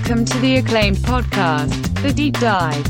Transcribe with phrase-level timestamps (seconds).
[0.00, 2.84] Welcome to the acclaimed podcast, The Deep Dive,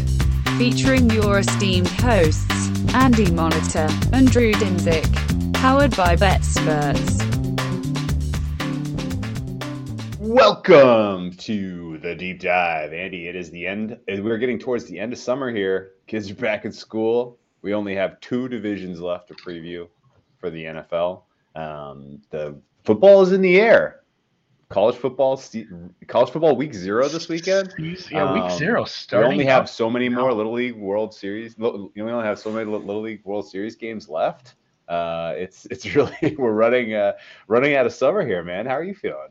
[0.57, 7.21] featuring your esteemed hosts, Andy Monitor and Drew Dinzik, powered by BetSperts.
[10.19, 13.29] Welcome to the deep dive, Andy.
[13.29, 13.99] It is the end.
[14.09, 15.91] We're getting towards the end of summer here.
[16.07, 17.39] Kids are back in school.
[17.61, 19.89] We only have two divisions left to preview
[20.39, 21.23] for the NFL.
[21.55, 24.00] Um, the football is in the air
[24.71, 25.41] college football
[26.07, 27.75] college football week zero this weekend.
[28.11, 29.29] Yeah, week um, zero starting.
[29.29, 31.57] We only have so many more Little League World Series.
[31.59, 34.55] You only have so many Little League World Series games left.
[34.89, 37.13] Uh, it's it's really we're running uh,
[37.49, 38.65] running out of summer here, man.
[38.65, 39.29] How are you feeling?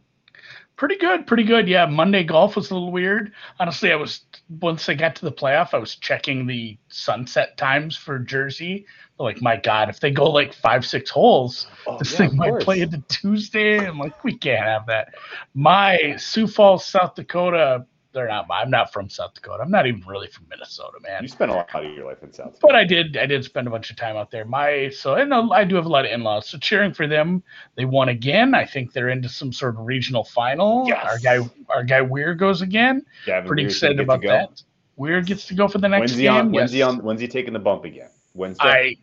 [0.80, 1.68] Pretty good, pretty good.
[1.68, 3.34] Yeah, Monday golf was a little weird.
[3.60, 4.22] Honestly, I was
[4.62, 8.86] once I got to the playoff, I was checking the sunset times for Jersey.
[9.18, 12.52] Like, my God, if they go like five, six holes, oh, this yeah, thing might
[12.52, 12.64] course.
[12.64, 13.86] play into Tuesday.
[13.86, 15.16] I'm like, we can't have that.
[15.54, 18.48] My Sioux Falls, South Dakota they're not.
[18.50, 19.62] I'm not from South Dakota.
[19.62, 21.22] I'm not even really from Minnesota, man.
[21.22, 22.54] You spent a lot of your life in South.
[22.54, 22.60] Dakota.
[22.62, 23.18] But I did.
[23.18, 24.46] I did spend a bunch of time out there.
[24.46, 26.50] My so and I do have a lot of in-laws.
[26.50, 27.44] So cheering for them.
[27.76, 28.56] They won again.
[28.56, 30.86] I think they're into some sort of regional final.
[30.88, 31.06] Yes.
[31.06, 33.06] Our guy, our guy Weir goes again.
[33.26, 34.62] Gavin Pretty Weir excited about that.
[34.96, 36.34] Weir gets to go for the next when's he game.
[36.34, 36.78] On, when's yes.
[36.78, 37.04] he on?
[37.04, 38.10] When's he taking the bump again?
[38.34, 38.64] Wednesday.
[38.64, 38.96] I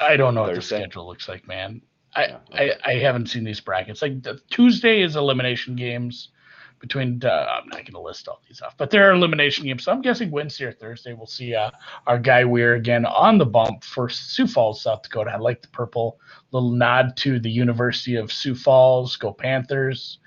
[0.00, 0.76] I don't know Thursday?
[0.76, 1.82] what the schedule looks like, man.
[2.14, 2.72] I, yeah, okay.
[2.84, 4.02] I, I haven't seen these brackets.
[4.02, 6.30] Like the, Tuesday is elimination games
[6.80, 9.84] between uh, I'm not going to list all these off, but there are elimination games.
[9.84, 11.70] So I'm guessing Wednesday or Thursday we'll see uh,
[12.06, 15.30] our guy Weir again on the bump for Sioux Falls, South Dakota.
[15.30, 16.18] I like the purple
[16.52, 19.16] little nod to the University of Sioux Falls.
[19.16, 20.18] Go Panthers!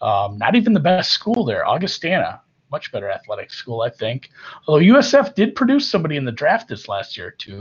[0.00, 2.40] Um, not even the best school there, Augustana.
[2.70, 4.30] Much better athletic school, I think.
[4.66, 7.60] Although USF did produce somebody in the draft this last year too.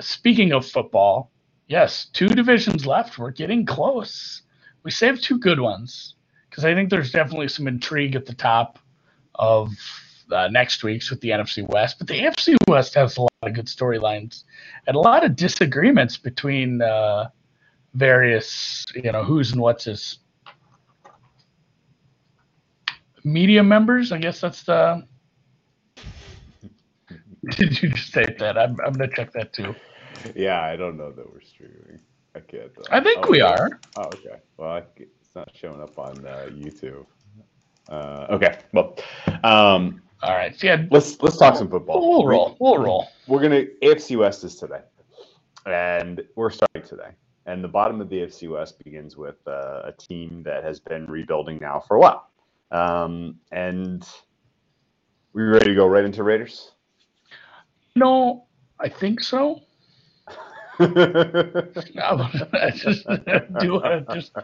[0.00, 1.30] Speaking of football,
[1.68, 3.18] yes, two divisions left.
[3.18, 4.42] We're getting close.
[4.82, 6.13] We saved two good ones
[6.54, 8.78] because I think there's definitely some intrigue at the top
[9.34, 9.72] of
[10.30, 11.98] uh, next week's with the NFC West.
[11.98, 14.44] But the AFC West has a lot of good storylines
[14.86, 17.30] and a lot of disagreements between uh,
[17.94, 20.18] various, you know, who's and what's his
[23.24, 24.12] media members.
[24.12, 25.04] I guess that's the.
[27.50, 28.56] Did you just say that?
[28.56, 29.74] I'm, I'm going to check that too.
[30.36, 31.98] Yeah, I don't know that we're streaming.
[32.36, 32.70] I can't.
[32.78, 33.80] Uh, I think we are.
[33.96, 34.36] Oh, okay.
[34.56, 34.82] Well, I,
[35.34, 37.06] it's not showing up on uh, YouTube.
[37.88, 38.96] Uh, okay, well,
[39.42, 40.58] um, all right.
[40.58, 42.00] So yeah, let's let's talk some football.
[42.00, 42.56] We'll roll.
[42.60, 43.08] We'll roll.
[43.26, 44.80] We're gonna AFC West is today,
[45.66, 47.10] and we're starting today.
[47.46, 51.06] And the bottom of the AFC West begins with uh, a team that has been
[51.06, 52.30] rebuilding now for a while.
[52.70, 54.06] Um, and
[55.34, 56.70] we ready to go right into Raiders?
[57.96, 58.46] No,
[58.80, 59.60] I think so.
[60.80, 63.06] I just
[63.60, 64.34] do want to just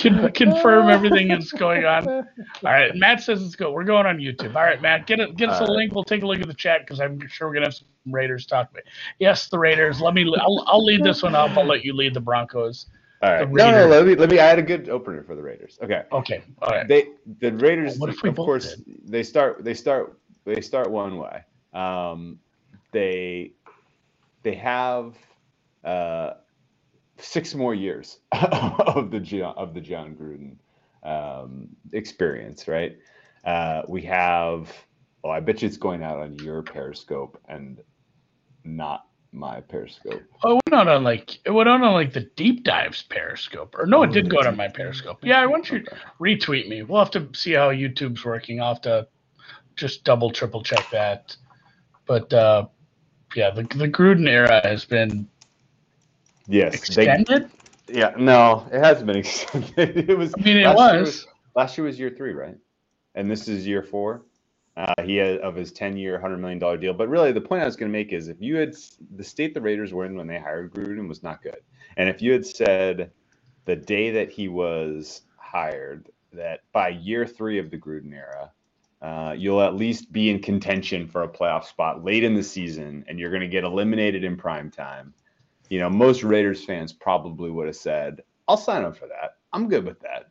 [0.00, 2.08] con- confirm everything that's going on.
[2.08, 2.24] All
[2.62, 3.72] right, Matt says let's go.
[3.72, 4.54] We're going on YouTube.
[4.54, 5.94] All right, Matt, get it, get us a link.
[5.94, 8.46] We'll take a look at the chat because I'm sure we're gonna have some Raiders
[8.46, 8.74] talk.
[9.18, 10.00] Yes, the Raiders.
[10.00, 10.32] Let me.
[10.40, 11.56] I'll, I'll lead this one up.
[11.56, 12.86] I'll let you lead the Broncos.
[13.22, 13.48] All right.
[13.50, 14.40] No, no, let me let me.
[14.40, 15.78] I had a good opener for the Raiders.
[15.82, 16.02] Okay.
[16.10, 16.42] Okay.
[16.60, 16.88] All right.
[16.88, 17.08] They
[17.40, 17.98] the Raiders.
[17.98, 19.00] Well, of course, did?
[19.04, 19.64] they start.
[19.64, 20.18] They start.
[20.44, 21.42] They start one way.
[21.72, 22.38] Um,
[22.90, 23.52] they
[24.42, 25.14] they have
[25.84, 26.34] uh,
[27.18, 30.56] six more years of the John, of the Jon Gruden
[31.02, 32.96] um, experience, right?
[33.44, 34.72] Uh, we have.
[35.24, 37.80] Oh, I bet you it's going out on your Periscope and
[38.64, 40.22] not my Periscope.
[40.42, 43.74] Oh, it went out on like it went out on like the deep dives Periscope,
[43.78, 45.18] or no, it oh, did go out on my Periscope.
[45.22, 46.82] Yeah, I want you to retweet me.
[46.82, 48.60] We'll have to see how YouTube's working.
[48.60, 49.08] I'll have to
[49.76, 51.36] just double triple check that.
[52.06, 52.66] But uh,
[53.34, 55.28] yeah, the the Gruden era has been
[56.52, 56.74] Yes.
[56.74, 57.50] Extended?
[57.86, 60.08] They, yeah, no, it hasn't been extended.
[60.08, 60.34] it was.
[60.38, 60.92] I mean, it last was.
[60.92, 61.26] Year was.
[61.54, 62.56] Last year was year three, right?
[63.14, 64.22] And this is year four.
[64.76, 66.94] Uh, he had of his 10 year, $100 million deal.
[66.94, 68.74] But really, the point I was going to make is if you had
[69.16, 71.58] the state the Raiders were in when they hired Gruden was not good.
[71.98, 73.10] And if you had said
[73.66, 78.50] the day that he was hired that by year three of the Gruden era,
[79.02, 83.04] uh, you'll at least be in contention for a playoff spot late in the season
[83.08, 85.12] and you're going to get eliminated in prime time
[85.72, 89.38] you know, most Raiders fans probably would have said, "I'll sign up for that.
[89.54, 90.26] I'm good with that."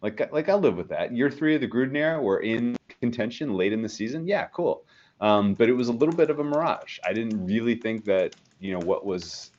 [0.00, 1.14] Like, like I live with that.
[1.14, 4.26] Year three of the Gruden era, we're in contention late in the season.
[4.26, 4.86] Yeah, cool.
[5.20, 6.98] Um, but it was a little bit of a mirage.
[7.04, 9.50] I didn't really think that you know what was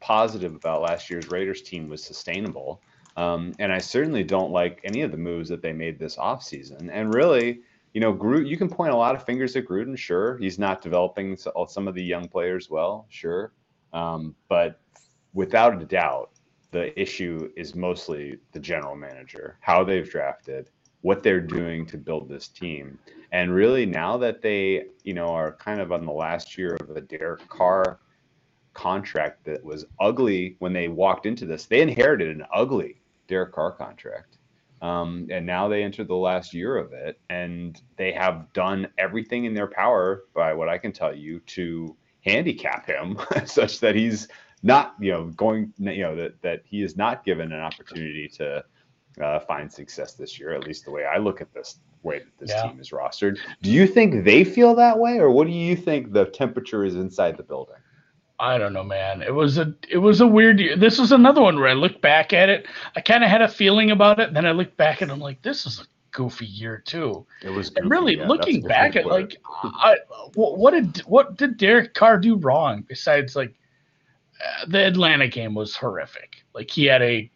[0.00, 2.80] positive about last year's Raiders team was sustainable.
[3.18, 6.88] Um, and I certainly don't like any of the moves that they made this offseason.
[6.90, 7.60] And really,
[7.92, 9.98] you know, Gruden, you can point a lot of fingers at Gruden.
[9.98, 13.04] Sure, he's not developing some of the young players well.
[13.10, 13.52] Sure,
[13.92, 14.80] um, but
[15.32, 16.30] without a doubt,
[16.70, 20.70] the issue is mostly the general manager, how they've drafted,
[21.02, 22.98] what they're doing to build this team.
[23.32, 26.96] And really, now that they, you know, are kind of on the last year of
[26.96, 28.00] a Derek Carr
[28.74, 33.72] contract that was ugly when they walked into this, they inherited an ugly Derek Carr
[33.72, 34.38] contract.
[34.82, 39.44] Um, and now they enter the last year of it, and they have done everything
[39.44, 41.94] in their power, by what I can tell you, to
[42.24, 44.28] handicap him such that he's
[44.62, 48.64] not, you know, going, you know, that that he is not given an opportunity to
[49.22, 50.52] uh, find success this year.
[50.52, 52.68] At least the way I look at this way that this yeah.
[52.68, 53.38] team is rostered.
[53.62, 56.94] Do you think they feel that way, or what do you think the temperature is
[56.96, 57.76] inside the building?
[58.38, 59.20] I don't know, man.
[59.22, 60.76] It was a it was a weird year.
[60.76, 62.66] This is another one where I look back at it.
[62.96, 64.32] I kind of had a feeling about it.
[64.32, 67.26] Then I look back and I'm like, this is a goofy year too.
[67.42, 69.96] It was goofy, and really yeah, looking back at like, I,
[70.34, 73.54] what did what did Derek Carr do wrong besides like
[74.44, 76.44] uh, the Atlanta game was horrific.
[76.54, 77.30] Like he had a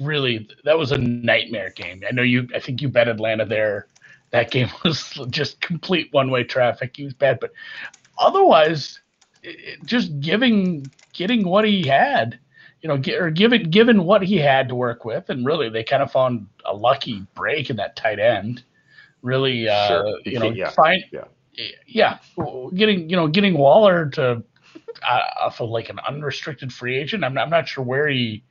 [0.00, 2.02] really that was a nightmare game.
[2.08, 2.48] I know you.
[2.54, 3.88] I think you bet Atlanta there.
[4.30, 6.96] That game was just complete one way traffic.
[6.96, 7.52] He was bad, but
[8.18, 9.00] otherwise
[9.84, 12.38] just giving getting what he had,
[12.84, 16.02] you know, or given given what he had to work with, and really they kind
[16.02, 18.62] of found a lucky break in that tight end.
[19.22, 20.20] Really, uh, sure.
[20.26, 20.68] you know, yeah.
[20.68, 21.24] find yeah.
[21.86, 22.18] yeah,
[22.74, 24.42] getting you know getting Waller to
[25.02, 27.24] uh, off of like an unrestricted free agent.
[27.24, 28.44] I'm I'm not sure where he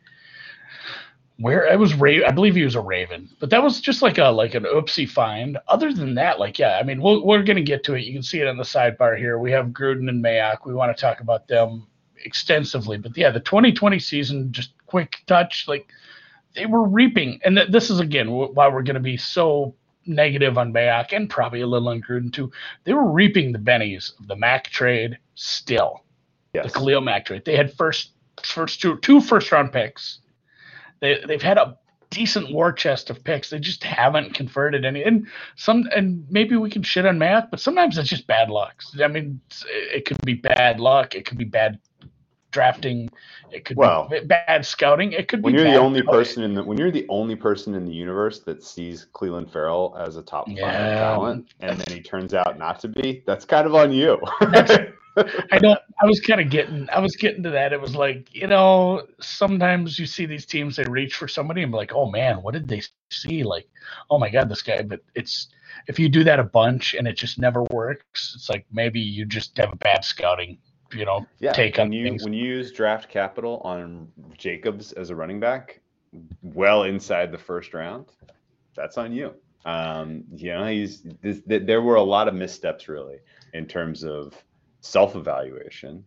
[1.38, 4.18] where I was Ra- I believe he was a Raven, but that was just like
[4.18, 5.60] a like an oopsie find.
[5.68, 8.04] Other than that, like yeah, I mean we we are gonna get to it.
[8.04, 9.38] You can see it on the sidebar here.
[9.38, 10.66] We have Gruden and Mayock.
[10.66, 11.86] We want to talk about them
[12.26, 15.88] extensively, but yeah, the 2020 season, just quick touch, like
[16.56, 19.76] they were reaping, and th- this is again why we're gonna be so
[20.06, 22.52] negative on Mayock and probably a little on Gruden too.
[22.84, 26.04] They were reaping the bennies of the Mack trade still.
[26.54, 26.66] Yes.
[26.72, 27.46] The Khalil Mack trade.
[27.46, 28.12] They had first
[28.44, 30.20] first two two first round picks
[31.04, 31.78] they they've had a
[32.10, 33.50] decent war chest of picks.
[33.50, 35.04] They just haven't converted any.
[35.04, 35.28] And
[35.58, 38.82] some and maybe we can shit on math, but sometimes it's just bad luck.
[39.04, 41.14] I mean, it could be bad luck.
[41.14, 41.78] It could be bad
[42.54, 43.10] drafting.
[43.52, 45.12] It could well, be bad scouting.
[45.12, 45.62] It could when be.
[45.62, 48.64] You're the only person in the when you're the only person in the universe that
[48.64, 50.62] sees Clelin Ferrell as a top yeah.
[50.62, 54.18] five talent, and then he turns out not to be, that's kind of on you.
[55.52, 55.80] I don't.
[56.02, 56.90] I was kind of getting.
[56.90, 57.74] I was getting to that.
[57.74, 61.72] It was like you know, sometimes you see these teams they reach for somebody and
[61.72, 63.44] be like, oh man, what did they see?
[63.44, 63.68] Like,
[64.10, 64.82] oh my god, this guy.
[64.82, 65.50] But it's
[65.88, 69.26] if you do that a bunch and it just never works, it's like maybe you
[69.26, 70.58] just have a bad scouting.
[70.96, 72.24] You know, yeah, take on you things.
[72.24, 74.08] when you use draft capital on
[74.38, 75.82] Jacobs as a running back,
[76.42, 78.06] well inside the first round,
[78.76, 79.34] that's on you.
[79.66, 83.20] Um, you know, he's this, there were a lot of missteps really
[83.54, 84.34] in terms of
[84.82, 86.04] self evaluation,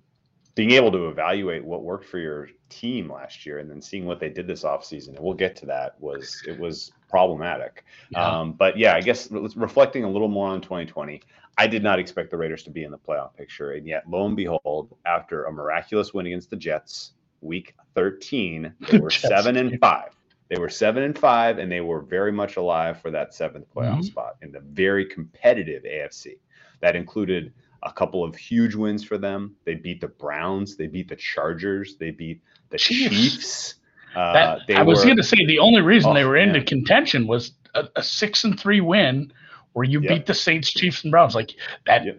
[0.56, 4.18] being able to evaluate what worked for your team last year and then seeing what
[4.18, 7.84] they did this offseason, and we'll get to that, was it was problematic.
[8.10, 8.26] Yeah.
[8.26, 11.20] Um, but yeah, I guess reflecting a little more on 2020,
[11.58, 13.72] I did not expect the Raiders to be in the playoff picture.
[13.72, 17.12] And yet, lo and behold, after a miraculous win against the Jets,
[17.42, 20.10] week 13, they were seven and five.
[20.48, 23.94] They were seven and five, and they were very much alive for that seventh playoff
[23.94, 24.02] mm-hmm.
[24.02, 26.38] spot in the very competitive AFC.
[26.80, 27.52] That included
[27.86, 29.54] a couple of huge wins for them.
[29.64, 33.14] They beat the Browns, they beat the Chargers, they beat the Chiefs.
[33.14, 33.74] Chiefs.
[34.14, 37.26] Uh, that, I was going to say the only reason oh, they were into contention
[37.26, 39.30] was a, a, six and three win
[39.74, 40.08] where you yep.
[40.08, 41.34] beat the Saints, Chiefs, and Browns.
[41.34, 41.52] Like
[41.84, 42.18] that, yep.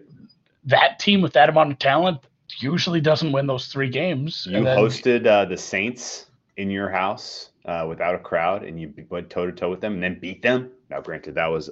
[0.64, 2.20] that team with that amount of talent
[2.58, 4.46] usually doesn't win those three games.
[4.48, 8.94] You then, hosted uh, the Saints in your house uh, without a crowd, and you
[9.10, 10.70] went toe to toe with them, and then beat them.
[10.90, 11.68] Now, granted, that was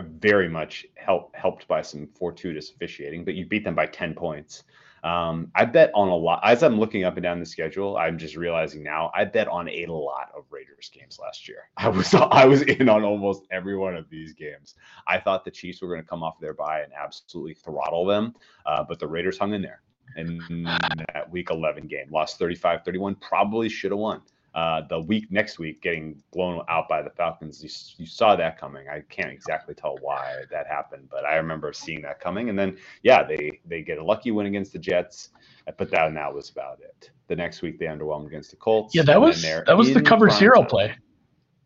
[0.00, 4.64] very much help, helped by some fortuitous officiating, but you beat them by 10 points.
[5.04, 6.40] Um, I bet on a lot.
[6.42, 9.68] As I'm looking up and down the schedule, I'm just realizing now I bet on
[9.68, 11.68] a lot of Raiders games last year.
[11.76, 14.74] I was I was in on almost every one of these games.
[15.06, 18.34] I thought the Chiefs were going to come off their bye and absolutely throttle them,
[18.66, 19.82] uh, but the Raiders hung in there.
[20.16, 24.22] in that Week 11 game, lost 35-31, probably should have won.
[24.56, 27.62] Uh, the week next week getting blown out by the Falcons.
[27.62, 27.68] You,
[28.02, 28.88] you, saw that coming.
[28.88, 32.48] I can't exactly tell why that happened, but I remember seeing that coming.
[32.48, 35.28] And then, yeah, they they get a lucky win against the Jets,
[35.76, 37.10] but that and that was about it.
[37.28, 38.94] The next week they underwhelmed against the Colts.
[38.94, 40.96] Yeah, that was that was the cover zero play.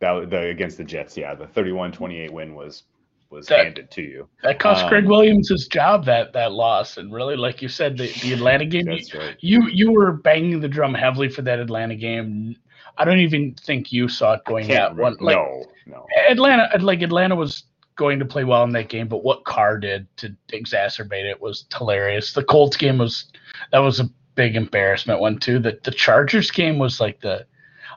[0.00, 1.16] That the against the Jets.
[1.16, 2.82] Yeah, the 31-28 win was
[3.30, 4.28] was that, handed to you.
[4.42, 7.96] That cost um, Gregg Williams his job that that loss, and really, like you said,
[7.96, 8.86] the, the Atlanta game.
[8.86, 9.36] That's you, right.
[9.38, 12.56] You you were banging the drum heavily for that Atlanta game.
[13.00, 15.16] I don't even think you saw it going that one.
[15.20, 16.06] Like, no, no.
[16.28, 17.64] Atlanta, like Atlanta was
[17.96, 21.64] going to play well in that game, but what Carr did to exacerbate it was
[21.74, 22.34] hilarious.
[22.34, 23.24] The Colts game was
[23.72, 25.58] that was a big embarrassment one too.
[25.58, 27.46] The the Chargers game was like the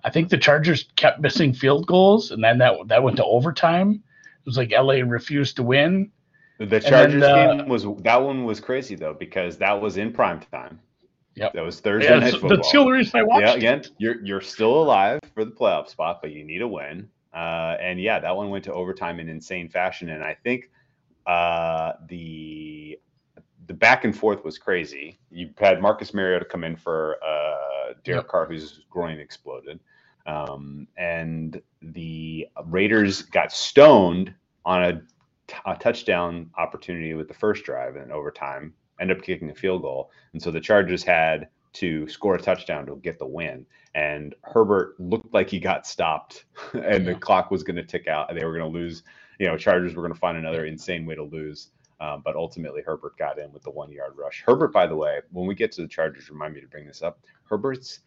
[0.05, 4.01] I think the Chargers kept missing field goals, and then that that went to overtime.
[4.39, 6.11] It was like LA refused to win.
[6.59, 10.13] The Chargers then, uh, game was that one was crazy though because that was in
[10.13, 10.79] prime time.
[11.35, 11.53] Yep.
[11.53, 12.49] That was Thursday yeah, night football.
[12.49, 13.47] That's the only reason I watched.
[13.47, 17.09] Yeah, again, you're you're still alive for the playoff spot, but you need a win.
[17.33, 20.09] Uh, and yeah, that one went to overtime in insane fashion.
[20.09, 20.69] And I think
[21.25, 22.99] uh, the
[23.65, 25.19] the back and forth was crazy.
[25.31, 28.27] You had Marcus Mariota come in for uh, Derek yep.
[28.27, 29.79] Carr, whose groin exploded,
[30.25, 34.33] um, and the Raiders got stoned
[34.65, 35.01] on a,
[35.47, 38.73] t- a touchdown opportunity with the first drive in overtime.
[38.99, 42.85] Ended up kicking a field goal, and so the Chargers had to score a touchdown
[42.85, 43.65] to get the win.
[43.95, 48.29] And Herbert looked like he got stopped, and the clock was going to tick out,
[48.29, 49.03] and they were going to lose.
[49.39, 51.69] You know, Chargers were going to find another insane way to lose.
[51.99, 54.43] Um, but ultimately, Herbert got in with the one yard rush.
[54.45, 57.01] Herbert, by the way, when we get to the Chargers, remind me to bring this
[57.01, 57.19] up.
[57.45, 58.01] Herbert's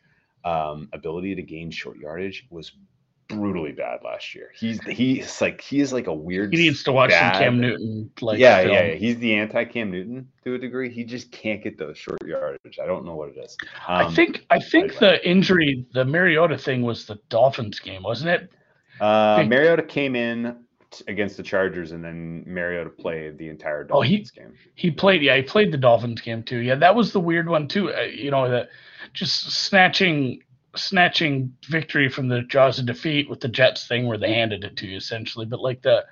[0.45, 2.73] um, ability to gain short yardage was
[3.29, 4.51] brutally bad last year.
[4.55, 6.53] He's he's like he is like a weird.
[6.53, 8.11] He needs to watch bad, some Cam Newton.
[8.21, 10.91] Like yeah, yeah, yeah, he's the anti Cam Newton to a degree.
[10.91, 12.79] He just can't get those short yardage.
[12.83, 13.57] I don't know what it is.
[13.89, 18.31] Um, I think I think the injury, the Mariota thing, was the Dolphins game, wasn't
[18.31, 18.51] it?
[19.01, 20.57] Uh, Mariota came in
[21.09, 24.55] against the Chargers, and then Mariota played the entire Dolphins oh, he, game.
[24.75, 26.59] He played, yeah, he played the Dolphins game too.
[26.59, 27.93] Yeah, that was the weird one too.
[27.93, 28.71] Uh, you know, that
[29.13, 30.41] just snatching
[30.77, 34.77] snatching victory from the jaws of defeat with the Jets thing where they handed it
[34.79, 35.47] to you essentially.
[35.47, 36.05] But like the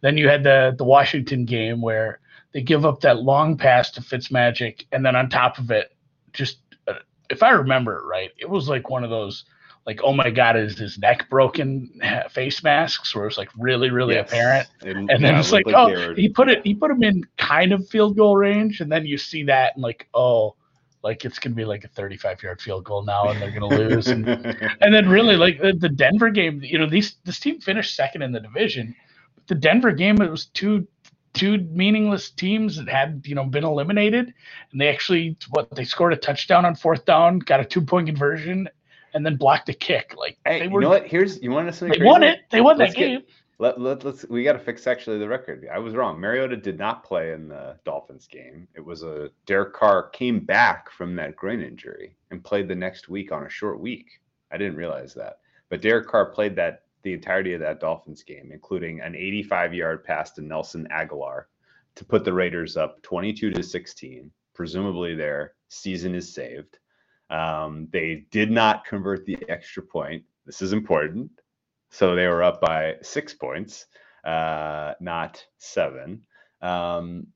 [0.00, 2.20] then you had the the Washington game where
[2.52, 5.96] they give up that long pass to Fitzmagic, and then on top of it,
[6.32, 6.94] just uh,
[7.30, 9.44] if I remember it right, it was like one of those
[9.86, 11.90] like oh my god is his neck broken
[12.30, 14.28] face masks where it's like really really yes.
[14.28, 17.02] apparent and, and then yeah, it's like, like oh he put it he put him
[17.02, 20.54] in kind of field goal range and then you see that and like oh
[21.02, 24.08] like it's gonna be like a 35 yard field goal now and they're gonna lose
[24.08, 24.28] and,
[24.80, 28.22] and then really like the, the denver game you know these this team finished second
[28.22, 28.94] in the division
[29.34, 30.86] but the denver game it was two
[31.34, 34.32] two meaningless teams that had you know been eliminated
[34.70, 38.06] and they actually what they scored a touchdown on fourth down got a two point
[38.06, 38.68] conversion
[39.14, 41.06] and then blocked a kick like hey, they were, you know what?
[41.06, 42.04] Here's you want to say they crazy?
[42.04, 42.40] won it.
[42.50, 43.22] They won Let's that get, game
[43.62, 45.68] let, let, let's we got to fix actually the record.
[45.72, 46.18] I was wrong.
[46.18, 48.66] Mariota did not play in the Dolphins game.
[48.74, 53.08] It was a Derek Carr came back from that groin injury and played the next
[53.08, 54.20] week on a short week.
[54.50, 55.38] I didn't realize that.
[55.68, 60.02] But Derek Carr played that the entirety of that Dolphins game, including an 85 yard
[60.02, 61.44] pass to Nelson Agholor
[61.94, 64.28] to put the Raiders up 22 to 16.
[64.54, 66.80] Presumably their season is saved.
[67.30, 70.24] Um, they did not convert the extra point.
[70.46, 71.30] This is important.
[71.92, 73.84] So they were up by six points,
[74.24, 76.22] uh, not seven.
[76.62, 77.26] Um,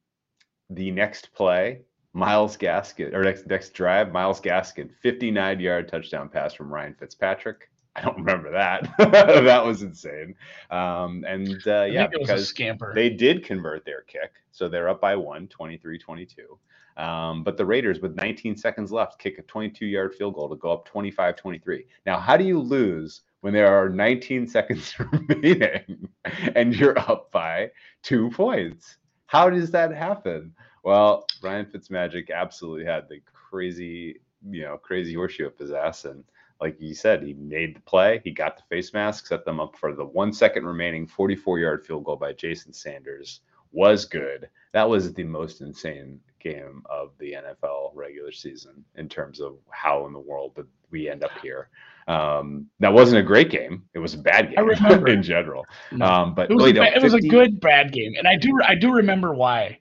[0.70, 1.82] the next play,
[2.14, 7.68] Myles Gaskin, or next next drive, Myles Gaskin, 59 yard touchdown pass from Ryan Fitzpatrick.
[7.96, 8.88] I don't remember that.
[8.98, 10.34] that was insane.
[10.70, 12.52] Um, and uh, yeah, because
[12.94, 14.32] they did convert their kick.
[14.52, 16.58] So they're up by one, 23 22.
[16.96, 20.56] Um, but the Raiders, with 19 seconds left, kick a 22 yard field goal to
[20.56, 21.84] go up 25 23.
[22.06, 26.08] Now, how do you lose when there are 19 seconds remaining
[26.56, 27.70] and you're up by
[28.02, 28.96] two points.
[29.26, 30.52] How does that happen?
[30.82, 36.06] Well, Ryan Fitzmagic absolutely had the crazy, you know, crazy horseshoe up his ass.
[36.06, 36.24] And
[36.60, 38.20] like you said, he made the play.
[38.24, 41.86] He got the face mask, set them up for the one second remaining 44 yard
[41.86, 43.42] field goal by Jason Sanders.
[43.76, 44.48] Was good.
[44.72, 50.06] That was the most insane game of the NFL regular season in terms of how
[50.06, 51.68] in the world did we end up here.
[52.08, 53.82] Um, that wasn't a great game.
[53.92, 54.70] It was a bad game
[55.06, 55.66] in general.
[56.00, 58.74] Um, but it was, a, it was a good bad game, and I do I
[58.74, 59.78] do remember why.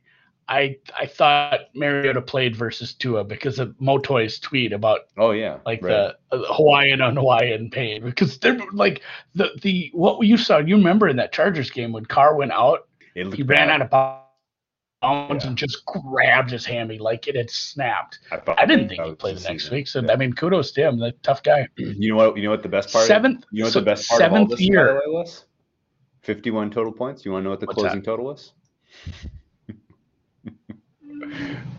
[0.47, 5.81] I I thought Mariota played versus Tua because of Motoy's tweet about oh yeah like
[5.81, 6.13] right.
[6.29, 9.01] the uh, Hawaiian on Hawaiian pain because they're like
[9.33, 12.87] the the what you saw you remember in that Chargers game when Carr went out
[13.15, 13.49] he bad.
[13.49, 15.49] ran out of bounds yeah.
[15.49, 18.19] and just grabbed his hammy like it had snapped.
[18.31, 19.87] I, I didn't think he'd play the next week.
[19.87, 20.11] So yeah.
[20.11, 20.99] I mean, kudos to him.
[20.99, 21.67] The tough guy.
[21.77, 22.37] You know what?
[22.37, 23.07] You know what the best part?
[23.07, 23.45] Seventh.
[23.51, 25.01] You know what so the best part seventh of all this year.
[25.07, 25.45] was?
[26.21, 27.23] Fifty-one total points.
[27.23, 28.05] You want to know what the What's closing that?
[28.05, 28.53] total was?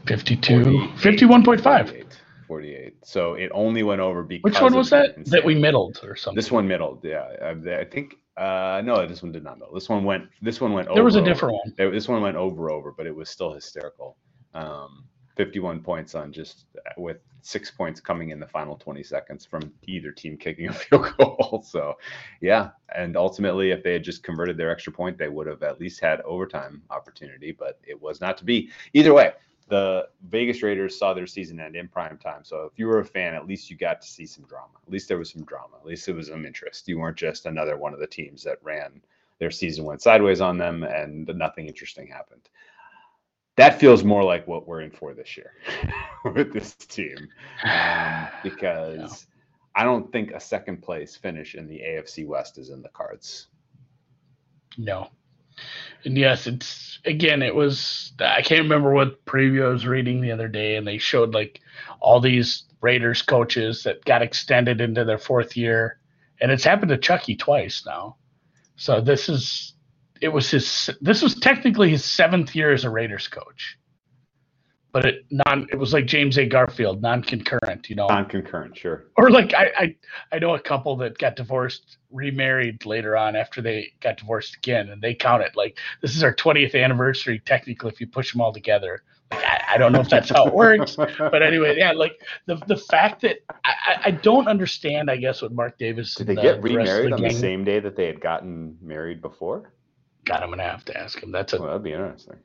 [0.06, 0.52] 52
[0.96, 2.04] 51.5
[2.46, 6.16] 48 so it only went over because which one was that that we middled or
[6.16, 9.70] something this one middled yeah i, I think uh, no, this one did not know.
[9.72, 10.28] This one went.
[10.42, 10.88] This one went.
[10.88, 10.96] Over.
[10.96, 11.92] There over, was a different one.
[11.92, 14.18] This one went over over, but it was still hysterical.
[14.52, 15.04] Um,
[15.36, 20.10] 51 points on just with six points coming in the final 20 seconds from either
[20.10, 21.64] team kicking a field goal.
[21.66, 21.94] So,
[22.40, 25.80] yeah, and ultimately, if they had just converted their extra point, they would have at
[25.80, 28.70] least had overtime opportunity, but it was not to be.
[28.94, 29.32] Either way,
[29.68, 32.44] the Vegas Raiders saw their season end in prime time.
[32.44, 34.74] So if you were a fan, at least you got to see some drama.
[34.86, 35.76] At least there was some drama.
[35.80, 36.86] At least it was some interest.
[36.86, 39.02] You weren't just another one of the teams that ran
[39.38, 42.48] their season went sideways on them and nothing interesting happened.
[43.56, 45.52] That feels more like what we're in for this year
[46.24, 47.28] with this team
[47.64, 49.26] um, because.
[49.78, 53.48] I don't think a second place finish in the AFC West is in the cards.
[54.78, 55.10] No.
[56.06, 60.30] And yes, it's again, it was I can't remember what preview I was reading the
[60.30, 61.60] other day, and they showed like
[61.98, 65.98] all these Raiders coaches that got extended into their fourth year,
[66.40, 68.16] and it's happened to Chucky twice now.
[68.76, 69.74] So this is
[70.20, 73.76] it was his this was technically his seventh year as a Raiders coach
[74.96, 76.46] but it non it was like James A.
[76.46, 78.06] Garfield, non-concurrent, you know.
[78.06, 79.04] Non-concurrent, sure.
[79.18, 79.96] Or like I, I
[80.32, 84.88] I know a couple that got divorced, remarried later on after they got divorced again,
[84.88, 88.40] and they count it like this is our 20th anniversary technically if you push them
[88.40, 89.02] all together.
[89.32, 92.56] Like, I, I don't know if that's how it works, but anyway, yeah, like the
[92.66, 96.40] the fact that I, I don't understand, I guess, what Mark Davis did they the,
[96.40, 99.74] get remarried the on gang, the same day that they had gotten married before?
[100.24, 101.32] God, I'm gonna have to ask him.
[101.32, 102.38] That's a well, that'd be interesting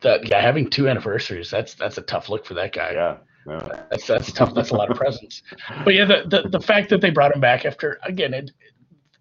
[0.00, 2.92] that yeah, having two anniversaries, that's that's a tough look for that guy.
[2.92, 3.16] Yeah.
[3.46, 3.82] yeah.
[3.90, 4.54] That's that's tough.
[4.54, 5.42] That's a lot of presents.
[5.84, 8.50] But yeah, the, the the fact that they brought him back after again, it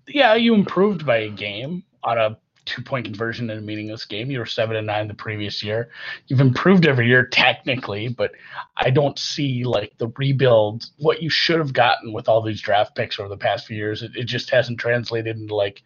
[0.08, 4.30] yeah, you improved by a game on a two point conversion in a meaningless game.
[4.30, 5.90] You were seven and nine the previous year.
[6.28, 8.32] You've improved every year technically, but
[8.76, 12.96] I don't see like the rebuild what you should have gotten with all these draft
[12.96, 14.04] picks over the past few years.
[14.04, 15.82] It, it just hasn't translated into like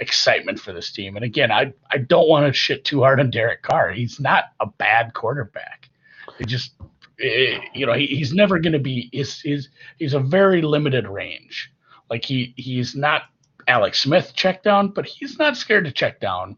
[0.00, 1.16] excitement for this team.
[1.16, 3.92] And again, I I don't want to shit too hard on Derek Carr.
[3.92, 5.88] He's not a bad quarterback.
[6.38, 6.72] It just
[7.18, 9.68] it, you know he, he's never going to be is is
[9.98, 11.72] he's a very limited range.
[12.10, 13.22] Like he he's not
[13.66, 16.56] Alex Smith check down, but he's not scared to check down.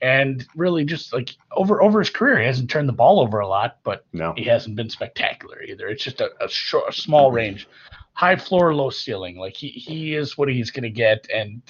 [0.00, 3.48] And really, just like over over his career, he hasn't turned the ball over a
[3.48, 4.34] lot, but no.
[4.36, 5.88] he hasn't been spectacular either.
[5.88, 7.68] It's just a, a, short, a small range,
[8.12, 9.38] high floor, low ceiling.
[9.38, 11.62] Like he he is what he's going to get, and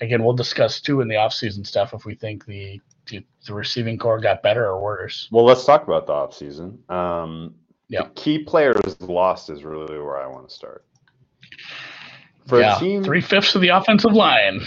[0.00, 4.20] again, we'll discuss too in the offseason stuff if we think the, the, receiving corps
[4.20, 5.28] got better or worse.
[5.30, 6.88] Well, let's talk about the offseason.
[6.90, 7.54] Um,
[7.88, 8.06] yeah.
[8.14, 10.84] Key players lost is really where I want to start.
[12.50, 14.60] For yeah, a team, three fifths of the offensive line.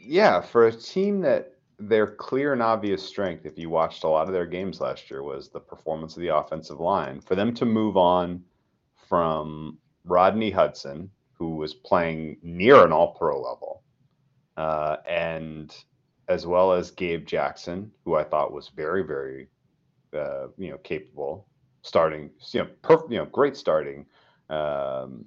[0.00, 4.26] Yeah, for a team that their clear and obvious strength, if you watched a lot
[4.26, 7.20] of their games last year, was the performance of the offensive line.
[7.20, 8.42] For them to move on
[9.08, 13.82] from Rodney Hudson, who was playing near an all pro level,
[14.56, 15.76] uh, and
[16.28, 19.48] as well as Gabe Jackson, who I thought was very, very,
[20.16, 21.46] uh, you know, capable,
[21.82, 24.06] starting, you know, perfect, you know, great starting
[24.48, 25.26] um,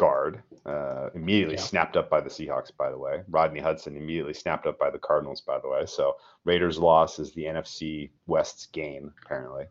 [0.00, 0.42] guard.
[0.64, 1.60] Uh, immediately yeah.
[1.60, 3.20] snapped up by the Seahawks, by the way.
[3.28, 5.84] Rodney Hudson immediately snapped up by the Cardinals, by the way.
[5.84, 9.66] So Raiders' loss is the NFC West's game, apparently.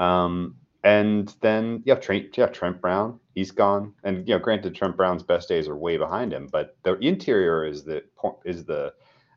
[0.00, 3.20] Um, and then you have Trent, you have Trent Brown.
[3.34, 3.94] He's gone.
[4.02, 7.64] And you know, granted, Trent Brown's best days are way behind him, but the interior
[7.64, 8.02] is the
[8.44, 8.92] is the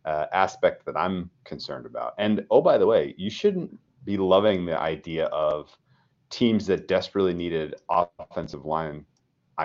[0.06, 2.14] uh, aspect that I'm concerned about.
[2.18, 5.76] And oh, by the way, you shouldn't be loving the idea of
[6.32, 9.06] teams that desperately needed offensive line,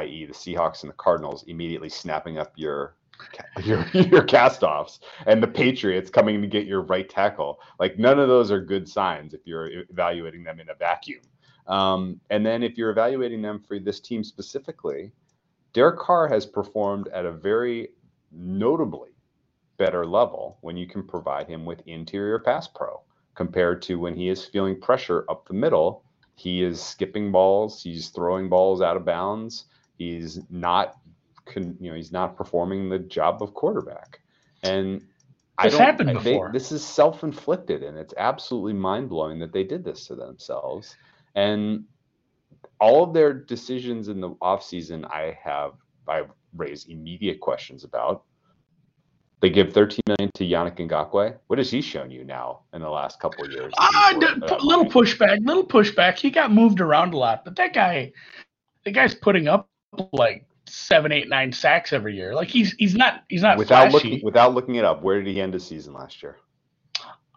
[0.01, 2.97] i.e., the Seahawks and the Cardinals, immediately snapping up your
[3.65, 7.61] your your castoffs and the Patriots coming to get your right tackle.
[7.79, 11.23] Like none of those are good signs if you're evaluating them in a vacuum.
[11.67, 15.13] Um, and then if you're evaluating them for this team specifically,
[15.73, 17.89] Derek Carr has performed at a very
[18.31, 19.11] notably
[19.77, 23.03] better level when you can provide him with interior pass pro
[23.35, 26.05] compared to when he is feeling pressure up the middle.
[26.35, 29.67] He is skipping balls, he's throwing balls out of bounds,
[29.99, 30.97] he's not,
[31.55, 34.21] you know, he's not performing the job of quarterback.
[34.63, 35.07] And this
[35.59, 36.49] I don't, happened before.
[36.49, 40.97] They, this is self-inflicted, and it's absolutely mind-blowing that they did this to themselves.
[41.35, 41.85] And
[42.81, 45.73] all of their decisions in the offseason, I have
[46.09, 48.25] I raised immediate questions about.
[49.41, 51.37] They give 13 million to Yannick Ngakoue.
[51.47, 53.73] What has he shown you now in the last couple of years?
[53.77, 54.15] Uh,
[54.63, 56.19] little pushback, little pushback.
[56.19, 58.13] He got moved around a lot, but that guy,
[58.85, 59.69] the guy's putting up
[60.13, 62.35] like seven, eight, nine sacks every year.
[62.35, 64.11] Like he's he's not he's not without flashy.
[64.11, 65.03] looking without looking it up.
[65.03, 66.37] Where did he end the season last year?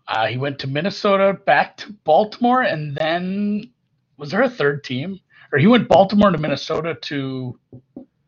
[0.08, 3.69] Uh, he went to Minnesota, back to Baltimore, and then
[4.17, 5.19] was there a third team?
[5.52, 7.60] Or he went Baltimore to Minnesota to.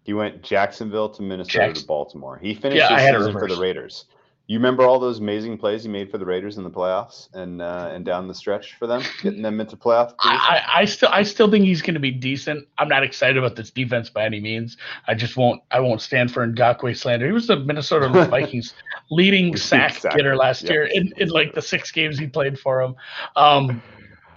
[0.04, 1.84] He went Jacksonville to Minnesota Jackson.
[1.84, 2.38] to Baltimore.
[2.38, 4.06] He finished yeah, his season for the Raiders.
[4.48, 7.62] You remember all those amazing plays he made for the Raiders in the playoffs and
[7.62, 10.14] uh, and down the stretch for them, getting them into playoff.
[10.20, 12.68] I, I, still I still think he's going to be decent.
[12.78, 14.76] I'm not excited about this defense by any means.
[15.08, 17.28] I just won't I won't stand for Ngakoue slander.
[17.28, 18.74] He was the Minnesota Vikings
[19.10, 20.20] leading sack exactly.
[20.20, 20.72] getter last yep.
[20.72, 22.96] year in, in like the six games he played for him.
[23.38, 23.82] Um,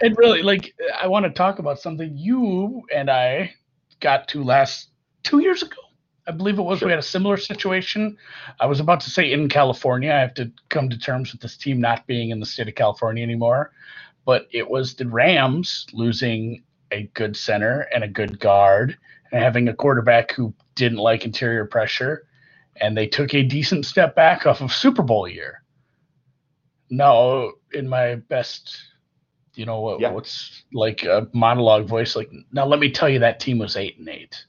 [0.01, 3.53] and really, like, I want to talk about something you and I
[3.99, 4.89] got to last
[5.23, 5.77] two years ago.
[6.27, 6.79] I believe it was.
[6.79, 6.87] Sure.
[6.87, 8.17] We had a similar situation.
[8.59, 10.11] I was about to say in California.
[10.11, 12.75] I have to come to terms with this team not being in the state of
[12.75, 13.71] California anymore.
[14.25, 18.97] But it was the Rams losing a good center and a good guard
[19.31, 22.27] and having a quarterback who didn't like interior pressure.
[22.81, 25.61] And they took a decent step back off of Super Bowl year.
[26.89, 28.77] Now, in my best,
[29.53, 30.11] you know, what, yeah.
[30.11, 33.97] what's like a monologue voice, like, now let me tell you that team was eight
[33.99, 34.45] and eight.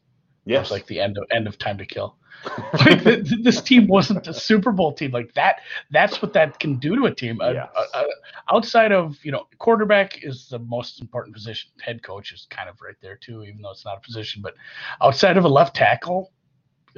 [0.47, 0.59] Yes.
[0.59, 2.17] It was like the end of end of time to kill.
[2.75, 5.61] like the, this team wasn't a Super Bowl team like that.
[5.91, 7.39] That's what that can do to a team.
[7.43, 7.69] Yes.
[7.75, 8.05] Uh, uh,
[8.53, 11.71] outside of you know, quarterback is the most important position.
[11.81, 14.43] Head coach is kind of right there too, even though it's not a position.
[14.43, 14.55] But
[15.03, 16.31] outside of a left tackle,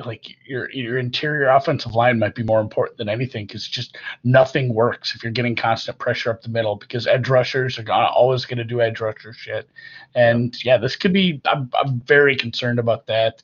[0.05, 4.73] like your your interior offensive line might be more important than anything because just nothing
[4.73, 8.45] works if you're getting constant pressure up the middle because edge rushers are gonna, always
[8.45, 9.69] going to do edge rusher shit.
[10.15, 11.41] And yeah, this could be.
[11.47, 13.43] I'm, I'm very concerned about that.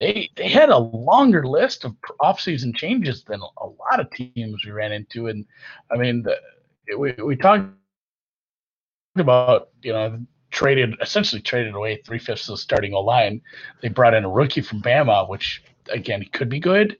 [0.00, 4.72] They they had a longer list of offseason changes than a lot of teams we
[4.72, 5.44] ran into, and
[5.90, 6.36] I mean the,
[6.96, 7.68] we we talked
[9.16, 10.18] about you know
[10.50, 13.40] traded essentially traded away three fifths of the starting O line.
[13.80, 16.96] They brought in a rookie from Bama, which again it could be good.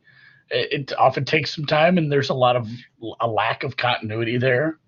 [0.51, 2.69] It, it, often takes some time, and there's a lot of
[3.21, 4.79] a lack of continuity there.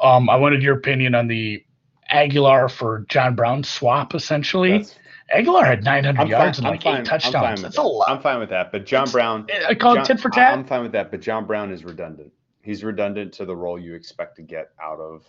[0.00, 1.64] Um, I wanted your opinion on the
[2.12, 4.78] Agholor for John Brown swap, essentially.
[4.78, 4.98] That's,
[5.34, 7.62] Agholor had 900 I'm yards fine, and like fine, eight touchdowns.
[7.62, 7.82] That's that.
[7.82, 8.08] a lot.
[8.08, 8.70] I'm fine with that.
[8.70, 10.52] But John Brown, I call John, it tit for tat.
[10.52, 11.10] I'm fine with that.
[11.10, 12.32] But John Brown is redundant.
[12.62, 15.24] He's redundant to the role you expect to get out of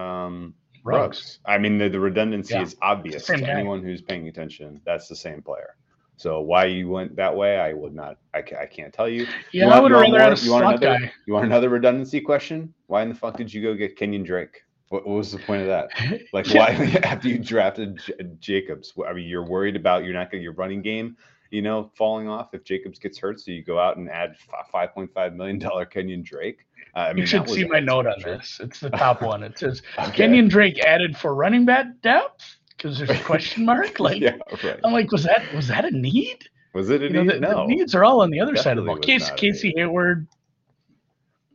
[0.00, 1.00] um, Ruggs.
[1.02, 1.38] Ruggs.
[1.46, 2.62] I mean, the, the redundancy yeah.
[2.62, 3.48] is obvious to guy.
[3.48, 4.80] anyone who's paying attention.
[4.84, 5.76] That's the same player.
[6.20, 8.18] So why you went that way, I would not.
[8.34, 9.26] I, I can't tell you.
[9.52, 11.12] Yeah, you want, I would rather have a you want another, guy.
[11.24, 12.74] You want another redundancy question?
[12.88, 14.60] Why in the fuck did you go get Kenyon Drake?
[14.90, 15.88] What, what was the point of that?
[16.34, 16.72] Like, why
[17.04, 18.92] after you drafted J- Jacobs?
[19.08, 21.16] I mean, you're worried about you're not going your running game,
[21.50, 23.40] you know, falling off if Jacobs gets hurt.
[23.40, 24.36] So you go out and add
[24.70, 26.66] five point five million dollar Kenyon Drake.
[26.94, 28.60] Uh, I mean, you should see my note on this.
[28.62, 29.42] It's the top one.
[29.42, 30.10] It says okay.
[30.12, 33.90] Kenyon Drake added for running back depth because there's a question mark.
[34.00, 34.80] Like, yeah, right.
[34.82, 36.48] I'm like, was that was that a need?
[36.72, 37.26] Was it a you need?
[37.26, 37.66] Know, the, no.
[37.66, 38.98] the needs are all on the other Definitely side of the ball.
[38.98, 40.26] Casey, Casey Hayward.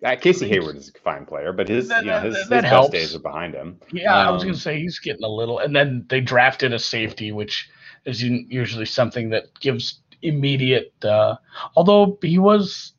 [0.03, 2.71] Uh, Casey Hayward is a fine player, but his that, you know, his, that, his
[2.71, 3.79] best days are behind him.
[3.91, 6.21] Yeah, um, I was um, going to say he's getting a little, and then they
[6.21, 7.69] drafted a safety, which
[8.05, 10.93] is usually something that gives immediate.
[11.03, 11.35] Uh,
[11.75, 12.93] although he was,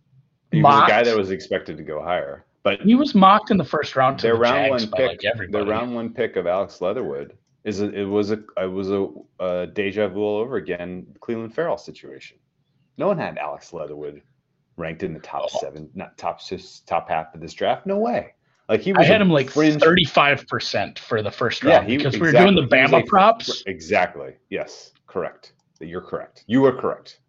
[0.50, 3.52] he mocked, was a guy that was expected to go higher, but he was mocked
[3.52, 4.18] in the first round.
[4.18, 7.36] To their the round Jags one pick, like the round one pick of Alex Leatherwood
[7.66, 9.08] is a, it was a it was a,
[9.40, 11.06] a deja vu all over again.
[11.20, 12.38] Clelin Ferrell situation.
[12.96, 14.22] No one had Alex Leatherwood
[14.76, 15.58] ranked in the top oh.
[15.60, 17.84] seven, not top six, top half of this draft.
[17.84, 18.34] No way.
[18.68, 21.96] Like he, I had him like thirty five percent for the first round yeah, he,
[21.98, 22.38] because exactly.
[22.40, 23.64] we were doing the Bama props.
[23.66, 24.34] Exactly.
[24.48, 24.92] Yes.
[25.06, 25.52] Correct.
[25.80, 26.44] You're correct.
[26.46, 27.20] You were correct.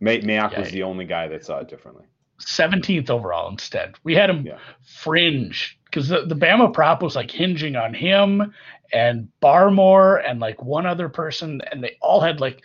[0.00, 2.04] May, Mayock yeah, was the only guy that saw it differently.
[2.40, 3.96] 17th overall instead.
[4.04, 4.58] We had him yeah.
[4.82, 8.52] fringe because the, the Bama prop was like hinging on him
[8.92, 12.62] and Barmore and like one other person, and they all had like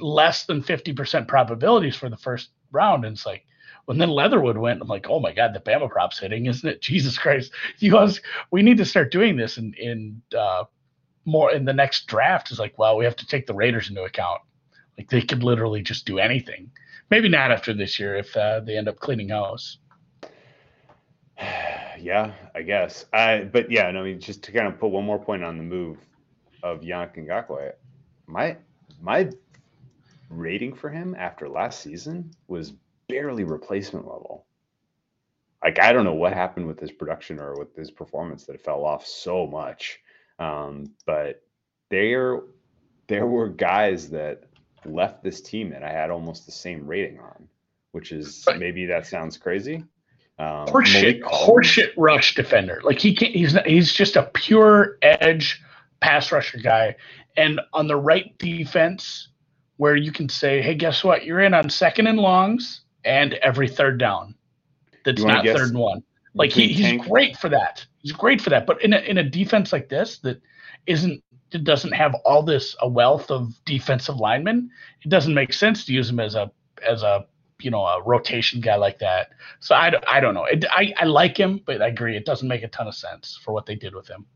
[0.00, 3.04] less than 50% probabilities for the first round.
[3.04, 3.44] And it's like,
[3.86, 6.80] when then Leatherwood went, I'm like, oh my God, the Bama prop's hitting, isn't it?
[6.82, 7.52] Jesus Christ.
[7.78, 8.20] You guys,
[8.50, 10.64] we need to start doing this in, in uh,
[11.24, 14.04] more in the next draft is like, well, we have to take the Raiders into
[14.04, 14.40] account.
[14.98, 16.70] Like they could literally just do anything.
[17.10, 19.78] Maybe not after this year if uh, they end up cleaning house.
[22.02, 23.06] yeah, I guess.
[23.12, 25.62] I but yeah, I mean, just to kind of put one more point on the
[25.62, 25.98] move
[26.62, 27.72] of Yannick Ngakoue,
[28.26, 28.56] my
[29.00, 29.30] my
[30.28, 32.72] rating for him after last season was
[33.08, 34.46] barely replacement level.
[35.62, 38.64] Like I don't know what happened with his production or with his performance that it
[38.64, 40.00] fell off so much.
[40.38, 41.42] Um, but
[41.88, 42.40] there
[43.06, 44.44] there were guys that
[44.84, 47.48] left this team that I had almost the same rating on,
[47.92, 49.84] which is maybe that sounds crazy.
[50.38, 52.80] Um, horseshit, horseshit rush defender.
[52.82, 53.34] Like he can't.
[53.34, 55.62] He's not, he's just a pure edge
[56.00, 56.96] pass rusher guy.
[57.36, 59.28] And on the right defense,
[59.76, 61.24] where you can say, "Hey, guess what?
[61.24, 64.34] You're in on second and longs and every third down.
[65.04, 66.02] That's not third and one."
[66.34, 67.84] Like he, he's great for that.
[67.98, 68.66] He's great for that.
[68.66, 70.40] But in a in a defense like this that
[70.86, 74.70] isn't it doesn't have all this a wealth of defensive linemen,
[75.02, 76.50] it doesn't make sense to use him as a
[76.86, 77.26] as a
[77.64, 79.30] you know a rotation guy like that.
[79.60, 80.44] So I, I don't know.
[80.46, 83.38] It, I I like him, but I agree it doesn't make a ton of sense
[83.44, 84.26] for what they did with him.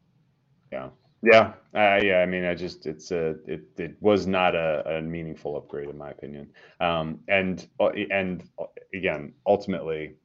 [0.72, 0.90] Yeah.
[1.22, 2.18] Yeah, uh, yeah.
[2.18, 5.98] I mean, I just it's a it it was not a, a meaningful upgrade in
[5.98, 6.48] my opinion.
[6.80, 10.16] Um, and uh, and uh, again, ultimately,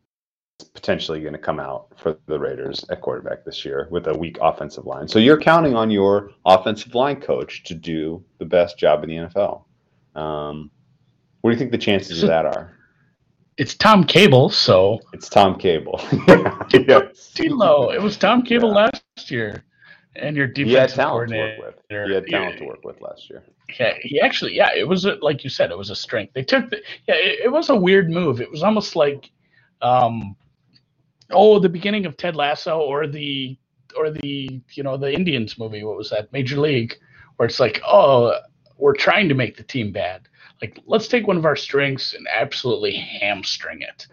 [0.59, 4.17] it's potentially going to come out for the Raiders at quarterback this year with a
[4.17, 5.07] weak offensive line.
[5.07, 9.17] So you're counting on your offensive line coach to do the best job in the
[9.17, 9.65] NFL.
[10.15, 10.71] Um,
[11.41, 12.71] What do you think the chances of that are?
[13.57, 15.99] It's Tom Cable, so it's Tom Cable.
[16.73, 17.31] yes.
[17.35, 18.89] It was Tom Cable yeah.
[18.91, 19.63] last year,
[20.15, 21.73] and your defensive coordinator.
[21.89, 23.43] He had talent to work with last year.
[23.79, 26.33] Yeah, he actually, yeah, it was a, like you said, it was a strength.
[26.33, 28.41] They took the, yeah, it, it was a weird move.
[28.41, 29.29] It was almost like,
[29.81, 30.35] um,
[31.29, 33.57] oh, the beginning of Ted Lasso or the
[33.97, 35.83] or the you know the Indians movie.
[35.83, 36.31] What was that?
[36.31, 36.95] Major League,
[37.35, 38.33] where it's like, oh,
[38.77, 40.27] we're trying to make the team bad.
[40.61, 44.07] Like, let's take one of our strengths and absolutely hamstring it,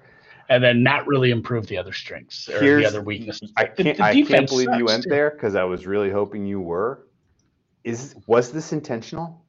[0.48, 3.52] and then not really improve the other strengths or Here's, the other weaknesses.
[3.56, 7.06] I can't, I can't believe you went there because I was really hoping you were.
[7.84, 9.44] Is was this intentional?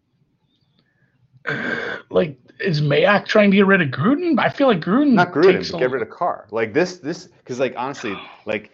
[2.10, 4.38] like is Mayock trying to get rid of Gruden?
[4.38, 6.48] I feel like Gruden not Gruden, but get rid of Carr.
[6.52, 8.14] Like this, this because like honestly,
[8.46, 8.72] like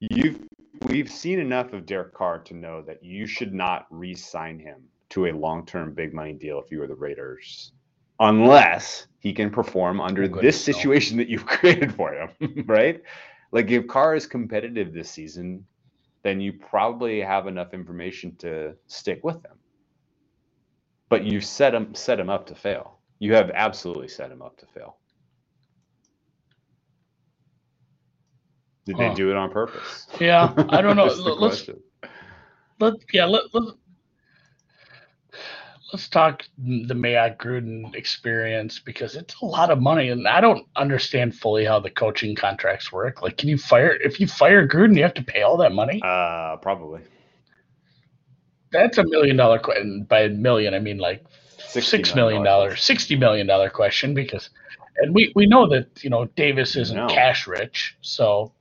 [0.00, 0.40] you've
[0.82, 5.26] we've seen enough of Derek Carr to know that you should not re-sign him to
[5.26, 7.72] a long-term big money deal if you were the Raiders,
[8.20, 13.02] unless he can perform under this situation that you've created for him, right?
[13.52, 15.64] Like if Carr is competitive this season,
[16.22, 19.58] then you probably have enough information to stick with him
[21.08, 22.98] but you set him set him up to fail.
[23.18, 24.98] You have absolutely set him up to fail.
[28.84, 29.08] Did huh.
[29.08, 30.06] they do it on purpose?
[30.20, 31.04] Yeah, I don't know.
[31.40, 31.68] let's
[32.78, 33.74] let yeah let, let
[35.92, 40.66] let's talk the Mayock Gruden experience because it's a lot of money, and I don't
[40.76, 43.22] understand fully how the coaching contracts work.
[43.22, 46.00] Like, can you fire if you fire Gruden, you have to pay all that money?
[46.04, 47.00] Uh, probably.
[48.70, 50.04] That's a million dollar question.
[50.08, 51.24] By a million, I mean like
[51.58, 54.50] six million dollar, sixty million dollar question because,
[54.98, 57.06] and we we know that you know Davis isn't no.
[57.06, 58.52] cash rich, so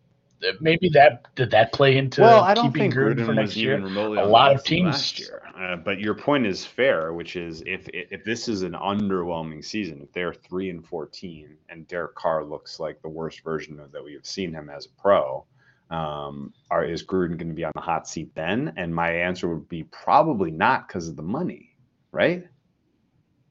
[0.59, 3.77] maybe that did that play into well, I don't think Gruden, Gruden for next year.
[3.77, 5.41] a lot of teams last year.
[5.57, 10.01] Uh, but your point is fair, which is if if this is an underwhelming season,
[10.01, 14.03] if they're three and fourteen, and Derek Carr looks like the worst version of that
[14.03, 15.45] we have seen him as a pro,
[15.89, 18.73] um, are is Gruden going to be on the hot seat then?
[18.77, 21.75] And my answer would be probably not because of the money,
[22.11, 22.45] right?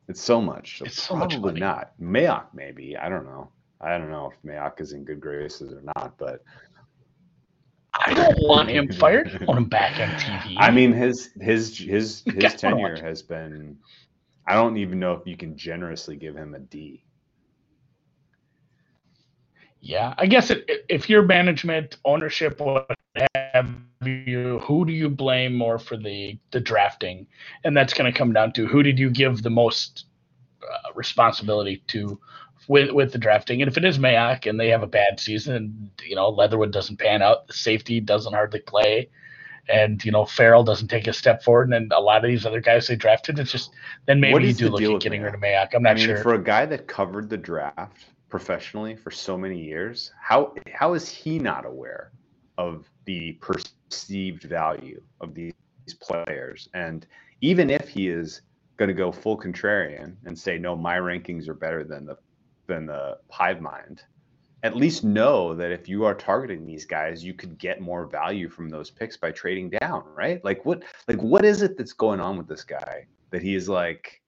[0.09, 0.79] It's so much.
[0.79, 1.92] So it's so probably much not.
[2.01, 2.96] Mayock maybe.
[2.96, 3.51] I don't know.
[3.81, 6.42] I don't know if Mayock is in good graces or not, but
[8.04, 9.38] I don't want him fired.
[9.40, 10.56] I want him back on TV.
[10.59, 13.78] I mean, his his his his tenure has been.
[14.46, 17.02] I don't even know if you can generously give him a D.
[19.80, 22.90] Yeah, I guess it, if your management, ownership, what
[23.54, 23.70] have
[24.04, 27.26] you, who do you blame more for the the drafting?
[27.64, 30.06] And that's going to come down to who did you give the most
[30.62, 32.20] uh, responsibility to
[32.68, 33.62] with with the drafting?
[33.62, 36.72] And if it is Mayock and they have a bad season, and you know Leatherwood
[36.72, 39.09] doesn't pan out, the safety doesn't hardly play,
[39.68, 42.61] and you know Ferrell doesn't take a step forward, and a lot of these other
[42.61, 43.72] guys they drafted, it's just
[44.07, 45.24] then maybe you do look at getting Mayock?
[45.24, 45.74] rid of Mayock.
[45.74, 46.18] I'm not I mean, sure.
[46.18, 51.09] For a guy that covered the draft professionally for so many years, how how is
[51.09, 52.12] he not aware
[52.59, 55.52] of the perceived value of these
[56.00, 56.68] players?
[56.74, 57.07] And
[57.40, 58.42] even if he is
[58.76, 62.16] going to go full contrarian and say no, my rankings are better than the
[62.66, 64.02] than the hive mind,
[64.62, 68.48] at least know that if you are targeting these guys, you could get more value
[68.48, 70.44] from those picks by trading down, right?
[70.44, 73.68] Like what like what is it that's going on with this guy that he is
[73.68, 74.20] like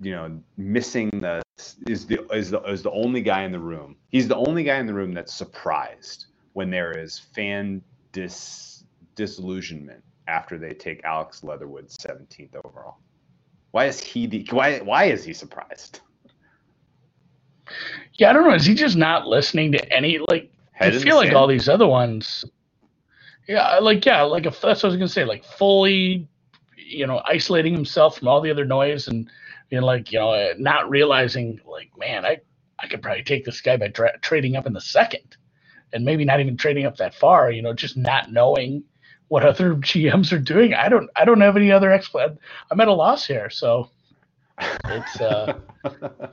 [0.00, 1.42] you know, missing the
[1.88, 3.96] is the is the is the only guy in the room.
[4.10, 10.02] He's the only guy in the room that's surprised when there is fan dis disillusionment
[10.28, 12.98] after they take Alex Leatherwood 17th overall.
[13.70, 16.00] Why is he the why why is he surprised?
[18.14, 18.54] Yeah, I don't know.
[18.54, 20.50] Is he just not listening to any like?
[20.72, 22.44] Head I feel like all these other ones.
[23.48, 25.24] Yeah, like yeah, like if that's what I was gonna say.
[25.24, 26.28] Like fully,
[26.76, 29.30] you know, isolating himself from all the other noise and
[29.80, 32.38] know, like you know, not realizing like, man, I
[32.80, 35.36] I could probably take this guy by tra- trading up in the second,
[35.92, 37.50] and maybe not even trading up that far.
[37.50, 38.84] You know, just not knowing
[39.28, 40.74] what other GMs are doing.
[40.74, 42.38] I don't I don't have any other explanation.
[42.70, 43.90] I'm at a loss here, so
[44.88, 45.60] it's uh,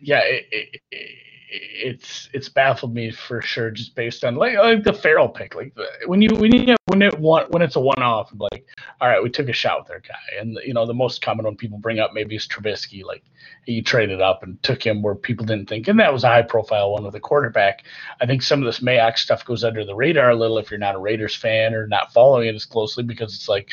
[0.00, 1.10] yeah, it, it, it,
[1.48, 5.54] it's it's baffled me for sure, just based on like, like the Ferrell pick.
[5.54, 5.72] Like
[6.06, 8.66] when you when you when it one when it's a one off, like
[9.00, 11.44] all right, we took a shot with our guy, and you know the most common
[11.44, 13.04] one people bring up maybe is Trubisky.
[13.04, 13.22] Like
[13.64, 16.42] he traded up and took him where people didn't think, and that was a high
[16.42, 17.84] profile one with a quarterback.
[18.20, 20.78] I think some of this Mayock stuff goes under the radar a little if you're
[20.78, 23.70] not a Raiders fan or not following it as closely because it's like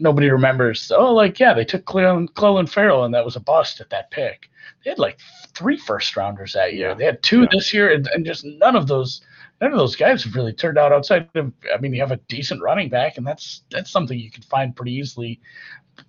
[0.00, 0.90] nobody remembers.
[0.90, 4.10] Oh, like yeah, they took Clelin, Clelin Ferrell, and that was a bust at that
[4.10, 4.50] pick.
[4.82, 5.18] They had like
[5.54, 6.94] three first rounders that year.
[6.94, 7.48] They had two yeah.
[7.52, 9.20] this year, and, and, just none of those.
[9.60, 11.52] none of those guys have really turned out outside of.
[11.72, 14.74] I mean, you have a decent running back, and that's that's something you can find
[14.74, 15.40] pretty easily.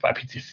[0.04, 0.44] I mean,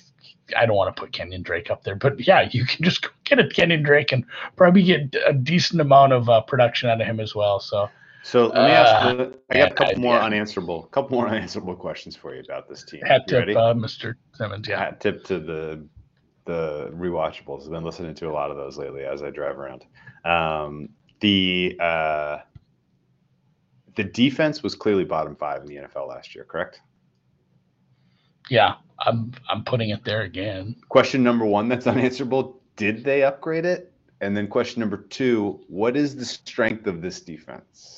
[0.57, 3.39] I don't want to put Kenyon Drake up there, but yeah, you can just get
[3.39, 4.25] a Kenyon Drake and
[4.57, 7.61] probably get a decent amount of uh, production out of him as well.
[7.61, 7.89] So.
[8.29, 9.21] So let me ask.
[9.21, 10.25] Uh, I got a couple more yeah.
[10.27, 13.01] unanswerable, couple more unanswerable questions for you about this team.
[13.01, 14.17] Hat tip, uh, Mr.
[14.35, 14.69] Simmons.
[14.69, 14.81] Yeah.
[14.81, 15.83] Hat tip to the
[16.45, 17.65] the rewatchables.
[17.65, 19.87] I've been listening to a lot of those lately as I drive around.
[20.27, 22.41] Um, the uh,
[23.95, 26.83] the defense was clearly bottom five in the NFL last year, correct?
[28.51, 30.77] Yeah, I'm I'm putting it there again.
[30.91, 33.91] Question number one that's unanswerable: Did they upgrade it?
[34.21, 37.98] And then question number two: What is the strength of this defense?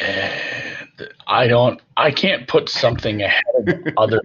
[0.00, 1.80] And I don't.
[1.96, 4.20] I can't put something ahead of other.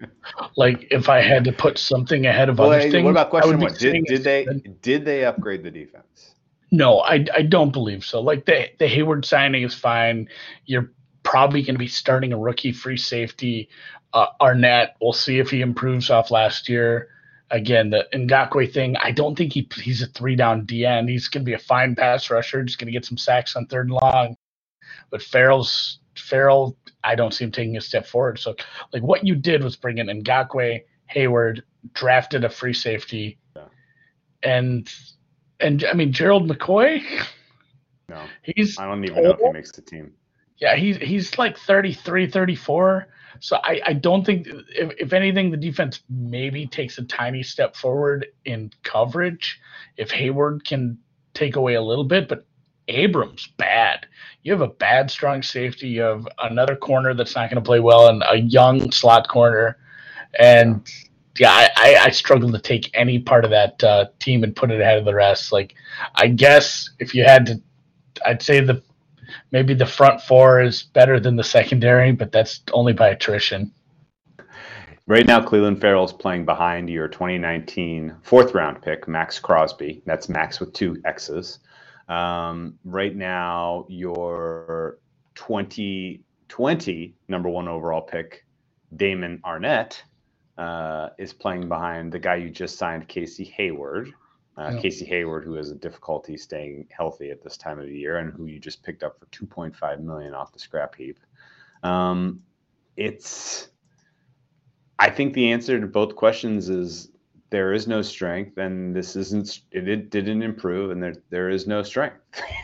[0.56, 3.04] like if I had to put something ahead of well, other things.
[3.04, 3.74] What about question one?
[3.74, 4.46] Did, did they
[4.82, 6.36] did they upgrade the defense?
[6.72, 8.22] No, I, I don't believe so.
[8.22, 10.30] Like the the Hayward signing is fine.
[10.66, 10.92] You're
[11.24, 13.70] probably going to be starting a rookie free safety.
[14.14, 17.10] Uh, Arnette, we'll see if he improves off last year.
[17.50, 21.10] Again, the Ngakoue thing, I don't think he he's a three down DN.
[21.10, 22.64] He's going to be a fine pass rusher.
[22.64, 24.38] Just going to get some sacks on third and long.
[25.10, 28.40] But Ferrell's Ferrell, I don't see him taking a step forward.
[28.40, 28.56] So,
[28.94, 33.64] like what you did was bring in Ngakoue, Hayward, drafted a free safety, yeah.
[34.44, 34.92] and
[35.60, 37.02] and I mean Gerald McCoy.
[38.10, 38.78] No, he's.
[38.78, 39.26] I don't even old.
[39.26, 40.14] know if he makes the team.
[40.58, 43.08] Yeah, he's he's like 33, 34.
[43.40, 47.76] So I, I don't think if, if anything the defense maybe takes a tiny step
[47.76, 49.60] forward in coverage
[49.98, 51.00] if Hayward can
[51.34, 52.46] take away a little bit, but
[52.92, 54.06] Abrams bad.
[54.44, 55.88] You have a bad strong safety.
[55.88, 59.78] You have another corner that's not going to play well, and a young slot corner,
[60.40, 60.88] and
[61.40, 64.72] yeah, I, I, I struggle to take any part of that uh, team and put
[64.72, 65.52] it ahead of the rest.
[65.52, 65.76] Like,
[66.16, 67.62] I guess if you had to,
[68.26, 68.82] I'd say the
[69.52, 73.72] maybe the front four is better than the secondary, but that's only by attrition.
[75.08, 80.02] Right now, Clelin Ferrell is playing behind your 2019 fourth round pick, Maxx Crosby.
[80.06, 81.60] That's Max with two X's.
[82.12, 85.00] Um, right now, your
[85.36, 88.46] 2020 number one overall pick,
[88.98, 89.96] Damon Arnette,
[90.58, 94.14] uh, is playing behind the guy you just signed, Casey Hayward.
[94.58, 94.82] Uh, yeah.
[94.82, 98.34] Casey Hayward, who has a difficulty staying healthy at this time of the year, and
[98.34, 101.18] who you just picked up for 2.5 million off the scrap heap.
[101.82, 102.42] Um,
[102.98, 103.70] it's,
[105.00, 107.10] I think the answer to both questions is
[107.52, 109.60] there is no strength, and this isn't.
[109.72, 112.18] It, it didn't improve, and there there is no strength.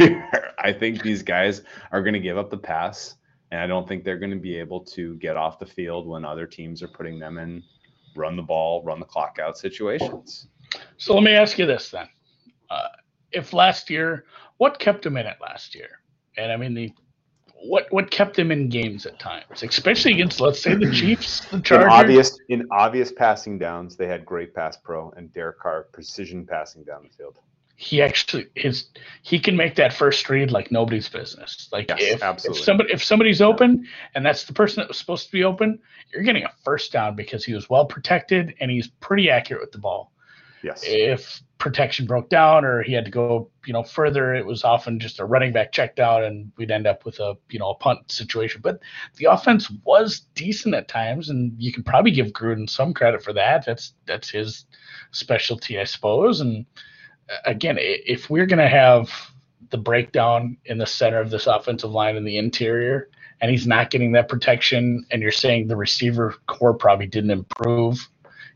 [0.60, 3.16] I think these guys are going to give up the pass,
[3.52, 6.26] and I don't think they're going to be able to get off the field when
[6.26, 7.62] other teams are putting them in
[8.16, 10.48] run the ball, run the clock out situations.
[10.98, 12.08] So let me ask you this then:
[12.70, 12.88] uh,
[13.34, 16.00] If last year, what kept them in it last year?
[16.38, 16.94] And I mean the
[17.64, 21.60] what what kept them in games at times, especially against let's say the Chiefs, the
[21.62, 21.86] Chargers.
[21.86, 26.46] In obvious in obvious passing downs, they had great pass pro and Derek Carr precision
[26.46, 27.40] passing down the field
[27.80, 28.88] he actually his
[29.22, 31.70] he can make that first read like nobody's business.
[31.72, 32.60] Like yes, if, absolutely.
[32.60, 35.80] if somebody if somebody's open and that's the person that was supposed to be open,
[36.12, 39.72] you're getting a first down because he was well protected and he's pretty accurate with
[39.72, 40.12] the ball.
[40.64, 40.82] Yes.
[40.86, 45.00] If protection broke down or he had to go, you know, further, it was often
[45.00, 47.76] just a running back check down and we'd end up with a, you know, a
[47.76, 48.62] punt situation.
[48.64, 48.80] But
[49.16, 53.34] the offense was decent at times and you can probably give Gruden some credit for
[53.34, 53.66] that.
[53.66, 54.66] That's that's his
[55.12, 56.42] specialty, I suppose.
[56.42, 56.66] And
[57.30, 59.10] uh, again, if we're going to have
[59.70, 63.10] the breakdown in the center of this offensive line in the interior,
[63.42, 68.08] and he's not getting that protection, and you're saying the receiver corps probably didn't improve.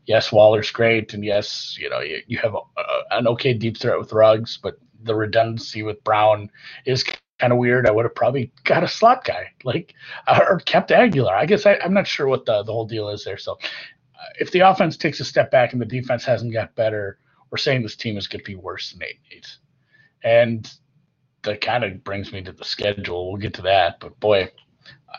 [0.06, 3.78] Yes, Waller's great, and yes, you know you, you have a, a, an okay deep
[3.78, 6.50] threat with Ruggs, but the redundancy with Brown
[6.86, 7.04] is
[7.38, 7.86] kind of weird.
[7.86, 9.94] I would have probably got a slot guy, like
[10.28, 11.32] or kept Agholor.
[11.32, 13.38] I guess I, am not sure what the the whole deal is there.
[13.38, 17.18] So, uh, if the offense takes a step back and the defense hasn't got better,
[17.50, 19.56] we're saying this team is going to be worse than eight eight,
[20.24, 20.72] and
[21.44, 23.30] that kind of brings me to the schedule.
[23.30, 24.50] We'll get to that, but boy,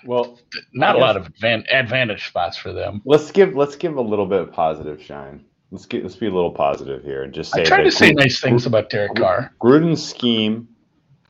[0.05, 0.39] well,
[0.73, 3.01] not a lot of advantage spots for them.
[3.05, 5.45] Let's give let's give a little bit of positive shine.
[5.71, 7.61] Let's get let's be a little positive here and just say.
[7.61, 9.53] I try to say nice things about Derek Carr.
[9.61, 10.67] Gruden's scheme,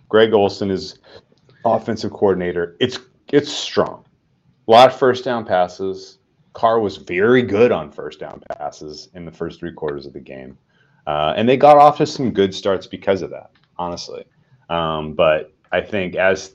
[0.09, 0.99] Greg Olson is
[1.65, 2.75] offensive coordinator.
[2.79, 2.99] It's
[3.31, 4.05] it's strong.
[4.67, 6.19] A lot of first down passes.
[6.53, 10.19] Carr was very good on first down passes in the first three quarters of the
[10.19, 10.57] game.
[11.07, 14.23] Uh, and they got off to some good starts because of that, honestly.
[14.69, 16.53] Um, but I think as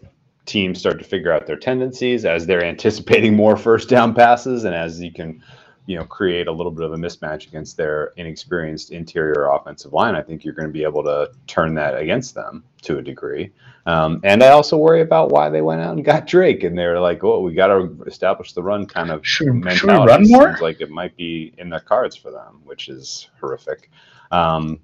[0.49, 4.75] teams start to figure out their tendencies, as they're anticipating more first down passes, and
[4.75, 5.43] as you can
[5.87, 10.15] you know create a little bit of a mismatch against their inexperienced interior offensive line,
[10.15, 13.53] I think you're going to be able to turn that against them to a degree.
[13.87, 17.01] Um, and I also worry about why they went out and got Drake, and they're
[17.01, 20.49] like, "Oh, we got to establish the run." Kind of should, should we run more?
[20.49, 23.91] Seems like it might be in their cards for them, which is horrific.
[24.31, 24.81] Um,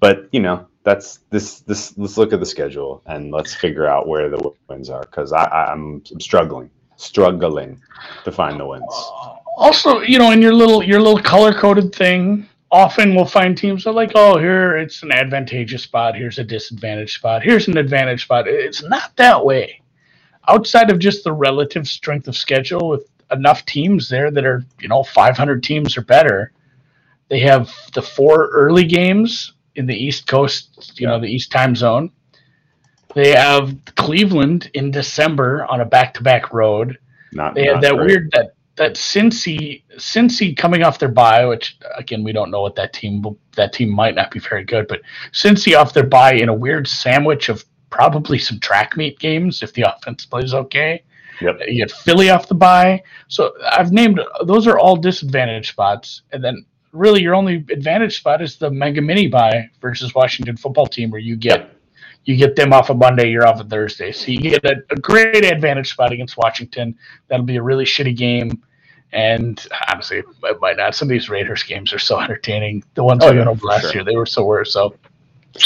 [0.00, 1.96] but you know, that's this this.
[1.98, 6.02] Let's look at the schedule and let's figure out where the wins are because I'm,
[6.10, 7.80] I'm struggling, struggling
[8.24, 8.94] to find the wins.
[9.58, 13.84] Also, you know, in your little your little color coded thing, often we'll find teams
[13.84, 17.76] that are like, oh, here it's an advantageous spot, here's a disadvantage spot, here's an
[17.76, 18.48] advantage spot.
[18.48, 19.82] It's not that way.
[20.48, 24.88] Outside of just the relative strength of schedule with enough teams there that are, you
[24.88, 26.52] know, 500 teams or better,
[27.28, 31.74] they have the four early games in the East Coast, you know, the East time
[31.74, 32.10] zone.
[33.14, 36.98] They have Cleveland in December on a back to back road.
[37.32, 38.06] Not, they had that great.
[38.06, 42.74] weird that that Cincy Cincy coming off their bye, which again we don't know what
[42.74, 43.24] that team
[43.56, 45.00] that team might not be very good, but
[45.32, 49.72] Cincy off their bye in a weird sandwich of probably some track meet games if
[49.72, 51.02] the offense plays okay.
[51.40, 51.60] Yep.
[51.68, 56.42] You get Philly off the bye, so I've named those are all disadvantage spots, and
[56.42, 61.10] then really your only advantage spot is the Mega Mini bye versus Washington football team,
[61.10, 61.74] where you get
[62.24, 64.64] you get them off a of Monday, you're off a of Thursday, so you get
[64.64, 66.94] a, a great advantage spot against Washington.
[67.28, 68.62] That'll be a really shitty game.
[69.12, 70.94] And honestly, it might not.
[70.94, 72.84] Some of these Raiders games are so entertaining.
[72.94, 73.94] The ones oh, we went over last sure.
[73.94, 74.74] year, they were so worse.
[74.74, 74.94] So
[75.56, 75.60] oh,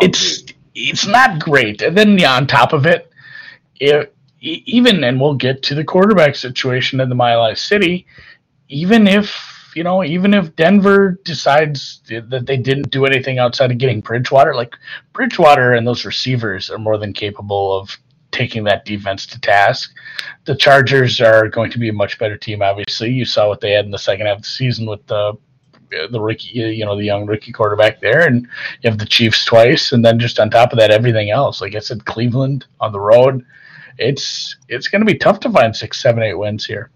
[0.00, 1.82] it's it's not great.
[1.82, 3.10] And then yeah, on top of it,
[3.78, 8.06] it, even and we'll get to the quarterback situation in the Mile City.
[8.68, 9.45] Even if
[9.76, 14.54] you know, even if Denver decides that they didn't do anything outside of getting Bridgewater,
[14.54, 14.74] like
[15.12, 17.94] Bridgewater and those receivers are more than capable of
[18.30, 19.92] taking that defense to task.
[20.46, 22.62] The Chargers are going to be a much better team.
[22.62, 25.34] Obviously, you saw what they had in the second half of the season with the
[26.10, 28.48] the rookie, you know, the young rookie quarterback there, and
[28.80, 31.60] you have the Chiefs twice, and then just on top of that, everything else.
[31.60, 33.44] Like I said, Cleveland on the road.
[33.98, 36.90] It's it's going to be tough to find six, seven, eight wins here.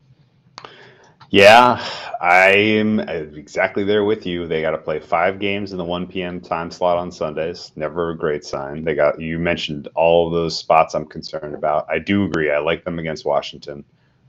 [1.31, 1.81] Yeah,
[2.21, 4.49] I'm exactly there with you.
[4.49, 6.41] They got to play five games in the 1 p.m.
[6.41, 7.71] time slot on Sundays.
[7.77, 8.83] Never a great sign.
[8.83, 11.87] They got you mentioned all of those spots I'm concerned about.
[11.89, 12.51] I do agree.
[12.51, 13.85] I like them against Washington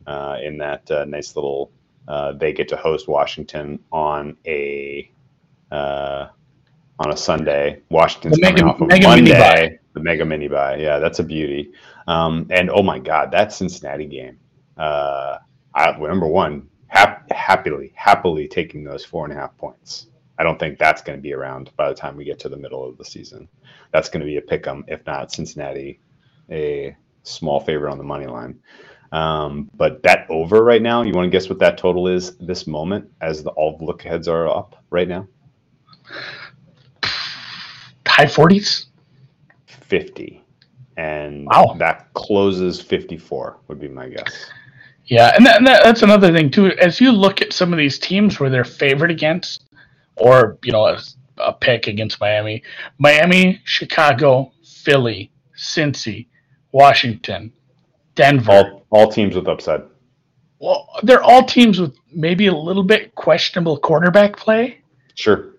[0.05, 1.71] uh, in that uh, nice little.
[2.07, 5.11] Uh, they get to host Washington on a
[5.71, 6.27] uh,
[6.99, 7.81] on a Sunday.
[7.89, 9.79] Washington's the coming mega, off of Monday.
[9.93, 10.77] The mega mini bye.
[10.77, 11.71] Yeah, that's a beauty.
[12.07, 14.37] Um, and oh my God, that Cincinnati game.
[14.77, 15.39] Uh,
[15.73, 20.07] I, number one, hap- happily, happily taking those four and a half points.
[20.37, 22.57] I don't think that's going to be around by the time we get to the
[22.57, 23.47] middle of the season.
[23.91, 25.99] That's going to be a pick 'em, if not Cincinnati,
[26.49, 28.59] a small favorite on the money line.
[29.11, 32.65] Um, but that over right now, you want to guess what that total is this
[32.65, 35.27] moment as the all the look aheads are up right now?
[38.07, 38.85] High 40s?
[39.65, 40.43] 50.
[40.97, 41.75] And wow.
[41.79, 44.51] that closes 54, would be my guess.
[45.11, 46.67] Yeah, and, that, and that, that's another thing too.
[46.67, 49.65] As you look at some of these teams where they're favored against,
[50.15, 51.01] or you know, a,
[51.37, 52.63] a pick against Miami,
[52.97, 56.27] Miami, Chicago, Philly, Cincy,
[56.71, 57.51] Washington,
[58.15, 58.51] Denver.
[58.51, 59.81] All, all teams with upside.
[60.59, 64.79] Well, they're all teams with maybe a little bit questionable quarterback play.
[65.15, 65.50] Sure.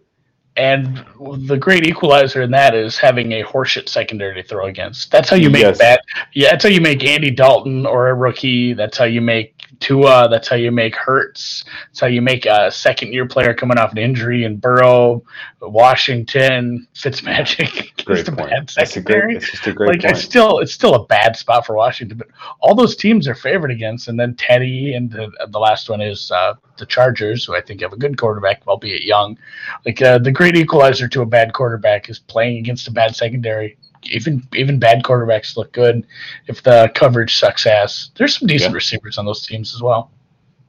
[0.56, 1.02] And
[1.46, 5.10] the great equalizer in that is having a horseshit secondary to throw against.
[5.10, 5.78] That's how you make yes.
[5.78, 6.04] that.
[6.34, 8.74] Yeah, that's how you make Andy Dalton or a rookie.
[8.74, 10.28] That's how you make Tua.
[10.30, 11.64] That's how you make Hurts.
[11.88, 15.22] That's how you make a second year player coming off an injury and Burrow,
[15.60, 18.04] Washington, Fitzmagic.
[18.04, 18.50] Great point.
[18.50, 19.36] Bad secondary.
[19.36, 20.16] It's just a great like, point.
[20.16, 22.28] It's still it's still a bad spot for Washington, but
[22.60, 24.08] all those teams are favored against.
[24.08, 27.80] And then Teddy and the, the last one is uh, the Chargers, who I think
[27.80, 29.38] have a good quarterback, albeit young.
[29.84, 33.76] Like uh, the great equalizer to a bad quarterback is playing against a bad secondary
[34.04, 36.06] even even bad quarterbacks look good
[36.46, 38.10] if the coverage sucks ass.
[38.16, 38.76] There's some decent yeah.
[38.76, 40.10] receivers on those teams as well.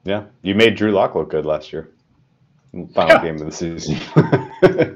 [0.03, 1.89] Yeah, you made Drew Lock look good last year.
[2.93, 3.21] Final yeah.
[3.21, 3.95] game of the season.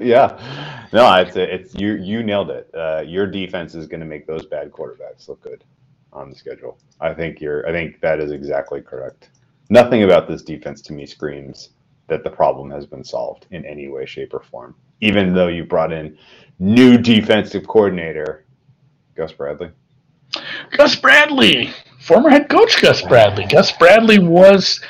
[0.00, 2.68] yeah, no, it's it's you you nailed it.
[2.74, 5.64] Uh, your defense is going to make those bad quarterbacks look good
[6.12, 6.78] on the schedule.
[7.00, 7.66] I think you're.
[7.68, 9.30] I think that is exactly correct.
[9.70, 11.70] Nothing about this defense to me screams
[12.08, 14.74] that the problem has been solved in any way, shape, or form.
[15.00, 16.18] Even though you brought in
[16.58, 18.44] new defensive coordinator,
[19.14, 19.70] Gus Bradley.
[20.70, 23.46] Gus Bradley, former head coach Gus Bradley.
[23.46, 24.80] Gus Bradley was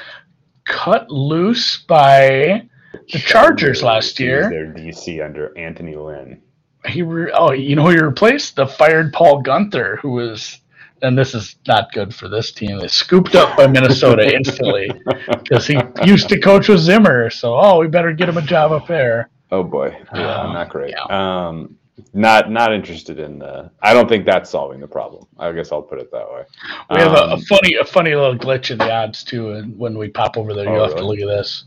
[0.65, 2.69] cut loose by
[3.13, 4.51] the Chargers last year.
[4.51, 6.43] Their DC under Anthony Lynn.
[6.87, 8.57] He re- oh, you know who he replaced?
[8.57, 10.61] The fired Paul Guenther, who was
[11.03, 12.79] and this is not good for this team.
[12.79, 14.91] They scooped up by Minnesota instantly
[15.43, 17.31] because he used to coach with Zimmer.
[17.31, 19.31] So, oh, we better get him a job up there.
[19.51, 20.95] Oh boy, yeah, um, not great.
[20.97, 21.49] Yeah.
[21.49, 21.77] Um,
[22.13, 23.71] not not interested in the.
[23.83, 25.27] I don't think that's solving the problem.
[25.39, 26.43] I guess I'll put it that way.
[26.91, 29.53] We have um, a, a, um, funny a funny little glitch in the odds too,
[29.53, 31.65] and when we pop over there, you'll oh, have to look at this.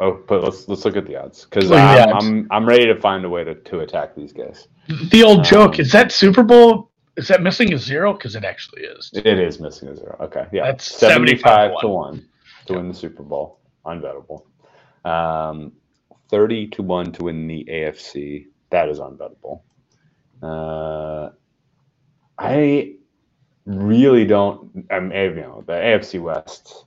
[0.00, 3.24] Oh, but let's let's look at the odds because I'm, I'm I'm ready to find
[3.24, 4.68] a way to, to attack these guys.
[5.10, 8.44] The old um, joke is that Super Bowl is that missing a zero because it
[8.44, 9.10] actually is.
[9.12, 10.16] It is missing a zero.
[10.20, 12.28] Okay, yeah, that's seventy five to one
[12.66, 14.44] to win the Super Bowl, unbettable.
[15.04, 15.72] Um,
[16.30, 18.46] thirty to one to win the AFC.
[18.70, 19.62] That is unbettable.
[20.42, 21.30] Uh,
[22.38, 22.94] I
[23.66, 24.86] really don't.
[24.90, 26.84] I mean, you know, the AFC West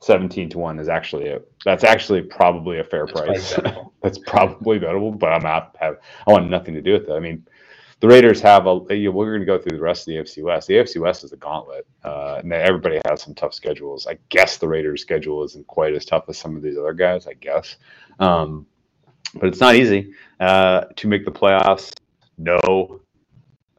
[0.00, 3.60] 17 to 1 is actually a that's actually probably a fair that's price
[4.02, 7.18] that's probably bettable but i'm not have i want nothing to do with it i
[7.18, 7.44] mean
[8.00, 10.16] the raiders have a you know, we're going to go through the rest of the
[10.16, 14.06] afc west the afc west is a gauntlet uh, and everybody has some tough schedules
[14.06, 17.26] i guess the raiders schedule isn't quite as tough as some of these other guys
[17.26, 17.76] i guess
[18.20, 18.66] um,
[19.34, 21.92] but it's not easy uh, to make the playoffs
[22.36, 23.00] no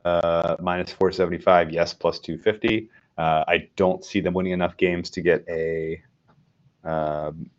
[0.06, 2.90] uh, minus 475 yes plus 250
[3.20, 6.02] uh, I don't see them winning enough games to get a
[6.86, 7.50] um,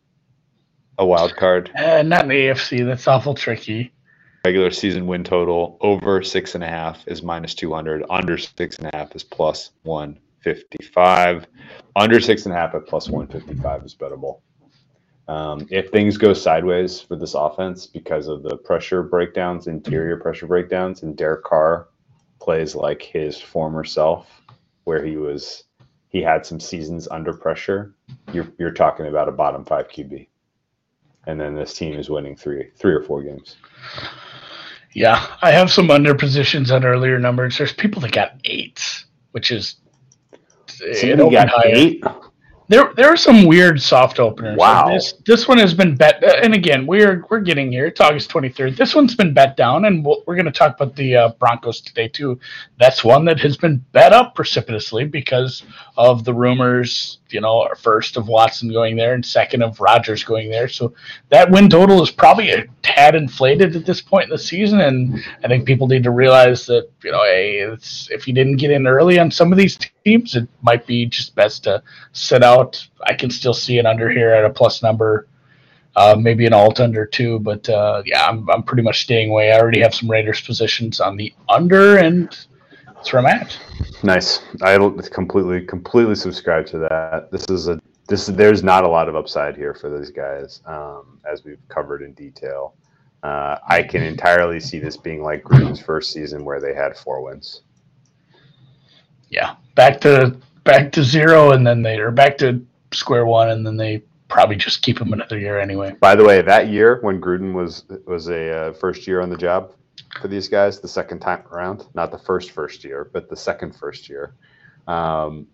[0.96, 1.70] a wild card.
[1.76, 2.84] Uh, not in the AFC.
[2.86, 3.92] That's awful tricky.
[4.44, 8.04] Regular season win total over six and a half is minus 200.
[8.08, 11.46] Under six and a half is plus 155.
[11.94, 14.40] Under six and a half at plus 155 is bettable.
[15.28, 20.46] Um, if things go sideways for this offense because of the pressure breakdowns, interior pressure
[20.46, 21.88] breakdowns, and Derek Carr
[22.40, 24.42] plays like his former self,
[24.84, 25.64] where he was
[26.08, 27.94] he had some seasons under pressure,
[28.32, 30.26] you're you're talking about a bottom five QB,
[31.26, 33.56] and then this team is winning three three or four games.
[34.92, 37.58] Yeah, I have some under positions on earlier numbers.
[37.58, 39.76] There's people that got eights, which is
[40.66, 41.72] so got higher.
[41.74, 42.04] eight.
[42.70, 44.56] There, there are some weird soft openers.
[44.56, 44.90] Wow.
[44.94, 47.86] This, this one has been bet, uh, and again, we're we're getting here.
[47.86, 48.76] It's August 23rd.
[48.76, 51.28] This one's been bet down, and we we are going to talk about the uh,
[51.40, 52.38] Broncos today too.
[52.78, 55.64] That's one that has been bet up precipitously because
[55.96, 57.18] of the rumors.
[57.30, 60.68] You know, first of Watson going there, and second of Rodgers going there.
[60.68, 60.94] So
[61.30, 65.18] that win total is probably a tad inflated at this point in the season, and
[65.42, 67.62] I think people need to realize that you know, hey,
[68.10, 71.34] if you didn't get in early on some of these teams, it might be just
[71.34, 71.82] best to
[72.12, 72.86] sit out.
[73.06, 75.26] I can still see it under here at a plus number,
[75.96, 79.52] uh, maybe an alt under two, but uh, yeah, I'm, I'm pretty much staying away.
[79.52, 82.28] I already have some Raiders positions on the under, and
[82.86, 83.58] that's where I'm at.
[84.02, 84.40] Nice.
[84.62, 84.76] I
[85.12, 87.30] completely completely subscribe to that.
[87.30, 91.20] This is a this there's not a lot of upside here for these guys, um,
[91.30, 92.74] as we've covered in detail.
[93.22, 97.22] Uh, I can entirely see this being like Gruden's first season where they had four
[97.22, 97.62] wins.
[99.30, 103.66] Yeah, back to back to zero, and then they are back to square one, and
[103.66, 105.94] then they probably just keep him another year anyway.
[106.00, 109.36] By the way, that year when Gruden was was a uh, first year on the
[109.36, 109.72] job
[110.20, 113.74] for these guys, the second time around, not the first first year, but the second
[113.76, 114.34] first year.
[114.86, 115.46] Um,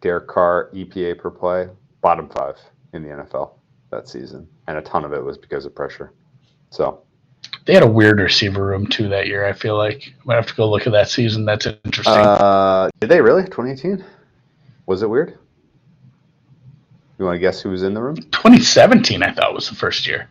[0.00, 1.68] Derek Carr EPA per play,
[2.00, 2.56] bottom five
[2.92, 3.52] in the NFL
[3.90, 6.12] that season, and a ton of it was because of pressure.
[6.70, 7.02] So
[7.68, 9.44] they had a weird receiver room too that year.
[9.44, 11.44] I feel like I might have to go look at that season.
[11.44, 12.14] That's interesting.
[12.14, 13.42] Uh, did they really?
[13.42, 14.02] 2018?
[14.86, 15.38] Was it weird?
[17.18, 18.16] You want to guess who was in the room?
[18.16, 20.30] 2017, I thought was the first year.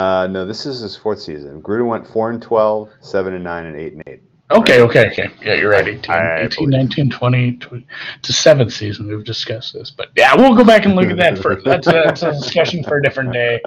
[0.00, 1.60] Uh, no, this is his fourth season.
[1.60, 4.22] Gruden went four and 12, seven and nine, and eight and eight.
[4.50, 5.30] Okay, okay, okay.
[5.42, 5.86] Yeah, you're right.
[5.86, 7.86] 18, I, 18 19, 20, 20,
[8.22, 9.06] to seventh season.
[9.06, 11.92] We've discussed this, but yeah, we'll go back and look at that for that's a,
[11.92, 13.60] that's a discussion for a different day.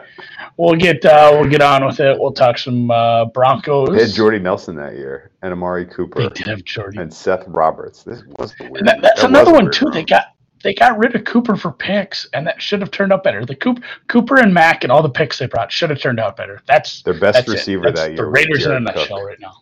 [0.57, 2.19] We'll get uh, we'll get on with it.
[2.19, 3.89] We'll talk some uh, Broncos.
[3.89, 6.23] They had Jordy Nelson that year and Amari Cooper.
[6.23, 8.01] They did have Jordy and Seth Roberts.
[8.01, 8.85] This was weird.
[8.85, 9.85] That, that's that another one too.
[9.85, 9.93] Room.
[9.93, 13.23] They got they got rid of Cooper for picks, and that should have turned out
[13.23, 13.45] better.
[13.45, 16.37] The Coop, Cooper and Mack and all the picks they brought should have turned out
[16.37, 16.61] better.
[16.65, 18.17] That's their best that's receiver that year.
[18.17, 19.27] The Raiders in a nutshell Cook.
[19.27, 19.53] right now.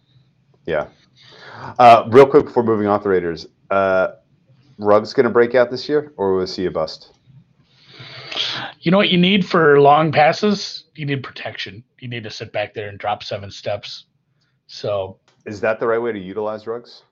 [0.65, 0.87] Yeah,
[1.79, 4.09] uh, real quick before moving off the Raiders, uh,
[4.77, 7.11] Ruggs going to break out this year, or was he a bust?
[8.81, 10.85] You know what you need for long passes?
[10.95, 11.83] You need protection.
[11.99, 14.05] You need to sit back there and drop seven steps.
[14.67, 17.03] So, is that the right way to utilize Ruggs?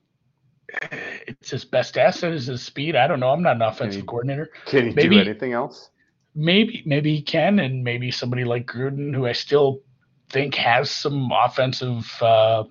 [0.91, 2.95] It's his best asset is his speed.
[2.95, 3.29] I don't know.
[3.29, 4.49] I'm not an offensive can he, coordinator.
[4.65, 5.89] Can he maybe, do anything else?
[6.35, 9.81] Maybe, maybe he can, and maybe somebody like Gruden, who I still
[10.29, 12.65] think has some offensive uh,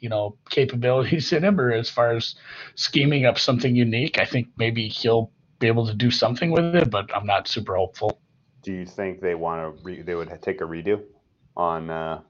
[0.00, 2.34] you know capabilities in him or as far as
[2.74, 6.90] scheming up something unique i think maybe he'll be able to do something with it
[6.90, 8.20] but i'm not super hopeful
[8.62, 11.02] do you think they want to re- they would take a redo
[11.56, 12.20] on uh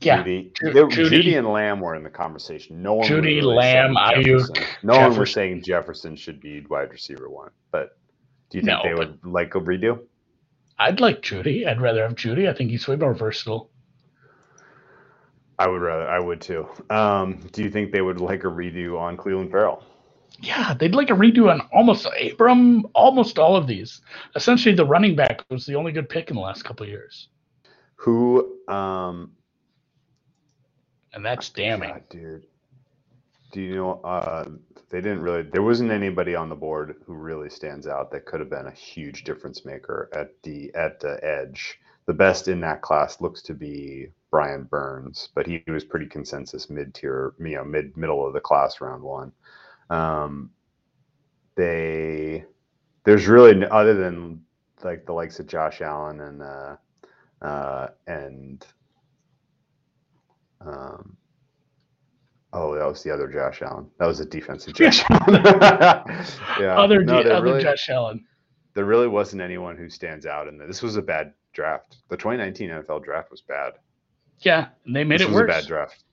[0.00, 2.82] Yeah, Jeudy, Jeudy, Jeudy, and Lamb were in the conversation.
[2.82, 3.06] No one.
[3.08, 4.48] Jeudy, really Lamb, Aiyuk.
[4.82, 5.10] No Jefferson.
[5.10, 7.50] one was saying Jefferson should be wide receiver one.
[7.70, 7.96] But
[8.50, 10.00] do you think no, they would like a redo?
[10.78, 11.66] I'd like Jeudy.
[11.68, 12.48] I'd rather have Jeudy.
[12.48, 13.70] I think he's way more versatile.
[15.62, 16.08] I would rather.
[16.08, 16.66] I would too.
[16.90, 19.84] Um, do you think they would like a redo on Clelin Ferrell?
[20.40, 24.00] Yeah, they'd like a redo on almost Abram, almost all of these.
[24.34, 27.28] Essentially, the running back was the only good pick in the last couple years.
[27.94, 28.58] Who?
[28.66, 29.34] Um,
[31.14, 32.46] and that's damning, God, dude.
[33.52, 34.00] Do you know?
[34.02, 34.48] Uh,
[34.90, 35.42] they didn't really.
[35.42, 38.72] There wasn't anybody on the board who really stands out that could have been a
[38.72, 41.78] huge difference maker at the at the edge.
[42.06, 46.68] The best in that class looks to be Brian Burns, but he, was pretty consensus
[46.68, 49.32] mid tier, you know, mid middle of the class round one.
[49.90, 50.50] Um,
[51.54, 52.44] they
[53.04, 54.42] there's really other than
[54.82, 56.76] like the likes of Josh Allen and uh,
[57.42, 58.66] uh, and
[60.60, 61.16] um,
[62.52, 63.88] oh, that was the other Josh Allen.
[63.98, 65.42] That was a defensive Josh Allen.
[66.58, 68.24] yeah, other no, other really, Josh Allen.
[68.74, 70.82] There really wasn't anyone who stands out in this.
[70.82, 71.98] was a bad draft.
[72.08, 73.74] The 2019 NFL draft was bad.
[74.40, 75.26] Yeah, and they made it.
[75.26, 75.44] this it was worse.
[75.44, 76.04] a bad draft,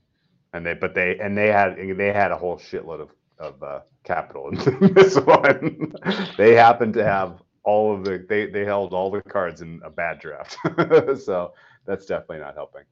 [0.54, 3.10] and they but they and they had they had a whole shitload of
[3.40, 5.94] of uh, capital in this one.
[6.38, 9.90] they happened to have all of the they they held all the cards in a
[9.90, 10.58] bad draft,
[11.24, 11.54] so
[11.86, 12.84] that's definitely not helping.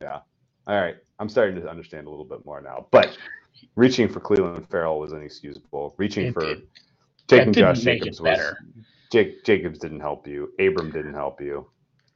[0.00, 0.20] Yeah.
[0.66, 3.16] All right, I'm starting to understand a little bit more now, but
[3.76, 5.94] reaching for Cleveland Ferrell was inexcusable.
[5.96, 6.62] Reaching it for did.
[7.26, 8.38] taking Josh Jacobs was
[9.10, 10.52] Jake Jacobs didn't help you.
[10.58, 11.66] Abram didn't help you.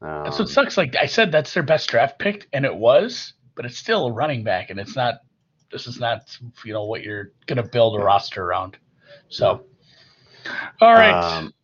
[0.01, 0.77] Um, that's what sucks.
[0.77, 4.13] Like I said, that's their best draft pick, and it was, but it's still a
[4.13, 5.21] running back, and it's not.
[5.71, 6.37] This is not,
[6.67, 8.05] you know, what you're gonna build a yeah.
[8.05, 8.77] roster around.
[9.29, 9.65] So,
[10.81, 11.15] all right.
[11.15, 11.55] Um,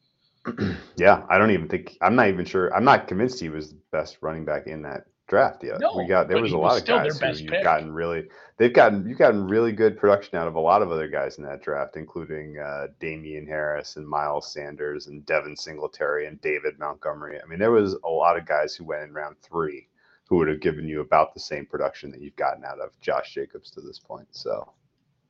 [0.96, 2.74] yeah, I don't even think I'm not even sure.
[2.74, 5.78] I'm not convinced he was the best running back in that draft yet.
[5.78, 7.62] No, we got there was a lot was of guys who you've pick.
[7.62, 8.24] gotten really
[8.56, 11.44] they've gotten you've gotten really good production out of a lot of other guys in
[11.44, 17.38] that draft, including uh, Damien Harris and Miles Sanders and Devin Singletary and David Montgomery.
[17.42, 19.88] I mean, there was a lot of guys who went in round three
[20.28, 23.32] who would have given you about the same production that you've gotten out of Josh
[23.32, 24.28] Jacobs to this point.
[24.30, 24.72] So,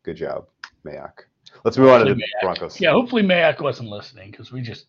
[0.02, 0.46] good job,
[0.84, 1.20] Mayock.
[1.64, 2.42] Let's move hopefully on to the Mayock.
[2.42, 2.80] Broncos.
[2.80, 4.86] Yeah, hopefully Mayock wasn't listening because we just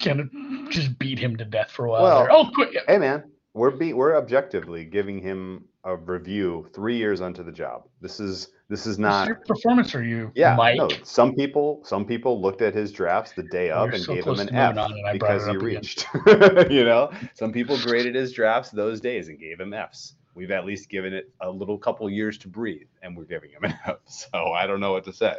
[0.00, 0.30] kind of
[0.70, 2.02] just beat him to death for a while.
[2.02, 2.32] Well, there.
[2.32, 2.76] oh, quick.
[2.86, 3.24] Hey, man,
[3.58, 7.88] we're be we're objectively giving him a review three years onto the job.
[8.00, 10.30] This is this is not your performance review.
[10.34, 10.76] Yeah, Mike.
[10.76, 10.88] no.
[11.02, 14.38] Some people some people looked at his drafts the day of and so gave him
[14.38, 16.06] an F because he reached.
[16.70, 20.14] you know, some people graded his drafts those days and gave him Fs.
[20.34, 23.64] We've at least given it a little couple years to breathe, and we're giving him
[23.64, 23.96] an F.
[24.06, 25.34] So I don't know what to say.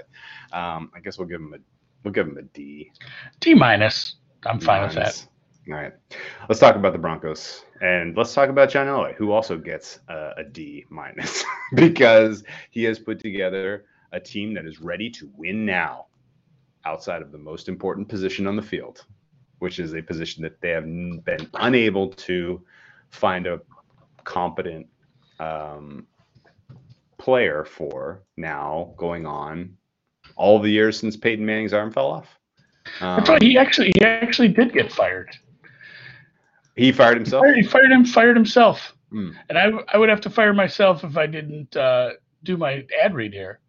[0.51, 1.57] Um, I guess we'll give him a
[2.03, 2.91] we'll give him a D.
[3.39, 4.15] D minus.
[4.45, 5.25] I'm fine with that.
[5.69, 5.93] All right,
[6.47, 7.63] let's talk about the Broncos.
[7.81, 11.43] And let's talk about John Elway, who also gets a D minus
[11.75, 16.07] because he has put together a team that is ready to win now
[16.85, 19.05] outside of the most important position on the field,
[19.59, 22.63] which is a position that they have been unable to
[23.11, 23.61] find a
[24.23, 24.87] competent
[25.39, 26.07] um,
[27.19, 29.77] player for now going on
[30.35, 32.27] all the years since Peyton Manning's arm fell off.
[33.01, 35.29] Um, he actually he actually did get fired.
[36.79, 37.45] He fired himself.
[37.55, 38.05] He fired him.
[38.05, 38.95] Fired himself.
[39.11, 39.31] Hmm.
[39.49, 42.11] And I, I would have to fire myself if I didn't uh,
[42.43, 43.59] do my ad read here.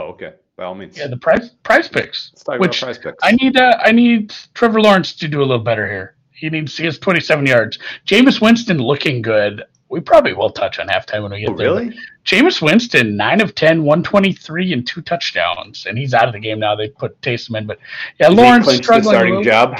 [0.00, 0.98] Oh, okay, by all means.
[0.98, 2.58] Yeah, the price PrizePicks.
[2.58, 3.14] Which PrizePicks.
[3.22, 3.56] I need.
[3.56, 6.16] Uh, I need Trevor Lawrence to do a little better here.
[6.32, 6.76] He needs.
[6.76, 7.78] He has 27 yards.
[8.06, 9.62] Jameis Winston looking good.
[9.88, 11.68] We probably will touch on halftime when we get oh, there.
[11.68, 11.96] Really?
[12.24, 15.86] Jameis Winston, 9 of 10, 123, and two touchdowns.
[15.86, 16.74] And he's out of the game now.
[16.74, 17.66] They put Taysom in.
[17.66, 17.78] But
[18.18, 19.14] yeah, Lawrence struggling.
[19.14, 19.78] Starting job.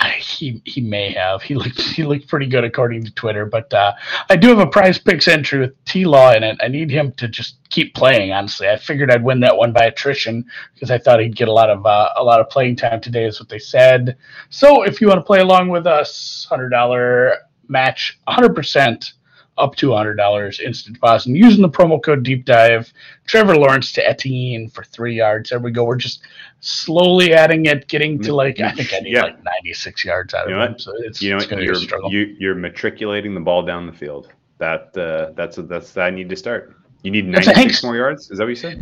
[0.20, 1.42] He he may have.
[1.42, 3.44] He looked he looked pretty good according to Twitter.
[3.44, 3.92] But uh,
[4.28, 6.56] I do have a PrizePicks entry with T Law in it.
[6.62, 8.32] I need him to just keep playing.
[8.32, 10.44] Honestly, I figured I'd win that one by attrition
[10.74, 13.24] because I thought he'd get a lot of uh, a lot of playing time today,
[13.24, 14.16] is what they said.
[14.48, 17.34] So if you want to play along with us, hundred dollar
[17.68, 19.12] match, hundred percent
[19.60, 21.28] up to $100 instant deposit.
[21.28, 22.92] And using the promo code Deep Dive,
[23.26, 25.50] Trevor Lawrence to Etienne for three yards.
[25.50, 25.84] There we go.
[25.84, 26.22] We're just
[26.60, 29.22] slowly adding it, getting to like I think I need yeah.
[29.22, 30.78] like 96 yards out you of him.
[30.78, 32.10] So it's, you know it's going to be a struggle.
[32.10, 34.32] You, you're matriculating the ball down the field.
[34.58, 36.76] That uh, that's that's I need to start.
[37.02, 38.30] You need 96 more yards.
[38.30, 38.78] Is that what you said?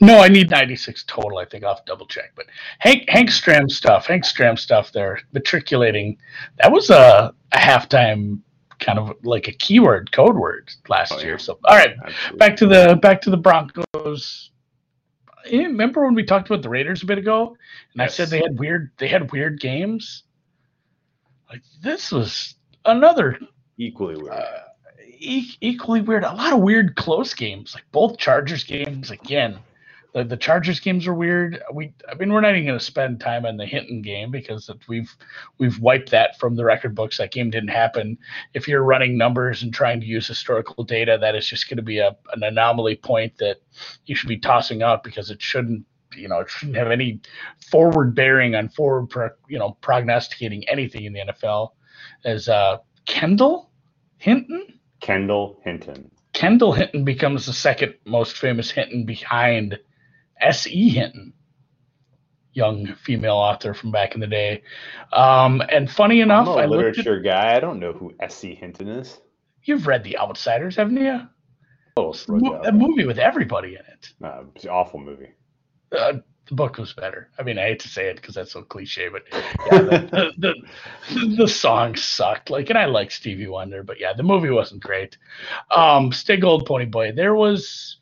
[0.00, 1.38] No, I need 96 total.
[1.38, 2.32] I think I'll double check.
[2.34, 2.46] But
[2.78, 6.18] Hank Hank Stram stuff, Hank Stram stuff there, matriculating.
[6.60, 8.40] That was a, a halftime
[8.80, 11.24] kind of like a keyword code word last oh, yeah.
[11.24, 11.38] year.
[11.38, 12.38] So all right, Absolutely.
[12.38, 14.50] back to the back to the Broncos.
[15.50, 17.56] Remember when we talked about the Raiders a bit ago,
[17.92, 18.12] and yes.
[18.12, 20.24] I said they had weird they had weird games.
[21.50, 22.54] Like this was
[22.84, 23.38] another
[23.76, 24.32] equally weird.
[24.32, 24.60] Uh,
[25.18, 26.24] e- equally weird.
[26.24, 29.10] A lot of weird close games, like both Chargers games.
[29.10, 29.58] Again,
[30.14, 31.60] the, the Chargers games are weird.
[31.72, 34.70] We, I mean, we're not even going to spend time on the Hinton game because
[34.88, 35.14] we've
[35.58, 37.18] we've wiped that from the record books.
[37.18, 38.16] That game didn't happen.
[38.54, 41.82] If you're running numbers and trying to use historical data, that is just going to
[41.82, 43.56] be a, an anomaly point that
[44.06, 45.84] you should be tossing out because it shouldn't
[46.16, 47.20] you know, it shouldn't have any
[47.70, 51.70] forward bearing on forward, pro, you know, prognosticating anything in the NFL.
[52.24, 53.72] As uh, Kendall
[54.18, 59.76] Hinton, Kendall Hinton, Kendall Hinton becomes the second most famous Hinton behind
[60.40, 60.90] S.E.
[60.90, 61.32] Hinton,
[62.52, 64.62] young female author from back in the day.
[65.12, 67.56] Um, and funny enough, I'm a I literature at, guy.
[67.56, 68.54] I don't know who S.E.
[68.54, 69.18] Hinton is.
[69.64, 71.20] You've read The Outsiders, haven't you?
[71.96, 72.12] Oh,
[72.64, 74.12] a movie with everybody in it.
[74.22, 75.30] Uh, it's an awful movie.
[75.92, 76.14] Uh,
[76.48, 77.30] the book was better.
[77.38, 80.54] I mean, I hate to say it because that's so cliche, but yeah, the, the,
[81.14, 82.50] the, the, song sucked.
[82.50, 85.16] Like, and I like Stevie Wonder, but yeah, the movie wasn't great.
[85.70, 87.12] Um, Stay Gold Pony Boy.
[87.12, 87.96] There was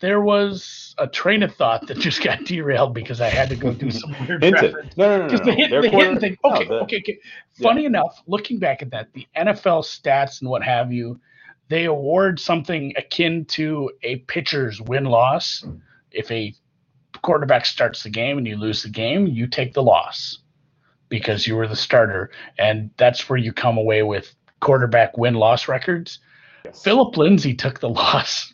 [0.00, 3.72] there was a train of thought that just got derailed because I had to go
[3.72, 4.96] do some weird reference.
[4.96, 5.44] No, no, no, no.
[5.44, 6.36] The, hit, the quarter, thing.
[6.44, 7.18] Okay, no, the, okay, okay.
[7.62, 7.88] Funny yeah.
[7.88, 11.18] enough, looking back at that, the NFL stats and what have you,
[11.68, 15.64] they award something akin to a pitcher's win loss.
[16.10, 16.54] If a
[17.22, 20.38] quarterback starts the game and you lose the game, you take the loss
[21.08, 22.30] because you were the starter.
[22.58, 26.18] And that's where you come away with quarterback win loss records.
[26.64, 26.82] Yes.
[26.82, 28.52] Phillip Lindsay took the loss.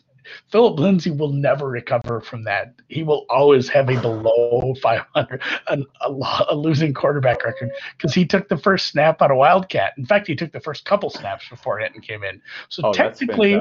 [0.51, 2.75] Phillip Lindsay will never recover from that.
[2.87, 8.25] He will always have a below 500, a, a, a losing quarterback record because he
[8.25, 9.93] took the first snap out of Wildcat.
[9.97, 12.41] In fact, he took the first couple snaps before Hinton came in.
[12.69, 13.59] So oh, technically, I,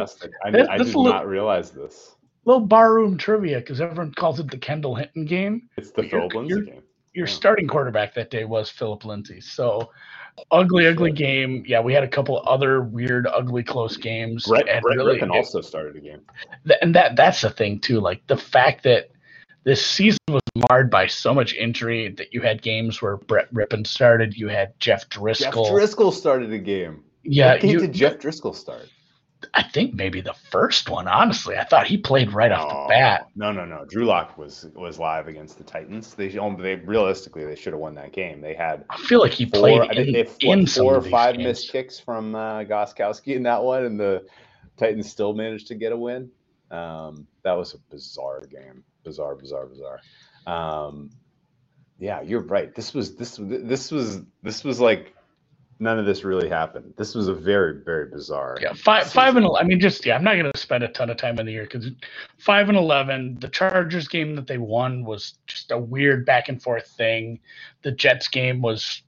[0.51, 4.95] this, I did not realize this little barroom trivia because everyone calls it the Kendall
[4.95, 5.69] Hinton game.
[5.77, 6.83] It's the Phillip Lindsay game.
[7.15, 7.33] Your yeah.
[7.33, 9.41] starting quarterback that day was Phillip Lindsay.
[9.41, 9.91] So
[10.51, 11.65] ugly, ugly game.
[11.67, 14.47] Yeah, we had a couple other weird, ugly, close games.
[14.47, 16.21] Brett, and Brett really, also started a game.
[16.81, 18.01] And that that's the thing too.
[18.01, 19.11] Like the fact that
[19.65, 23.87] this season was marred by so much injury that you had games where Brett Rypien
[23.87, 24.37] started.
[24.37, 25.39] You had Jeff Driskel.
[25.39, 27.05] Jeff Driskel started a game.
[27.23, 28.89] Yeah, what you, did Jeff Driskel start?
[29.55, 31.09] I think maybe the first one.
[31.09, 33.29] Honestly, I thought he played right off the bat.
[33.35, 33.85] No, no, no.
[33.85, 36.15] Drew Lock was was live against the Titans.
[36.15, 38.41] They, they realistically they should have won that game.
[38.41, 38.85] They had.
[38.91, 41.47] I feel like he four, played in, they, they in four or five games.
[41.47, 44.27] missed kicks from uh, Gostkowski in that one, and the
[44.77, 46.31] Titans still managed to get a win.
[46.71, 48.85] Um, that was a bizarre game.
[49.05, 50.01] Bizarre, bizarre, bizarre.
[50.47, 51.11] Um,
[51.99, 52.75] yeah, you're right.
[52.75, 55.15] This was this this was this was like
[55.79, 56.95] none of this really happened.
[56.97, 58.57] This was a very, very bizarre.
[58.61, 59.15] Yeah, five, season.
[59.15, 61.39] five and I mean, just yeah, I'm not going to spend a ton of time
[61.39, 61.91] in the year because
[62.39, 63.39] five and eleven.
[63.41, 67.41] The Chargers game that they won was just a weird back and forth thing.
[67.83, 69.03] The Jets game was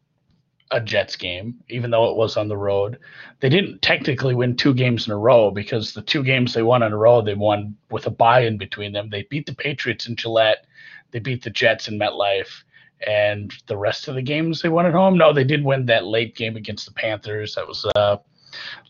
[0.70, 2.98] a Jets game, even though it was on the road.
[3.40, 6.82] They didn't technically win two games in a row because the two games they won
[6.82, 9.10] in a row, they won with a bye in between them.
[9.10, 10.66] They beat the Patriots in Gillette.
[11.12, 12.64] They beat the Jets in MetLife
[13.06, 15.16] and the rest of the games they won at home.
[15.16, 17.54] No, they did win that late game against the Panthers.
[17.54, 18.20] That was a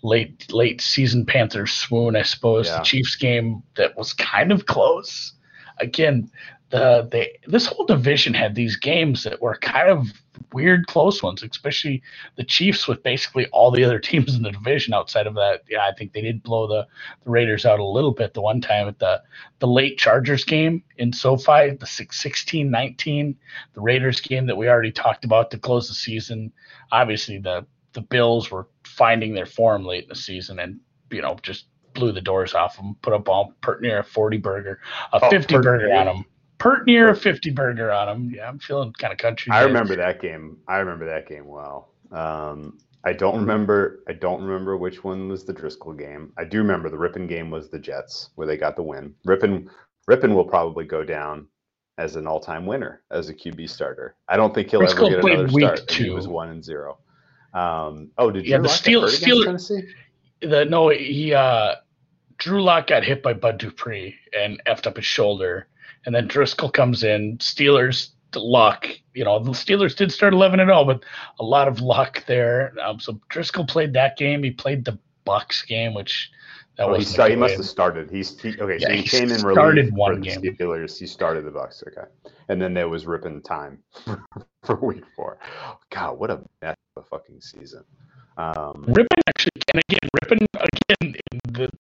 [0.03, 2.67] late late season Panthers swoon, I suppose.
[2.67, 2.79] Yeah.
[2.79, 5.33] The Chiefs game that was kind of close.
[5.79, 6.31] Again,
[6.71, 10.09] the they this whole division had these games that were kind of
[10.53, 12.03] weird close ones, especially
[12.37, 15.63] the Chiefs with basically all the other teams in the division outside of that.
[15.69, 16.87] Yeah, I think they did blow the,
[17.25, 19.23] the Raiders out a little bit the one time at the
[19.59, 23.35] the late Chargers game in SoFi, the 16-19,
[23.75, 26.53] the Raiders game that we already talked about to close the season.
[26.93, 30.81] Obviously the the Bills were finding their form late in the season and
[31.11, 34.81] you know just blew the doors off them, put up all near a 40 burger,
[35.13, 36.25] a oh, 50 burger on them
[36.65, 38.33] pert near a 50 burger on him.
[38.35, 39.53] Yeah, I'm feeling kind of country.
[39.53, 40.57] I remember that game.
[40.67, 41.91] I remember that game well.
[42.11, 44.03] Um, I don't remember.
[44.09, 46.33] I don't remember which one was the Driskel game.
[46.39, 49.15] I do remember the Rypien game was the Jets where they got the win.
[49.27, 49.69] Rypien,
[50.11, 51.47] Rypien will probably go down
[51.99, 54.17] as an all-time winner as a QB starter.
[54.27, 55.87] I don't think he'll Driskel ever get another start.
[55.87, 56.05] Two.
[56.05, 56.99] He was one and zero.
[57.53, 59.71] Um, oh, did you yeah, the Steel, Steelers?
[60.41, 61.75] The no, he uh,
[62.39, 65.69] Drew Lock got hit by Bud Dupree and effed up his shoulder
[66.07, 67.39] and then Driskel comes in.
[67.39, 71.05] Steelers luck, you know, the Steelers did start 11 and 0, but
[71.39, 72.75] a lot of luck there.
[72.83, 74.43] Um, so Driskel played that game.
[74.43, 76.31] He played the Bucs game, which
[76.77, 77.15] that oh, was.
[77.15, 78.11] He, he must have started.
[78.11, 78.79] He's he, okay.
[78.81, 80.41] Yeah, so he, he came in started one game.
[80.41, 80.99] Steelers.
[80.99, 81.87] He started the Bucs.
[81.87, 82.09] Okay,
[82.49, 83.79] and then there was ripping time
[84.65, 85.39] for week four.
[85.91, 87.85] God, what a mess of a fucking season.
[88.37, 88.85] Um,
[89.29, 91.15] actually, and again, Rypien again
[91.49, 91.71] the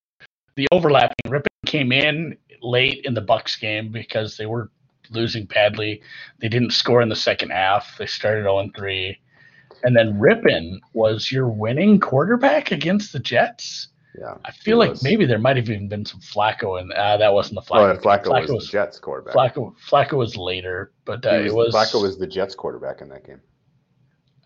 [0.57, 1.15] the overlapping.
[1.27, 4.71] Rypien came in late in the Bucs game because they were
[5.11, 6.03] losing badly.
[6.41, 7.97] They didn't score in the second half.
[7.99, 9.19] They started 0 3.
[9.83, 13.89] And then Rypien was your winning quarterback against the Jets.
[14.19, 14.37] Yeah.
[14.45, 15.03] I feel like was.
[15.03, 17.97] maybe there might have even been some Flacco and uh, that wasn't the Flacco.
[17.97, 19.35] Oh, Flacco, Flacco was, was, the Jets quarterback.
[19.35, 23.09] Flacco Flacco was later, but uh, was, it was Flacco was the Jets quarterback in
[23.09, 23.41] that game.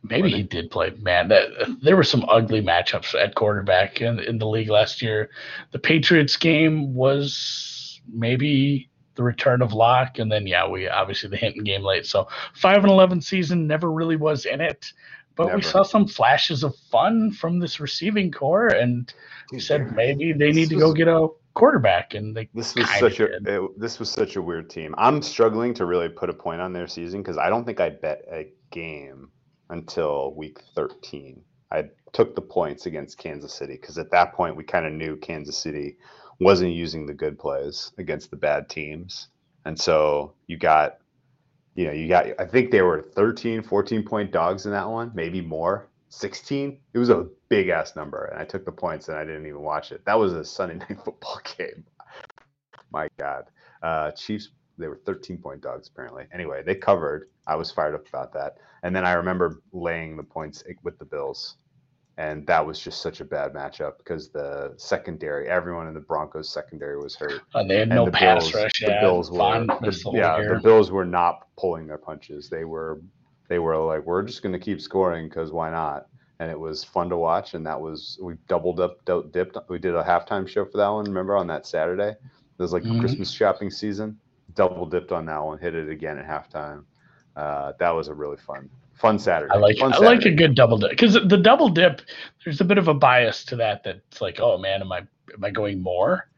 [0.02, 0.90] Maybe he did play.
[1.00, 1.48] Man, that
[1.82, 5.28] there were some ugly matchups at quarterback in, in the league last year.
[5.72, 7.77] The Patriots game was
[8.12, 12.06] maybe the return of Lock, and then yeah, we obviously the Hinton game late.
[12.06, 14.92] So five and eleven season never really was in it,
[15.38, 15.58] but Never.
[15.58, 19.12] we saw some flashes of fun from this receiving corps, and
[19.52, 22.14] we said maybe they need to was, go get a quarterback.
[22.14, 24.96] And they this was such a it, this was such a weird team.
[24.98, 27.90] I'm struggling to really put a point on their season because I don't think I
[27.90, 29.30] bet a game
[29.70, 31.40] until week 13.
[31.70, 35.16] I took the points against Kansas City because at that point we kind of knew
[35.16, 35.98] Kansas City
[36.40, 39.28] wasn't using the good plays against the bad teams.
[39.64, 40.98] And so you got,
[41.74, 45.10] you know, you got, I think they were 13, 14 point dogs in that one,
[45.14, 46.78] maybe more, 16.
[46.94, 48.26] It was a big ass number.
[48.26, 50.04] And I took the points and I didn't even watch it.
[50.04, 51.84] That was a Sunday night football game.
[52.92, 53.44] My God.
[53.82, 56.24] Uh, Chiefs, they were 13 point dogs apparently.
[56.32, 57.28] Anyway, they covered.
[57.46, 58.58] I was fired up about that.
[58.82, 61.56] And then I remember laying the points with the Bills
[62.18, 66.52] and that was just such a bad matchup because the secondary, everyone in the Broncos
[66.52, 67.42] secondary was hurt.
[67.54, 68.80] Uh, they had and no the pass Bills, rush.
[68.80, 72.50] The yeah, Bills were, the, yeah, the Bills were not pulling their punches.
[72.50, 73.00] They were,
[73.48, 76.08] they were like, we're just going to keep scoring because why not?
[76.40, 77.54] And it was fun to watch.
[77.54, 79.56] And that was we doubled up, dipped.
[79.68, 81.04] We did a halftime show for that one.
[81.04, 82.10] Remember on that Saturday?
[82.10, 82.98] It was like mm-hmm.
[82.98, 84.18] Christmas shopping season.
[84.56, 86.82] Double dipped on that one, hit it again at halftime.
[87.36, 89.52] Uh, that was a really fun fun Saturday.
[89.52, 92.02] I like fun I like a good double dip because the double dip.
[92.44, 93.84] There's a bit of a bias to that.
[93.84, 96.28] That's like, oh man, am I am I going more?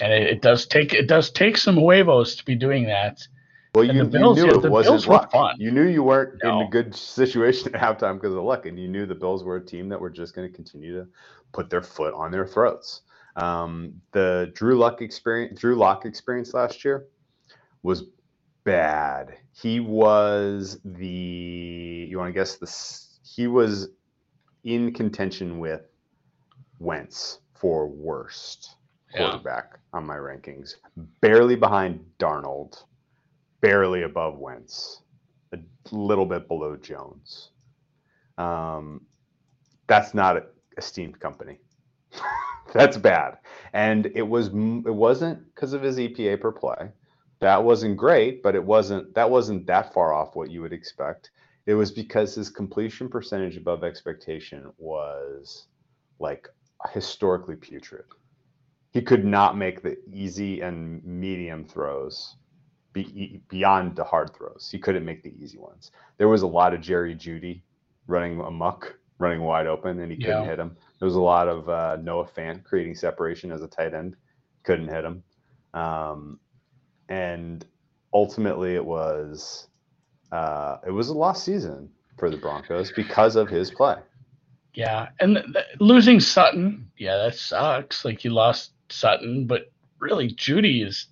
[0.00, 3.26] And it, it does take it does take some huevos to be doing that.
[3.74, 5.30] Well, you, you, knew it wasn't luck.
[5.58, 6.60] You knew you weren't no.
[6.60, 9.56] in a good situation at halftime because of luck, and you knew the Bills were
[9.56, 11.06] a team that were just going to continue to
[11.52, 13.02] put their foot on their throats.
[13.36, 17.08] Um, the Drew Luck experience, Drew Lock experience last year
[17.82, 18.04] was
[18.66, 19.38] bad.
[19.52, 21.06] He was the
[22.10, 23.18] you want to guess this?
[23.22, 23.88] He was
[24.64, 25.82] in contention with
[26.78, 28.74] Wentz for worst
[29.16, 29.98] quarterback yeah.
[29.98, 30.74] on my rankings,
[31.22, 32.82] barely behind Darnold,
[33.62, 35.00] barely above Wentz,
[35.54, 35.58] a
[35.92, 37.50] little bit below Jones.
[38.36, 39.00] Um,
[39.86, 40.44] that's not a
[40.76, 41.58] esteemed company.
[42.74, 43.38] that's bad,
[43.72, 46.90] and it was it wasn't because of his EPA per play
[47.46, 51.30] that wasn't great, but it wasn't that wasn't that far off what you would expect.
[51.66, 55.68] It was because his completion percentage above expectation was
[56.18, 56.48] like
[56.92, 58.04] historically putrid.
[58.90, 62.34] He could not make the easy and medium throws
[62.92, 64.68] be, beyond the hard throws.
[64.72, 65.92] He couldn't make the easy ones.
[66.18, 67.62] There was a lot of Jerry Jeudy
[68.08, 70.50] running amuck, running wide open, and he couldn't yeah.
[70.50, 70.76] hit him.
[70.98, 74.16] There was a lot of uh, Noah Fant creating separation as a tight end,
[74.64, 75.22] couldn't hit him.
[75.74, 76.40] Um,
[77.08, 77.64] and
[78.12, 79.68] ultimately it was
[80.32, 81.88] uh, it was a lost season
[82.18, 83.96] for the Broncos because of his play.
[84.74, 88.04] Yeah, and th- th- losing Sutton, yeah, that sucks.
[88.04, 91.06] Like you lost Sutton, but really Jeudy is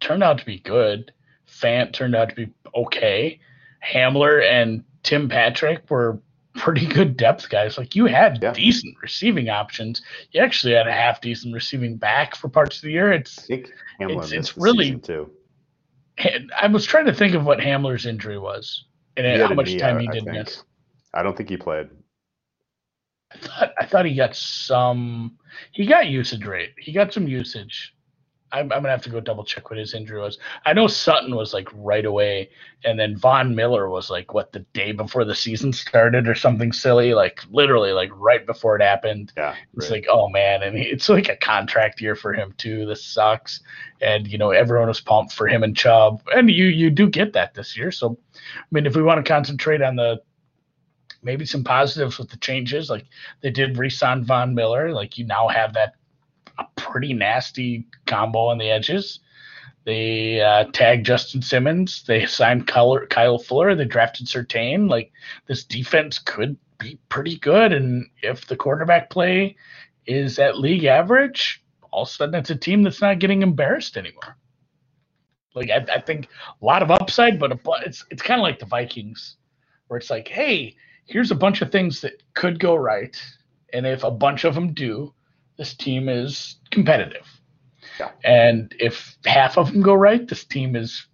[0.00, 1.12] turned out to be good.
[1.48, 3.40] Fant turned out to be okay.
[3.86, 6.20] Hamler and Tim Patrick were
[6.54, 7.76] pretty good depth guys.
[7.76, 8.52] Like you had yeah.
[8.52, 10.02] decent receiving options.
[10.30, 13.12] You actually had a half decent receiving back for parts of the year.
[13.12, 13.64] It's I
[14.00, 15.30] it's, it's really too.
[16.56, 18.84] I was trying to think of what Hamler's injury was
[19.16, 20.62] and how much knee, time he did miss.
[21.12, 21.88] I don't think he played.
[23.32, 25.38] I thought I thought he got some.
[25.72, 26.74] He got usage rate.
[26.78, 27.94] He got some usage.
[28.54, 30.38] I'm, I'm, gonna have to go double check what his injury was.
[30.64, 32.50] I know Sutton was like right away,
[32.84, 36.72] and then Von Miller was like what the day before the season started or something
[36.72, 39.32] silly, like literally like right before it happened.
[39.36, 39.96] Yeah, it's right.
[39.96, 42.86] like oh man, and he, it's like a contract year for him too.
[42.86, 43.60] This sucks,
[44.00, 47.32] and you know everyone was pumped for him and Chubb, and you you do get
[47.32, 47.90] that this year.
[47.90, 50.22] So, I mean, if we want to concentrate on the
[51.24, 53.06] maybe some positives with the changes, like
[53.40, 55.94] they did resign Von Miller, like you now have that
[56.58, 59.20] a pretty nasty combo on the edges.
[59.84, 62.04] They uh, tagged Justin Simmons.
[62.04, 63.74] They signed Kyle, Fuller.
[63.74, 64.88] They drafted Surtain.
[64.88, 65.12] Like
[65.46, 69.56] this defense could be pretty good, and if the quarterback play
[70.06, 73.96] is at league average, all of a sudden it's a team that's not getting embarrassed
[73.96, 74.36] anymore.
[75.54, 76.28] Like I, I think
[76.60, 77.52] a lot of upside, but
[77.84, 79.36] it's it's kind of like the Vikings,
[79.86, 80.74] where it's like, hey,
[81.04, 83.20] here's a bunch of things that could go right,
[83.72, 85.14] and if a bunch of them do,
[85.56, 87.26] this team is competitive.
[87.98, 88.10] Yeah.
[88.24, 91.06] And if half of them go right, this team is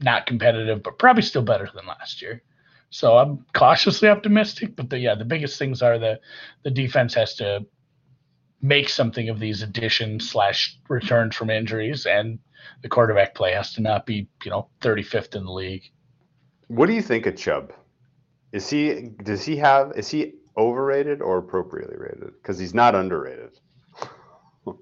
[0.00, 2.42] not competitive, but probably still better than last year.
[2.90, 6.20] So I'm cautiously optimistic, but the, yeah, the biggest things are the
[6.62, 7.66] the defense has to
[8.62, 12.38] make something of these additions slash returns from injuries, and
[12.82, 15.90] the quarterback play has to not be you know 35th in the league.
[16.68, 17.72] What do you think of Chubb?
[18.52, 22.32] Is he does he have is he overrated or appropriately rated?
[22.42, 23.58] Because he's not underrated.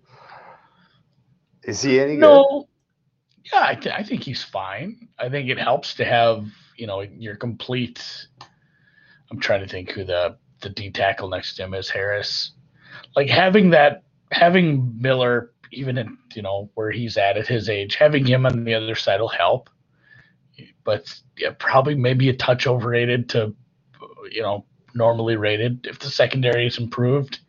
[1.62, 2.42] is he any no.
[2.42, 3.52] good?
[3.52, 5.08] Yeah, I, th- I think he's fine.
[5.18, 6.46] I think it helps to have
[6.76, 8.02] you know your complete.
[9.30, 11.88] I'm trying to think who the the D tackle next to him is.
[11.88, 12.52] Harris,
[13.14, 14.02] like having that
[14.32, 18.64] having Miller even in you know where he's at at his age, having him on
[18.64, 19.70] the other side will help.
[20.84, 23.54] But yeah, probably maybe a touch overrated to
[24.30, 24.64] you know
[24.97, 25.86] normally rated.
[25.86, 27.40] If the secondary is improved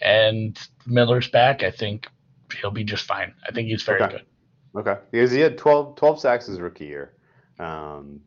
[0.00, 2.08] and Miller's back, I think
[2.60, 3.34] he'll be just fine.
[3.46, 4.12] I think he's very okay.
[4.12, 4.24] good.
[4.76, 7.14] Okay, because he had 12, 12 sacks his rookie year,
[7.58, 8.20] um,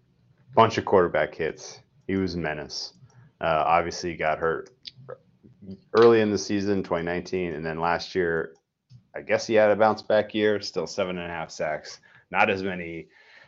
[0.55, 1.79] bunch of quarterback hits.
[2.07, 2.93] He was a menace.
[3.39, 4.69] Uh, obviously, got hurt
[5.93, 8.55] early in the season, 2019, and then last year,
[9.15, 10.59] I guess he had a bounce back year.
[10.61, 11.99] Still seven and a half sacks.
[12.31, 13.07] Not as many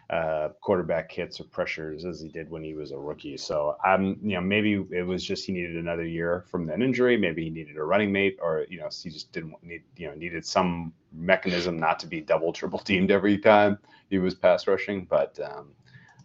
[0.09, 3.37] uh, quarterback hits or pressures as he did when he was a rookie.
[3.37, 7.17] So I'm, you know, maybe it was just he needed another year from that injury.
[7.17, 10.15] Maybe he needed a running mate, or you know, he just didn't need, you know,
[10.15, 13.79] needed some mechanism not to be double, triple teamed every time
[14.09, 15.05] he was pass rushing.
[15.05, 15.71] But um,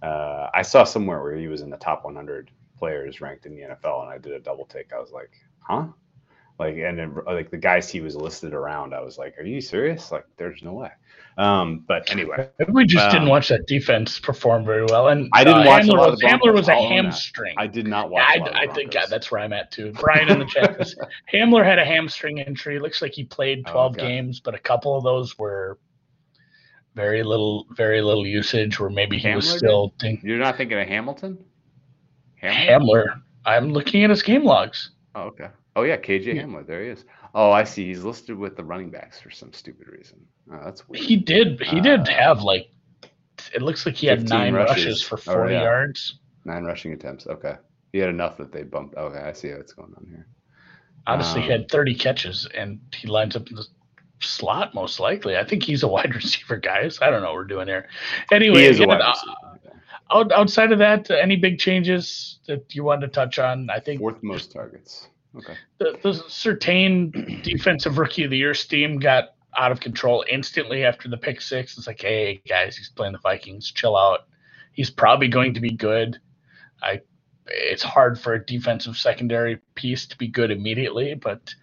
[0.03, 3.62] uh, I saw somewhere where he was in the top 100 players ranked in the
[3.62, 4.93] NFL, and I did a double take.
[4.93, 5.87] I was like, huh?
[6.59, 9.61] Like, and then, like the guys he was listed around, I was like, are you
[9.61, 10.11] serious?
[10.11, 10.91] Like, there's no way.
[11.39, 15.07] Um, but anyway, we just um, didn't watch that defense perform very well.
[15.07, 17.55] And I didn't uh, watch Hamler, was, Hamler was a hamstring.
[17.57, 18.24] I did not watch.
[18.36, 19.93] Yeah, I, I think God, that's where I'm at too.
[19.93, 20.76] Brian in the chat
[21.32, 22.80] Hamler had a hamstring injury.
[22.80, 25.78] Looks like he played 12 oh, games, but a couple of those were
[26.97, 28.80] very little, very little usage.
[28.80, 29.95] Where maybe he Hamler was still.
[30.01, 31.39] Think- You're not thinking of Hamilton.
[32.43, 32.68] Hamler?
[32.68, 33.22] Hamler.
[33.47, 34.91] I'm looking at his game logs.
[35.14, 35.48] Oh, okay.
[35.76, 36.42] Oh yeah, KJ yeah.
[36.42, 36.66] Hamler.
[36.66, 37.04] There he is.
[37.34, 37.86] Oh, I see.
[37.86, 40.18] He's listed with the running backs for some stupid reason.
[40.52, 41.04] Oh, that's weird.
[41.04, 41.61] He did.
[41.62, 42.70] He uh, did have like.
[43.54, 45.64] It looks like he had nine rushes, rushes for oh, forty oh, yeah.
[45.64, 46.18] yards.
[46.44, 47.26] Nine rushing attempts.
[47.26, 47.54] Okay,
[47.92, 48.96] he had enough that they bumped.
[48.96, 50.26] Okay, I see what's going on here.
[51.06, 53.64] Honestly, um, he had thirty catches, and he lines up in the
[54.20, 55.36] slot most likely.
[55.36, 56.98] I think he's a wide receiver, guys.
[57.00, 57.88] I don't know what we're doing here.
[58.32, 59.14] Anyway, again, uh,
[60.11, 63.68] outside of that, any big changes that you wanted to touch on?
[63.70, 65.09] I think fourth most targets.
[65.36, 65.54] Okay.
[65.78, 71.09] The, the Surtain defensive rookie of the year steam got out of control instantly after
[71.09, 71.76] the pick six.
[71.76, 73.70] It's like, hey guys, he's playing the Vikings.
[73.70, 74.20] Chill out.
[74.72, 76.18] He's probably going to be good.
[76.82, 77.00] I.
[77.50, 81.54] It's hard for a defensive secondary piece to be good immediately, but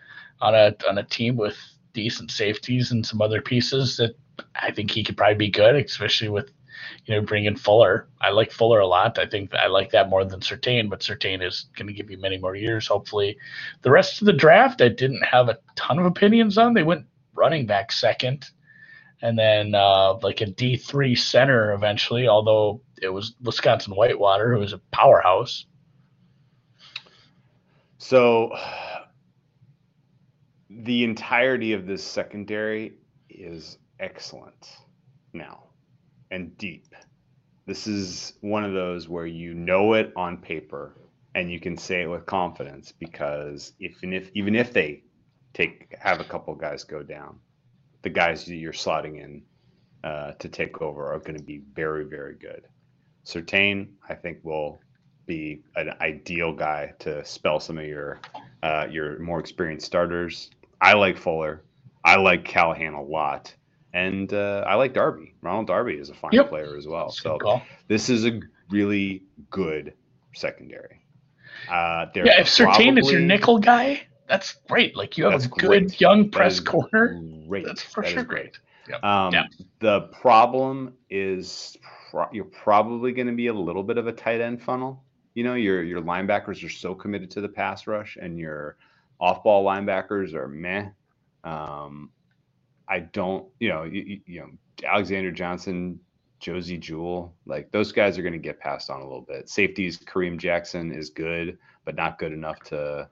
[0.41, 1.55] on a on a team with
[1.93, 4.15] decent safeties and some other pieces, that
[4.59, 6.49] I think he could probably be good, especially with
[7.05, 8.07] you know, bring in Fuller.
[8.21, 9.19] I like Fuller a lot.
[9.19, 12.17] I think I like that more than Surtain, but Surtain is going to give you
[12.17, 13.37] many more years, hopefully.
[13.81, 16.73] The rest of the draft, I didn't have a ton of opinions on.
[16.73, 18.45] They went running back second,
[19.21, 22.27] and then uh, like a D three center eventually.
[22.27, 25.65] Although it was Wisconsin Whitewater, who was a powerhouse.
[27.97, 28.51] So
[30.69, 32.93] the entirety of this secondary
[33.29, 34.67] is excellent
[35.33, 35.64] now
[36.35, 36.93] and deep.
[37.65, 40.93] This is one of those where you know it on paper
[41.33, 45.03] and you can say it with confidence because even if even if they
[45.53, 47.39] take have a couple guys go down,
[48.01, 49.41] the guys you're slotting in
[50.03, 52.67] uh, to take over are going to be very very good.
[53.25, 54.79] Surtain, I think, will
[55.25, 58.19] be an ideal guy to spell some of your
[58.61, 60.51] uh, your more experienced starters.
[60.81, 61.63] I like Fuller.
[62.03, 63.55] I like Callahan a lot
[63.95, 65.33] and uh, I like Darby.
[65.41, 66.49] Ronald Darby is a fine yep.
[66.49, 67.07] player as well.
[67.07, 69.93] That's so this is a really good
[70.33, 71.01] secondary.
[71.69, 74.97] Uh, yeah, if Surtain is your nickel guy, that's great.
[74.97, 76.01] Like you have a good great.
[76.01, 77.21] young press corner.
[77.47, 77.65] Great.
[77.65, 78.59] That's for that sure great.
[78.89, 79.03] Yep.
[79.03, 79.45] Um, yeah.
[79.79, 81.77] The problem is
[82.11, 85.01] pro- you're probably going to be a little bit of a tight end funnel.
[85.35, 88.75] You know, your your linebackers are so committed to the pass rush, and your
[89.21, 90.89] off ball linebackers are meh.
[91.45, 92.09] Um,
[92.87, 94.49] I don't, you know, you, you know,
[94.85, 95.99] Alexander Johnson,
[96.39, 99.49] Josey Jewell, like those guys are going to get passed on a little bit.
[99.49, 103.09] Safeties, Kareem Jackson is good, but not good enough to,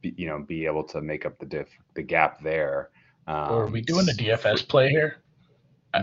[0.00, 2.90] be, you know, be able to make up the diff, the gap there.
[3.26, 5.18] Um, are we doing a DFS play here?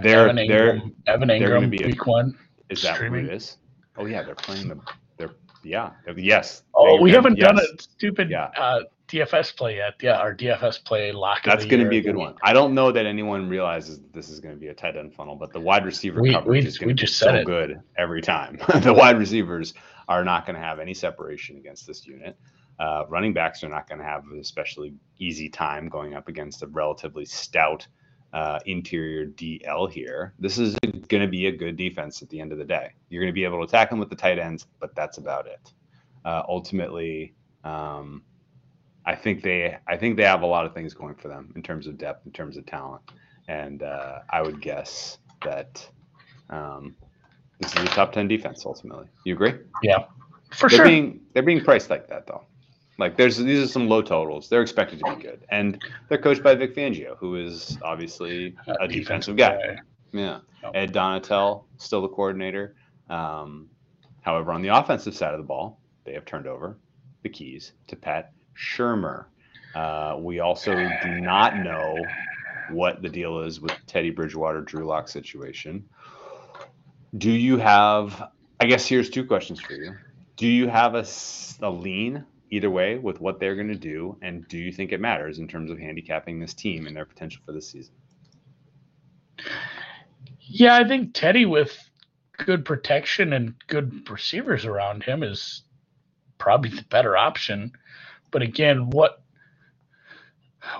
[0.01, 2.37] They're, Evan Engram, they're, Evan Engram, be a, week one.
[2.69, 3.25] Is that streaming?
[3.25, 3.57] what it is?
[3.97, 4.79] Oh yeah, they're playing the.
[5.17, 5.31] They're
[5.63, 5.91] yeah.
[6.15, 6.63] Yes.
[6.73, 7.47] Oh, we haven't yes.
[7.47, 8.51] done a stupid yeah.
[8.55, 9.95] uh, DFS play yet.
[10.01, 11.43] Yeah, our DFS play lock.
[11.43, 12.35] That's going to be a good one.
[12.43, 15.13] I don't know that anyone realizes that this is going to be a tight end
[15.13, 17.45] funnel, but the wide receiver we, coverage we, is going to be so it.
[17.45, 18.59] good every time.
[18.81, 19.73] the wide receivers
[20.07, 22.37] are not going to have any separation against this unit.
[22.79, 26.61] Uh, running backs are not going to have an especially easy time going up against
[26.61, 27.85] a relatively stout
[28.31, 30.33] uh, interior DL here.
[30.39, 32.93] This is going to be a good defense at the end of the day.
[33.09, 35.47] You're going to be able to attack them with the tight ends, but that's about
[35.47, 35.73] it.
[36.23, 37.33] Uh, ultimately,
[37.63, 38.23] um,
[39.09, 41.63] I think they I think they have a lot of things going for them in
[41.63, 43.01] terms of depth, in terms of talent,
[43.47, 45.89] and uh, I would guess that
[46.51, 46.95] um,
[47.59, 49.07] this is a top ten defense ultimately.
[49.23, 49.55] You agree?
[49.81, 50.05] Yeah,
[50.51, 50.85] for they're sure.
[50.85, 52.43] Being, they're being priced like that though.
[52.99, 54.47] Like there's these are some low totals.
[54.47, 58.73] They're expected to be good, and they're coached by Vic Fangio, who is obviously a,
[58.73, 59.57] a defensive, defensive guy.
[59.57, 59.79] guy.
[60.11, 60.39] Yeah,
[60.75, 62.75] Ed Donatell still the coordinator.
[63.09, 63.69] Um,
[64.21, 66.77] however, on the offensive side of the ball, they have turned over
[67.23, 69.25] the keys to Pat Shurmur.
[69.75, 71.95] Uh, we also do not know
[72.71, 75.87] what the deal is with Teddy Bridgewater Drew Lock situation.
[77.17, 78.29] Do you have?
[78.59, 79.93] I guess here's two questions for you.
[80.35, 81.05] Do you have a,
[81.61, 84.99] a lean either way with what they're going to do, and do you think it
[84.99, 87.93] matters in terms of handicapping this team and their potential for this season?
[90.41, 91.77] Yeah, I think Teddy with
[92.37, 95.63] good protection and good receivers around him is
[96.37, 97.71] probably the better option.
[98.31, 99.21] But again, what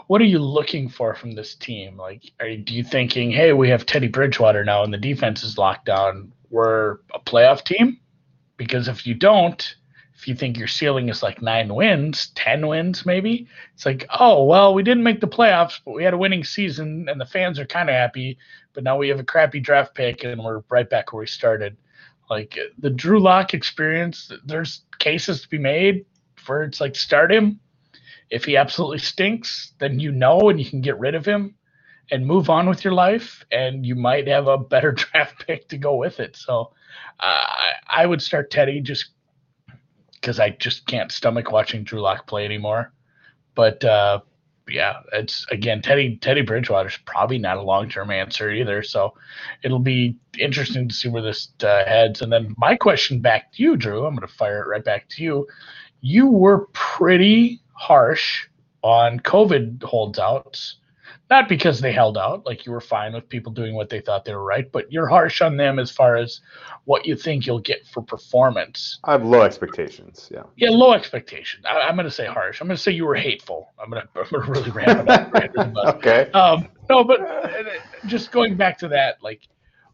[0.07, 1.97] what are you looking for from this team?
[1.97, 5.43] Like, are you, do you thinking, hey, we have Teddy Bridgewater now and the defense
[5.43, 7.99] is locked down, we're a playoff team?
[8.57, 9.75] Because if you don't,
[10.15, 14.43] if you think your ceiling is like nine wins, 10 wins maybe, it's like, oh,
[14.43, 17.57] well, we didn't make the playoffs, but we had a winning season and the fans
[17.57, 18.37] are kind of happy,
[18.73, 21.77] but now we have a crappy draft pick and we're right back where we started.
[22.29, 26.05] Like the Drew Lock experience, there's cases to be made
[26.49, 27.59] for it's like start him.
[28.31, 31.53] If he absolutely stinks, then you know and you can get rid of him
[32.09, 35.77] and move on with your life, and you might have a better draft pick to
[35.77, 36.35] go with it.
[36.35, 36.71] So
[37.19, 37.45] uh,
[37.87, 39.11] I would start Teddy just
[40.13, 42.93] because I just can't stomach watching Drew Lock play anymore.
[43.53, 44.21] But uh,
[44.67, 48.81] yeah, it's again Teddy Teddy Bridgewater's probably not a long term answer either.
[48.81, 49.13] So
[49.63, 52.23] it'll be interesting to see where this uh, heads.
[52.23, 54.05] And then my question back to you, Drew.
[54.05, 55.47] I'm going to fire it right back to you.
[56.01, 58.47] You were pretty harsh
[58.81, 60.77] on COVID holdouts
[61.29, 64.25] not because they held out, like you were fine with people doing what they thought
[64.25, 66.41] they were right, but you're harsh on them as far as
[66.85, 68.99] what you think you'll get for performance.
[69.03, 70.27] I have low expectations.
[70.31, 70.43] Yeah.
[70.55, 71.61] Yeah, low expectation.
[71.65, 72.61] I, am going to say harsh.
[72.61, 73.71] I'm going to say you were hateful.
[73.79, 75.77] I'm going to, really ramp it up.
[75.97, 76.31] okay.
[76.31, 77.63] Um, no, but uh,
[78.07, 79.47] just going back to that, like,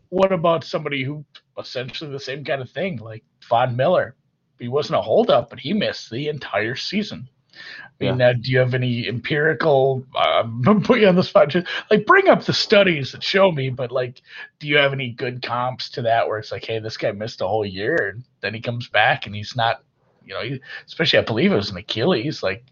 [0.10, 1.26] what about somebody who
[1.60, 4.16] essentially the same kind of thing, like Von Miller?
[4.60, 7.30] He wasn't a holdup, but he missed the entire season.
[7.56, 8.30] I mean, yeah.
[8.30, 10.06] uh, do you have any empirical?
[10.14, 10.44] Uh,
[10.84, 11.50] put you on the spot.
[11.50, 13.70] Just, like, bring up the studies that show me.
[13.70, 14.22] But like,
[14.60, 17.42] do you have any good comps to that where it's like, hey, this guy missed
[17.42, 19.84] a whole year, and then he comes back and he's not,
[20.26, 22.44] you know, he, especially I believe it was an Achilles.
[22.44, 22.66] Like,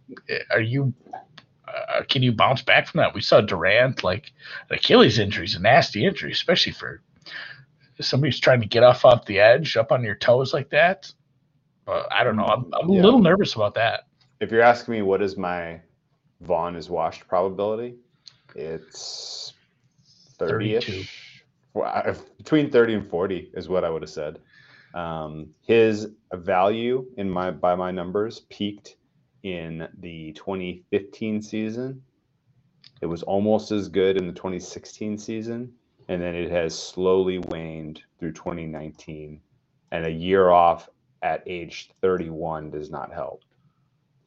[0.51, 0.93] are you?
[1.67, 3.15] Uh, can you bounce back from that?
[3.15, 4.31] We saw Durant, like,
[4.69, 7.01] an Achilles injury is a nasty injury, especially for
[7.99, 11.11] somebody who's trying to get off off the edge, up on your toes like that.
[11.87, 12.45] Uh, I don't know.
[12.45, 14.05] I'm, I'm a little nervous about that
[14.43, 15.79] if you're asking me what is my
[16.41, 17.95] Von is washed probability,
[18.55, 19.53] it's
[20.37, 21.43] 30-ish.
[22.37, 24.39] Between 30 and 40 is what I would have said.
[24.93, 28.97] Um, his value in my by my numbers peaked
[29.43, 32.03] in the 2015 season.
[33.01, 35.73] It was almost as good in the 2016 season,
[36.09, 39.39] and then it has slowly waned through 2019.
[39.91, 40.89] And a year off
[41.23, 43.43] at age 31 does not help.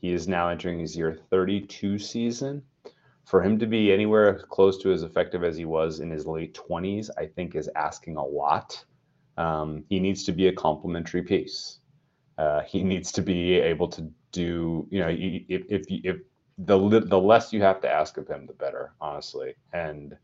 [0.01, 2.63] He is now entering his year 32 season.
[3.25, 6.55] For him to be anywhere close to as effective as he was in his late
[6.55, 8.85] 20s, I think is asking a lot.
[9.37, 11.81] Um, he needs to be a complementary piece.
[12.39, 16.17] Uh, he needs to be able to do, you know, if, if, if
[16.59, 19.55] the, the less you have to ask of him, the better, honestly.
[19.73, 20.17] And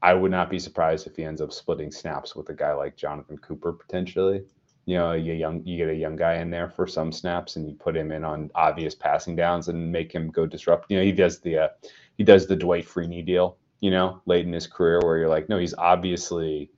[0.00, 2.96] I would not be surprised if he ends up splitting snaps with a guy like
[2.96, 4.44] Jonathan Cooper potentially
[4.84, 7.68] you know, you young you get a young guy in there for some snaps and
[7.68, 10.90] you put him in on obvious passing downs and make him go disrupt.
[10.90, 11.68] You know, he does the uh,
[12.16, 15.48] he does the Dwight Freeney deal, you know, late in his career where you're like,
[15.48, 16.70] no, he's obviously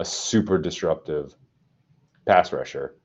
[0.00, 1.34] a super disruptive
[2.26, 2.96] pass rusher.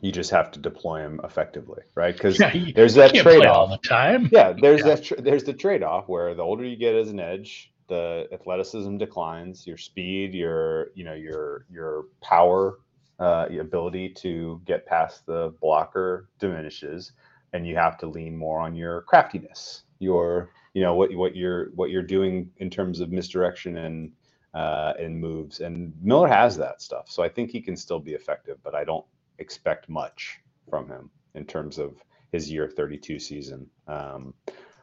[0.00, 2.14] You just have to deploy him effectively, right?
[2.14, 4.30] Because yeah, there's that trade off all the time.
[4.32, 4.86] Yeah, there's yeah.
[4.86, 8.28] that tra- there's the trade off where the older you get as an edge, the
[8.32, 12.78] athleticism declines, your speed, your you know your your power
[13.20, 17.12] uh, ability to get past the blocker diminishes,
[17.52, 21.70] and you have to lean more on your craftiness, your you know what what you're
[21.74, 24.12] what you're doing in terms of misdirection and
[24.54, 25.60] uh, and moves.
[25.60, 28.84] And Miller has that stuff, so I think he can still be effective, but I
[28.84, 29.04] don't
[29.38, 31.94] expect much from him in terms of
[32.32, 33.66] his year 32 season.
[33.86, 34.34] Um,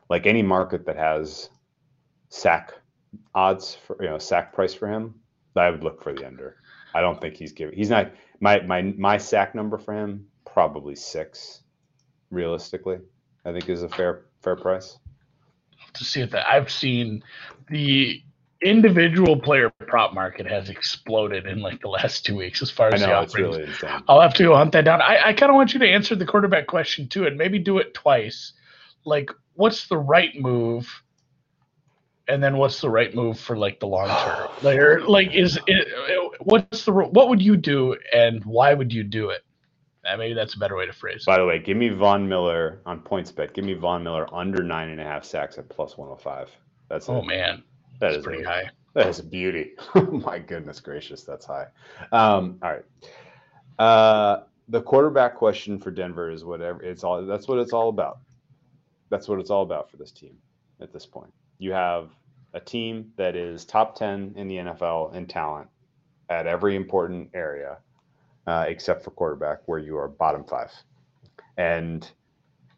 [0.10, 1.50] like any market that has
[2.30, 2.74] sack
[3.34, 5.16] odds for you know sack price for him,
[5.56, 6.58] I would look for the under.
[6.94, 7.76] I don't think he's giving.
[7.76, 11.62] He's not my my my sack number for him probably six,
[12.32, 13.00] realistically.
[13.46, 14.98] I think is a fair fair price.
[15.94, 17.24] To see if that I've seen
[17.70, 18.22] the
[18.62, 23.04] individual player prop market has exploded in like the last two weeks as far as
[23.04, 23.68] I know, the it's really.
[24.08, 25.02] I'll have to go hunt that down.
[25.02, 27.78] I, I kind of want you to answer the quarterback question too, and maybe do
[27.78, 28.54] it twice.
[29.06, 30.90] Like, what's the right move?
[32.30, 34.50] And then what's the right move for like the long term?
[34.62, 35.88] like, like is it,
[36.40, 39.44] what's the what would you do and why would you do it?
[40.08, 41.26] Uh, maybe that's a better way to phrase it.
[41.26, 43.54] By the way, give me Von Miller on PointsBet.
[43.54, 46.50] Give me Von Miller under nine and a half sacks at plus 105.
[46.90, 47.26] That's oh it.
[47.26, 47.64] man,
[48.00, 48.70] that that's is pretty a, high.
[48.94, 49.74] That is a beauty.
[50.12, 51.68] My goodness gracious, that's high.
[52.12, 52.86] Um, all right.
[53.78, 57.26] Uh, the quarterback question for Denver is whatever it's all.
[57.26, 58.20] That's what it's all about.
[59.10, 60.38] That's what it's all about for this team
[60.80, 61.34] at this point.
[61.60, 62.10] You have
[62.54, 65.70] a team that is top 10 in the NFL in talent
[66.30, 67.78] at every important area,
[68.46, 70.72] uh, except for quarterback, where you are bottom five.
[71.58, 72.10] And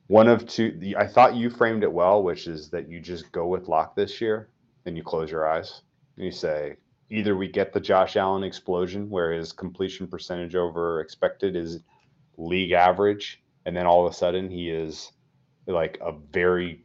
[0.08, 3.48] one of two, I thought you framed it well, which is that you just go
[3.48, 4.50] with Lock this year
[4.86, 5.82] and you close your eyes
[6.16, 6.78] and you say,
[7.10, 11.80] either we get the Josh Allen explosion where his completion percentage over expected is
[12.38, 15.12] league average, and then all of a sudden he is
[15.68, 16.84] like a very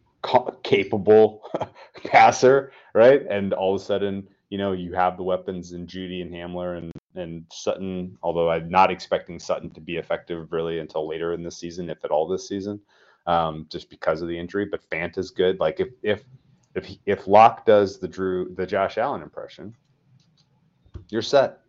[0.62, 1.42] capable
[2.04, 3.22] passer, right?
[3.28, 6.78] And all of a sudden, you know, you have the weapons in Jeudy and Hamler
[6.78, 8.16] and and Sutton.
[8.22, 12.04] Although I'm not expecting Sutton to be effective really until later in the season, if
[12.04, 12.80] at all this season,
[13.26, 14.64] um, just because of the injury.
[14.64, 15.60] But Fant is good.
[15.60, 16.22] Like if if
[16.74, 19.74] if if Lock does the Drew the Josh Allen impression,
[21.08, 21.60] you're set.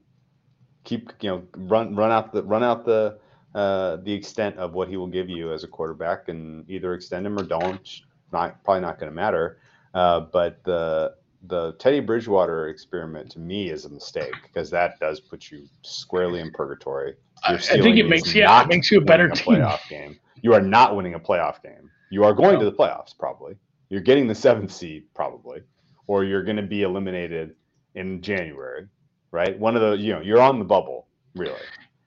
[0.84, 3.18] Keep you know run run out the run out the
[3.56, 7.26] uh, the extent of what he will give you as a quarterback, and either extend
[7.26, 8.02] him or don't.
[8.36, 9.60] Not probably not going to matter.
[9.94, 11.16] Uh, but the
[11.48, 16.42] the Teddy Bridgewater experiment to me is a mistake because that does put you squarely
[16.42, 17.16] in purgatory.
[17.44, 19.56] I think it makes yeah, it makes you a better a team.
[19.56, 20.20] Playoff game.
[20.42, 21.90] You are not winning a playoff game.
[22.10, 22.60] You are going no.
[22.60, 23.56] to the playoffs probably.
[23.90, 25.62] You're getting the seventh seed probably,
[26.08, 27.56] or you're going to be eliminated
[27.94, 28.88] in January,
[29.32, 29.58] right?
[29.58, 31.54] One of the you know you're on the bubble really.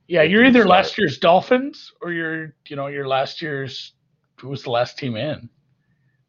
[0.09, 3.93] Yeah, you're either last year's Dolphins or you're you know your last year's
[4.37, 5.49] who was the last team in?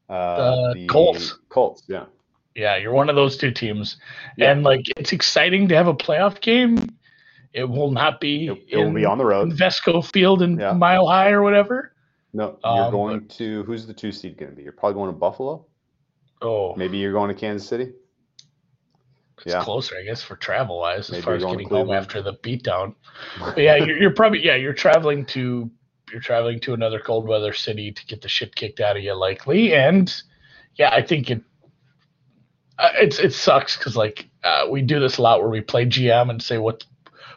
[0.10, 1.38] Uh, the Colts.
[1.49, 2.06] Colts, yeah.
[2.56, 3.98] Yeah, you're one of those two teams,
[4.36, 4.52] yeah.
[4.52, 6.90] and like it's exciting to have a playoff game.
[7.53, 8.48] It will not be.
[8.48, 9.52] It, it will be on the road.
[9.53, 10.73] Vesco Field in yeah.
[10.73, 11.94] Mile High or whatever.
[12.34, 13.64] No, you're um, going but, to.
[13.64, 14.64] Who's the two seed going to be?
[14.64, 15.65] You're probably going to Buffalo.
[16.41, 17.94] Oh, maybe you're going to Kansas City.
[19.38, 19.64] It's yeah.
[19.64, 22.95] closer, I guess, for travel wise, as far as getting home after the beatdown.
[23.40, 25.69] But yeah, you're, you're probably yeah, you're traveling to
[26.11, 29.14] you're traveling to another cold weather city to get the shit kicked out of you,
[29.14, 29.73] likely.
[29.73, 30.14] And
[30.76, 31.41] yeah, I think it
[32.77, 35.86] uh, it's it sucks because like uh, we do this a lot where we play
[35.86, 36.86] GM and say what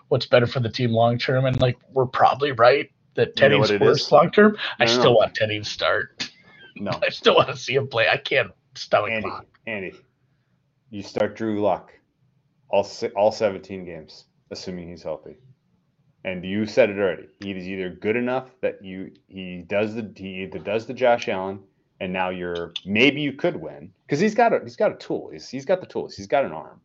[0.09, 3.79] what's better for the team long term, and like we're probably right that Teddy's you
[3.79, 4.57] know worse long term.
[4.79, 5.13] I still know.
[5.13, 6.31] want Teddy to start.
[6.77, 8.09] No, I still want to see him play.
[8.09, 9.31] I can't stomach Andy,
[9.67, 9.93] Andy,
[10.91, 11.93] you start Drew Lock
[12.71, 15.37] all all 17 games, assuming he's healthy
[16.25, 17.29] and you said it already.
[17.41, 21.29] He is either good enough that you he does the he either does the Josh
[21.29, 21.61] Allen,
[22.01, 25.31] and now you're maybe you could win because he's got a he's got a tool.
[25.33, 26.15] He's he's got the tools.
[26.15, 26.81] He's got an arm.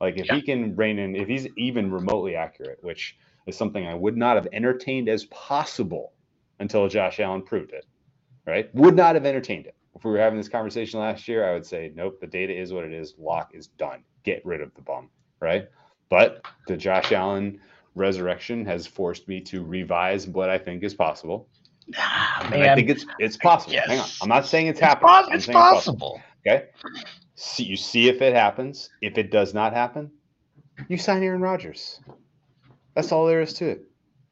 [0.00, 0.34] Like if yeah.
[0.34, 3.16] he can rein in, if he's even remotely accurate, which
[3.46, 6.12] is something I would not have entertained as possible
[6.58, 7.86] until Josh Allen proved it.
[8.46, 8.74] Right?
[8.74, 9.76] Would not have entertained it.
[9.94, 12.72] If we were having this conversation last year, I would say, nope, the data is
[12.72, 13.14] what it is.
[13.18, 14.02] Lock is done.
[14.24, 15.10] Get rid of the bum.
[15.38, 15.68] Right?
[16.08, 17.60] But the Josh Allen
[17.94, 21.48] resurrection has forced me to revise what I think is possible.
[21.96, 23.76] Ah, and I think it's it's possible.
[23.86, 25.08] Hang on, I'm not saying it's, it's happening.
[25.08, 25.76] Po- it's, possible.
[25.76, 26.22] it's, possible.
[26.46, 26.66] Okay,
[27.34, 28.90] see you see if it happens.
[29.00, 30.10] If it does not happen,
[30.88, 32.00] you sign Aaron Rodgers.
[32.94, 33.84] That's all there is to it.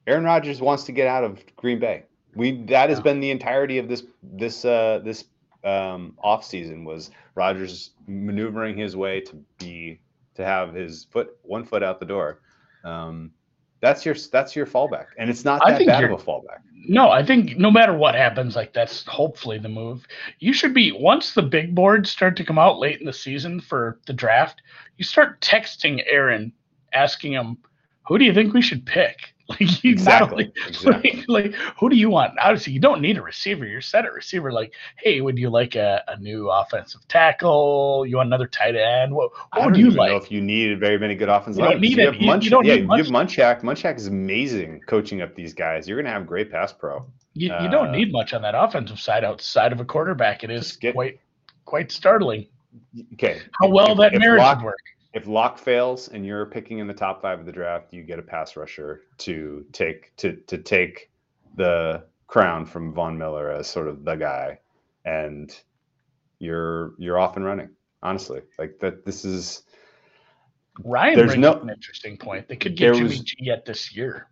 [0.06, 2.04] Aaron Rodgers wants to get out of Green Bay.
[2.34, 5.24] We that has been the entirety of this this uh, this
[5.64, 10.00] um, off season was Rodgers maneuvering his way to be
[10.34, 12.40] to have his foot one foot out the door.
[12.84, 13.32] Um,
[13.80, 16.60] that's your that's your fallback, and it's not that bad of a fallback.
[16.86, 20.06] No, I think no matter what happens, like that's hopefully the move.
[20.38, 23.60] You should be once the big boards start to come out late in the season
[23.60, 24.62] for the draft.
[24.96, 26.52] You start texting Aaron,
[26.92, 27.58] asking him
[28.10, 29.16] who do you think we should pick?
[29.50, 30.44] Like exactly.
[30.44, 31.24] Only, exactly.
[31.26, 32.34] Like, like, who do you want?
[32.38, 33.66] Obviously, you don't need a receiver.
[33.66, 34.52] You're set at receiver.
[34.52, 38.06] Like, hey, would you like a, a new offensive tackle?
[38.06, 39.12] You want another tight end?
[39.12, 40.12] What, what would you like?
[40.12, 41.64] Know if you need very many good offensive.
[41.64, 43.62] You don't need you Munch, you don't yeah, need you have Munchak.
[43.62, 45.88] Munchak is amazing coaching up these guys.
[45.88, 47.04] You're gonna have great pass pro.
[47.34, 50.44] You, uh, you don't need much on that offensive side outside of a quarterback.
[50.44, 51.18] It is get, quite
[51.64, 52.46] quite startling.
[53.14, 53.42] Okay.
[53.60, 54.78] How well if, that if marriage Lock, work
[55.12, 58.18] if lock fails and you're picking in the top five of the draft, you get
[58.18, 61.10] a pass rusher to take to to take
[61.56, 64.58] the crown from Von Miller as sort of the guy,
[65.04, 65.60] and
[66.38, 67.70] you're you're off and running.
[68.02, 69.04] Honestly, like that.
[69.04, 69.64] This is
[70.84, 71.16] Ryan.
[71.16, 72.48] There's no an interesting point.
[72.48, 74.28] They could get Jimmy was, G yet this year.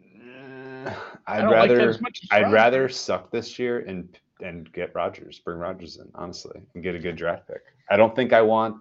[1.26, 6.10] I'd rather like I'd rather suck this year and and get Rodgers, bring Rodgers in,
[6.14, 7.62] honestly, and get a good draft pick.
[7.90, 8.76] I don't think I want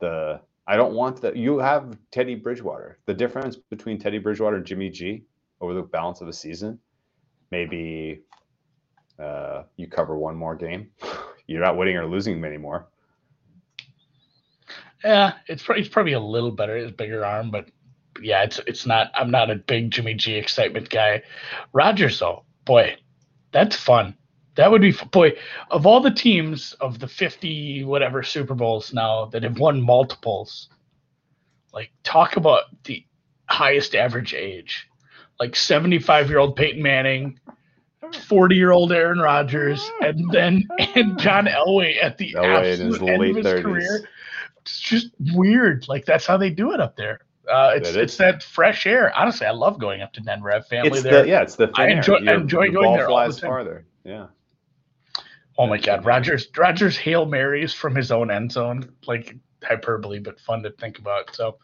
[0.00, 1.36] the I don't want that.
[1.36, 2.98] You have Teddy Bridgewater.
[3.06, 5.24] The difference between Teddy Bridgewater and Jimmy G
[5.60, 6.78] over the balance of a season,
[7.50, 8.22] maybe
[9.18, 10.90] uh, you cover one more game.
[11.46, 12.88] You're not winning or losing anymore.
[15.04, 16.76] Yeah, it's probably, it's probably a little better.
[16.76, 17.68] It's bigger arm, but
[18.20, 19.10] yeah, it's it's not.
[19.14, 21.22] I'm not a big Jimmy G excitement guy.
[21.72, 22.96] Rodgers though, boy,
[23.50, 24.16] that's fun.
[24.54, 25.32] That would be boy
[25.70, 30.68] of all the teams of the 50 whatever Super Bowls now that have won multiples.
[31.72, 33.04] Like talk about the
[33.48, 34.88] highest average age.
[35.40, 37.40] Like 75 year old Peyton Manning,
[38.26, 43.24] 40 year old Aaron Rodgers, and then and John Elway at the Elway absolute end
[43.24, 43.62] of his 30s.
[43.62, 44.08] career.
[44.60, 45.88] It's just weird.
[45.88, 47.20] Like that's how they do it up there.
[47.50, 49.12] Uh, it's it's that fresh air.
[49.16, 50.52] Honestly, I love going up to Denver.
[50.52, 51.22] I have family it's there.
[51.22, 53.50] The, yeah, it's the I enjoy, I enjoy the going there all the time.
[53.50, 53.84] farther.
[54.04, 54.26] Yeah.
[55.58, 56.48] Oh my God, Rodgers!
[56.56, 61.34] Rodgers hail marys from his own end zone, like hyperbole, but fun to think about.
[61.34, 61.58] So,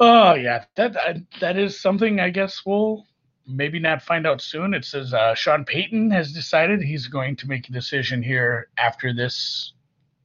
[0.00, 0.96] oh yeah, that
[1.40, 3.04] that is something I guess we'll
[3.46, 4.74] maybe not find out soon.
[4.74, 9.12] It says uh, Sean Payton has decided he's going to make a decision here after
[9.12, 9.72] this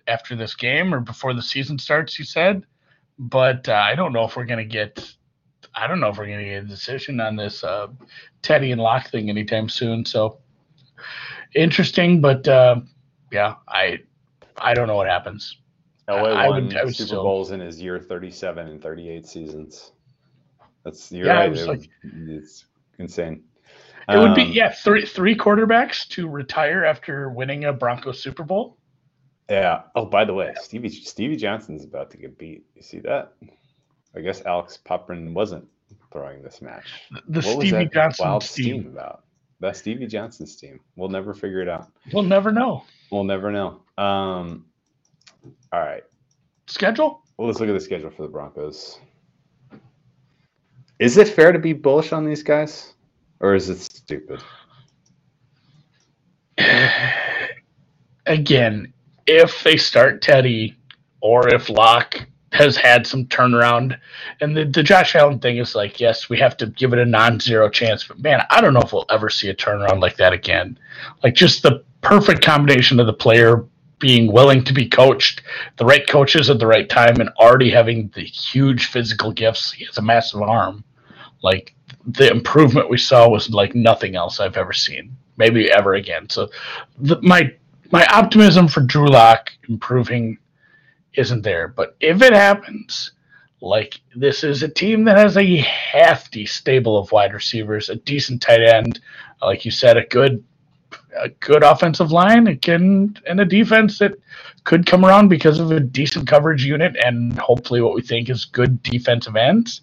[0.08, 2.16] after this game or before the season starts.
[2.16, 2.66] He said,
[3.18, 5.16] but uh, I don't know if we're gonna get.
[5.76, 7.88] I don't know if we're gonna get a decision on this uh,
[8.42, 10.06] Teddy and Lock thing anytime soon.
[10.06, 10.40] So
[11.56, 12.82] interesting, but uh,
[13.32, 14.00] yeah, I
[14.58, 15.58] I don't know what happens.
[16.08, 17.24] I, won would, I would Super still...
[17.24, 19.94] Bowls in his year 37 and 38 seasons.
[20.84, 21.58] That's you're yeah, right.
[21.58, 22.66] It like, it's
[23.00, 23.44] insane.
[24.10, 28.22] It um, would be um, yeah, three three quarterbacks to retire after winning a Broncos
[28.22, 28.78] Super Bowl.
[29.50, 29.84] Yeah.
[29.96, 32.66] Oh, by the way, Stevie Stevie Johnson's about to get beat.
[32.76, 33.34] You see that?
[34.16, 35.66] I guess Alex Popyrin wasn't
[36.12, 36.86] throwing this match.
[37.28, 39.23] The what Stevie Johnson wild steam about?
[39.64, 40.82] That's Stevie Johnson's team.
[40.98, 41.88] We'll never figure it out.
[42.12, 42.84] We'll never know.
[43.10, 43.80] We'll never know.
[43.98, 44.66] Um,
[45.72, 46.04] all right.
[46.68, 47.22] Schedule?
[47.38, 49.00] Well, let's look at the schedule for the Broncos.
[51.00, 52.92] Is it fair to be bullish on these guys,
[53.40, 54.44] or is it stupid?
[58.26, 58.92] Again,
[59.28, 60.76] if they start Teddy,
[61.22, 62.20] or if Lock
[62.54, 63.98] has had some turnaround.
[64.40, 67.06] And the, the Josh Allen thing is like, yes, we have to give it a
[67.06, 68.04] non zero chance.
[68.04, 70.78] But man, I don't know if we'll ever see a turnaround like that again.
[71.24, 73.66] Like just the perfect combination of the player
[74.00, 75.42] being willing to be coached,
[75.78, 79.72] the right coaches at the right time, and already having the huge physical gifts.
[79.72, 80.84] He has a massive arm.
[81.42, 81.74] Like
[82.06, 86.30] the improvement we saw was like nothing else I've ever seen, maybe ever again.
[86.30, 86.50] So
[87.00, 87.54] the, my
[87.92, 90.38] my optimism for Drew Lock improving
[91.16, 91.68] isn't there.
[91.68, 93.12] But if it happens,
[93.62, 98.42] like this is a team that has a hefty stable of wide receivers, a decent
[98.42, 99.00] tight end,
[99.42, 100.44] like you said, a good
[101.18, 104.14] a good offensive line, again, and a defense that
[104.64, 108.46] could come around because of a decent coverage unit and hopefully what we think is
[108.46, 109.82] good defensive ends.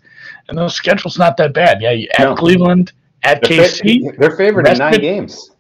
[0.49, 1.81] And the schedule's not that bad.
[1.81, 2.35] Yeah, at no.
[2.35, 2.93] Cleveland,
[3.23, 4.11] at they're KC.
[4.11, 5.51] Fa- they're favored in nine games.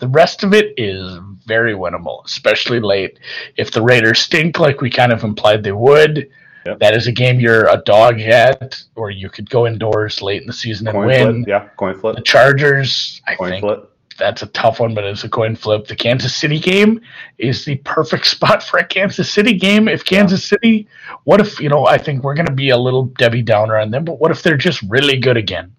[0.00, 3.18] The rest of it is very winnable, especially late.
[3.56, 6.28] If the Raiders stink like we kind of implied they would,
[6.64, 6.78] yep.
[6.80, 10.46] that is a game you're a dog at, or you could go indoors late in
[10.46, 11.44] the season and win.
[11.44, 11.48] Flip.
[11.48, 12.16] Yeah, coin flip.
[12.16, 13.92] The Chargers, I coin think flip.
[14.18, 15.86] that's a tough one, but it's a coin flip.
[15.86, 17.02] The Kansas City game
[17.36, 19.86] is the perfect spot for a Kansas City game.
[19.86, 20.88] If Kansas City,
[21.24, 23.90] what if, you know, I think we're going to be a little Debbie Downer on
[23.90, 25.74] them, but what if they're just really good again?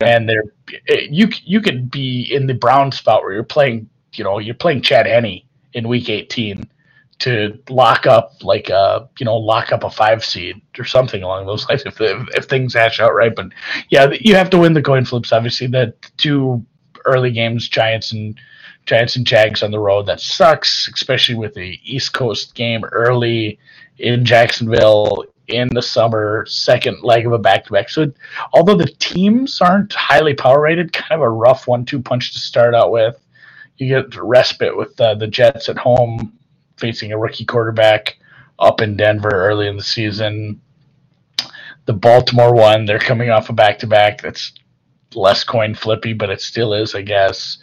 [0.00, 0.44] And they're
[0.88, 4.54] eh, you you could be in the brown spot where you're playing you know you're
[4.54, 5.42] playing Chad Henne
[5.72, 6.64] in week 18
[7.18, 11.46] to lock up like a you know lock up a five seed or something along
[11.46, 13.34] those lines if if, if things hash out right.
[13.34, 13.46] But
[13.88, 15.66] yeah you have to win the coin flips obviously.
[15.66, 16.64] The two
[17.04, 18.38] early games Giants and
[18.84, 23.58] Giants and Jags on the road that sucks especially with the East Coast game early
[23.98, 27.88] in Jacksonville in the summer, second leg of a back to back.
[27.88, 28.12] So,
[28.52, 32.38] although the teams aren't highly power rated, kind of a rough one two punch to
[32.38, 33.16] start out with.
[33.78, 36.32] You get respite with uh, the Jets at home
[36.76, 38.18] facing a rookie quarterback
[38.58, 40.60] up in Denver early in the season.
[41.84, 44.22] The Baltimore one, they're coming off a back to back.
[44.22, 44.52] That's
[45.14, 47.58] less coin flippy, but it still is, I guess.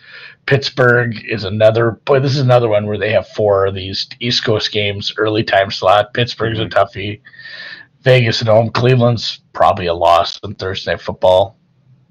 [0.45, 2.20] Pittsburgh is another boy.
[2.20, 5.72] This is another one where they have four of these East Coast games, early time
[5.72, 6.14] slot.
[6.14, 6.78] Pittsburgh's mm-hmm.
[6.78, 7.22] a toughie.
[8.02, 8.70] Vegas at home.
[8.70, 11.56] Cleveland's probably a loss on Thursday Night Football.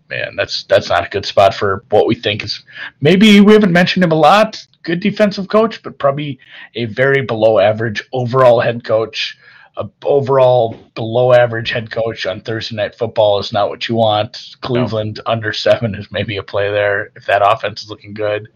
[0.09, 2.63] Man, that's that's not a good spot for what we think is.
[3.01, 4.67] Maybe we haven't mentioned him a lot.
[4.83, 6.39] Good defensive coach, but probably
[6.75, 9.39] a very below average overall head coach
[9.77, 14.57] a overall below average head coach on Thursday night football is not what you want.
[14.61, 15.32] Cleveland no.
[15.32, 18.49] under seven is maybe a play there if that offense is looking good.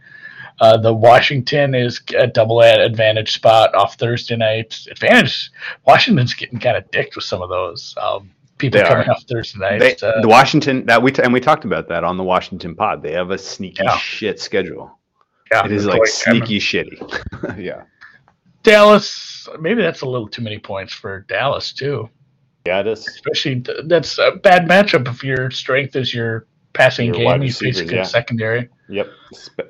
[0.60, 4.86] Uh, the Washington is a double advantage spot off Thursday night.
[4.90, 5.50] Advantage.
[5.86, 7.94] Washington's getting kind of dicked with some of those.
[8.00, 9.12] Um, people they coming are.
[9.12, 9.78] off Thursday night.
[9.80, 12.74] They, uh, the Washington that we t- and we talked about that on the Washington
[12.74, 13.02] pod.
[13.02, 13.96] They have a sneaky yeah.
[13.98, 14.98] shit schedule.
[15.50, 17.58] Yeah, it is like sneaky shitty.
[17.58, 17.82] yeah.
[18.62, 22.08] Dallas, maybe that's a little too many points for Dallas too.
[22.66, 23.06] Yeah, it is.
[23.06, 27.42] Especially that's a bad matchup if your strength is your passing your game.
[27.42, 28.02] You face a good yeah.
[28.02, 28.68] secondary.
[28.88, 29.08] Yep,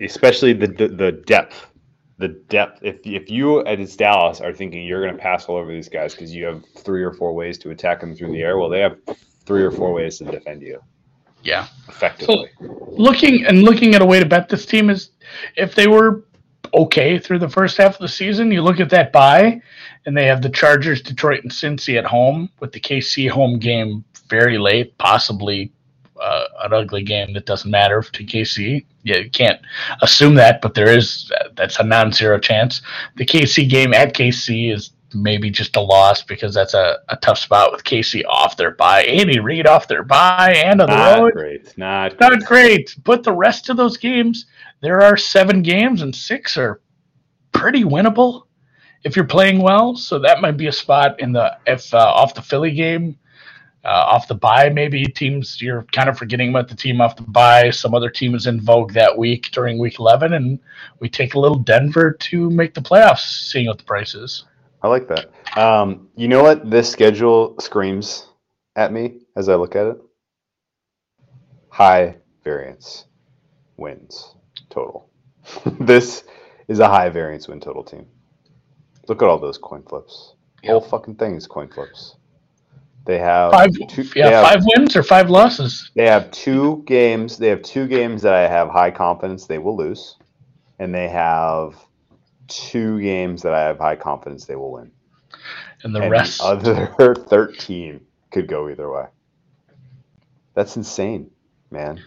[0.00, 1.66] especially the, the, the depth.
[2.18, 2.80] The depth.
[2.82, 6.14] If if you as Dallas are thinking you're going to pass all over these guys
[6.14, 8.80] because you have three or four ways to attack them through the air, well, they
[8.80, 8.96] have
[9.44, 10.80] three or four ways to defend you.
[11.42, 12.50] Yeah, effectively.
[12.58, 15.10] So looking and looking at a way to bet this team is
[15.56, 16.24] if they were
[16.74, 18.50] okay through the first half of the season.
[18.50, 19.60] You look at that bye,
[20.04, 24.04] and they have the Chargers, Detroit, and Cincy at home with the KC home game
[24.28, 25.72] very late, possibly
[26.20, 28.84] uh, an ugly game that doesn't matter to KC.
[29.02, 29.60] Yeah, you can't
[30.02, 32.82] assume that, but there is that's a non-zero chance.
[33.16, 37.38] The KC game at KC is maybe just a loss because that's a, a tough
[37.38, 39.04] spot with KC off their bye.
[39.04, 41.32] Andy Reid off their bye and on the not road.
[41.32, 41.78] Great.
[41.78, 42.46] Not, not great.
[42.46, 42.96] great.
[43.04, 44.46] But the rest of those games,
[44.82, 46.80] there are seven games and six are
[47.52, 48.42] pretty winnable
[49.04, 49.96] if you're playing well.
[49.96, 53.18] So that might be a spot in the if uh, off the Philly game,
[53.84, 54.68] uh, off the bye.
[54.68, 57.70] Maybe teams you're kind of forgetting about the team off the bye.
[57.70, 60.58] Some other team is in vogue that week during week 11, and
[61.00, 63.48] we take a little Denver to make the playoffs.
[63.50, 64.44] Seeing what the price is.
[64.82, 65.30] I like that.
[65.58, 68.28] Um, you know what this schedule screams
[68.76, 69.98] at me as I look at it?
[71.70, 73.06] High variance
[73.76, 74.35] wins
[74.76, 75.08] total.
[75.80, 76.24] this
[76.68, 78.06] is a high variance win total team.
[79.08, 80.34] Look at all those coin flips.
[80.62, 80.70] Yep.
[80.70, 82.16] Whole fucking thing is coin flips.
[83.04, 85.92] They have five, two, yeah, have, five wins or five losses.
[85.94, 87.38] They have two games.
[87.38, 90.16] They have two games that I have high confidence they will lose,
[90.80, 91.76] and they have
[92.48, 94.90] two games that I have high confidence they will win.
[95.84, 98.00] And the and rest, the other thirteen,
[98.32, 99.04] could go either way.
[100.54, 101.30] That's insane,
[101.70, 102.02] man.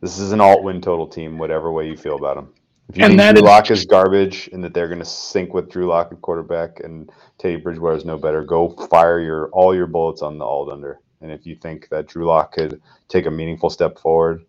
[0.00, 2.52] This is an alt win total team, whatever way you feel about them.
[2.88, 3.50] If you and think Drew is...
[3.50, 7.10] Lock is garbage and that they're going to sink with Drew Lock at quarterback and
[7.38, 11.00] Teddy Bridgewater is no better, go fire your all your bullets on the alt under.
[11.22, 14.44] And if you think that Drew Lock could take a meaningful step forward,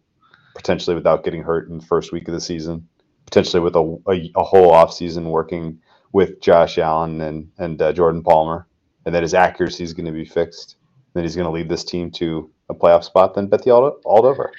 [0.53, 2.88] potentially without getting hurt in the first week of the season,
[3.26, 5.80] potentially with a, a, a whole offseason working
[6.11, 8.68] with Josh Allen and, and uh, Jordan Palmer,
[9.06, 10.78] and that his accuracy is going to be fixed,
[11.14, 14.02] that he's going to lead this team to a playoff spot, then bet the alt,
[14.06, 14.52] alt over.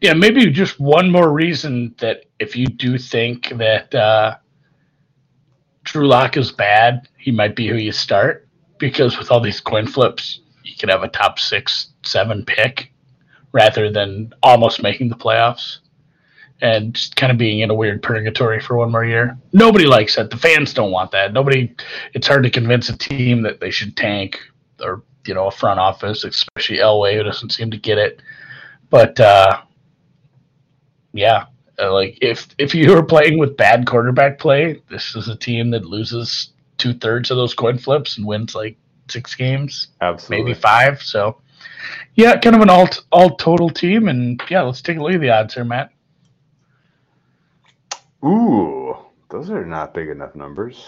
[0.00, 4.36] Yeah, maybe just one more reason that if you do think that uh,
[5.82, 8.46] Drew Lock is bad, he might be who you start
[8.78, 12.92] because with all these coin flips, you could have a top six, seven pick
[13.52, 15.78] rather than almost making the playoffs
[16.60, 19.36] and just kind of being in a weird purgatory for one more year.
[19.52, 20.30] Nobody likes that.
[20.30, 21.32] The fans don't want that.
[21.32, 21.74] Nobody.
[22.14, 24.38] It's hard to convince a team that they should tank
[24.80, 28.20] or you know a front office, especially Elway, who doesn't seem to get it.
[28.90, 29.60] But uh,
[31.18, 31.46] yeah,
[31.78, 35.70] uh, like if if you are playing with bad quarterback play, this is a team
[35.70, 38.76] that loses two thirds of those coin flips and wins like
[39.08, 40.44] six games, Absolutely.
[40.44, 41.02] maybe five.
[41.02, 41.40] So
[42.14, 45.20] yeah, kind of an all all total team, and yeah, let's take a look at
[45.20, 45.90] the odds here, Matt.
[48.24, 48.96] Ooh,
[49.30, 50.84] those are not big enough numbers.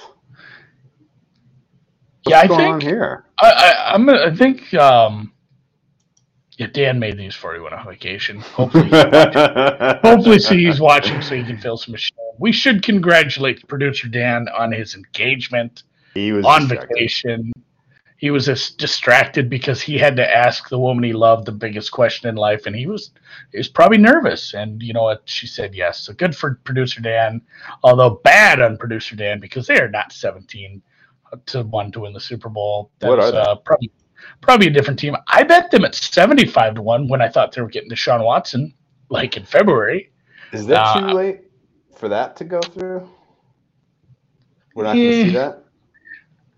[2.25, 3.25] What's yeah, I think here.
[3.39, 4.09] I, I, I'm.
[4.09, 5.33] I think um,
[6.61, 8.41] yeah, Dan made these for you on a vacation.
[8.41, 8.91] Hopefully,
[10.03, 12.19] hopefully, so he's watching so he can fill some shame.
[12.39, 15.85] We should congratulate producer Dan on his engagement.
[16.13, 16.89] He was on distracted.
[16.91, 17.53] vacation.
[18.19, 21.93] He was just distracted because he had to ask the woman he loved the biggest
[21.93, 23.13] question in life, and he was
[23.53, 24.53] he was probably nervous.
[24.53, 25.23] And you know what?
[25.25, 26.01] She said yes.
[26.01, 27.41] So good for producer Dan,
[27.83, 30.83] although bad on producer Dan because they are not 17
[31.47, 32.91] to one to win the Super Bowl.
[32.99, 33.39] That's, what are they?
[33.39, 33.91] Uh, probably
[34.41, 35.17] probably a different team.
[35.29, 38.25] I bet them at seventy five to one when I thought they were getting Deshaun
[38.25, 38.75] Watson
[39.09, 40.13] like in February.
[40.53, 41.41] Is that uh, too late
[41.97, 43.09] for that to go through?
[44.75, 45.65] We're not going to see that.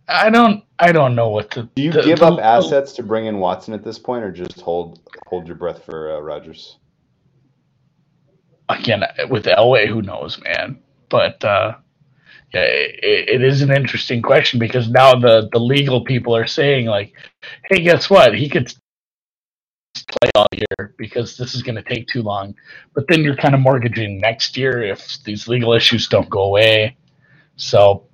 [0.08, 0.64] I don't.
[0.78, 1.64] I don't know what to.
[1.74, 4.32] Do you the, give the, up assets to bring in Watson at this point, or
[4.32, 6.78] just hold hold your breath for uh, Rodgers?
[8.68, 10.80] Again, with Elway, who knows, man?
[11.08, 11.76] But uh, yeah,
[12.54, 17.12] it, it is an interesting question because now the the legal people are saying like,
[17.70, 18.34] hey, guess what?
[18.34, 18.72] He could
[19.94, 22.54] play all year because this is going to take too long.
[22.94, 26.96] But then you're kind of mortgaging next year if these legal issues don't go away.
[27.56, 28.06] So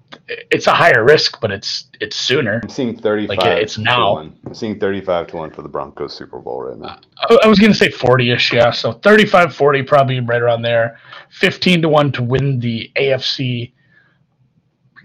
[0.50, 2.60] it's a higher risk, but it's it's sooner.
[2.62, 3.36] I'm seeing 35.
[3.36, 4.18] Like it's now.
[4.18, 6.98] I'm seeing 35 to one for the Broncos Super Bowl right now.
[7.18, 8.70] I, I was going to say 40ish, yeah.
[8.70, 10.98] So 35, 40, probably right around there.
[11.30, 13.72] 15 to one to win the AFC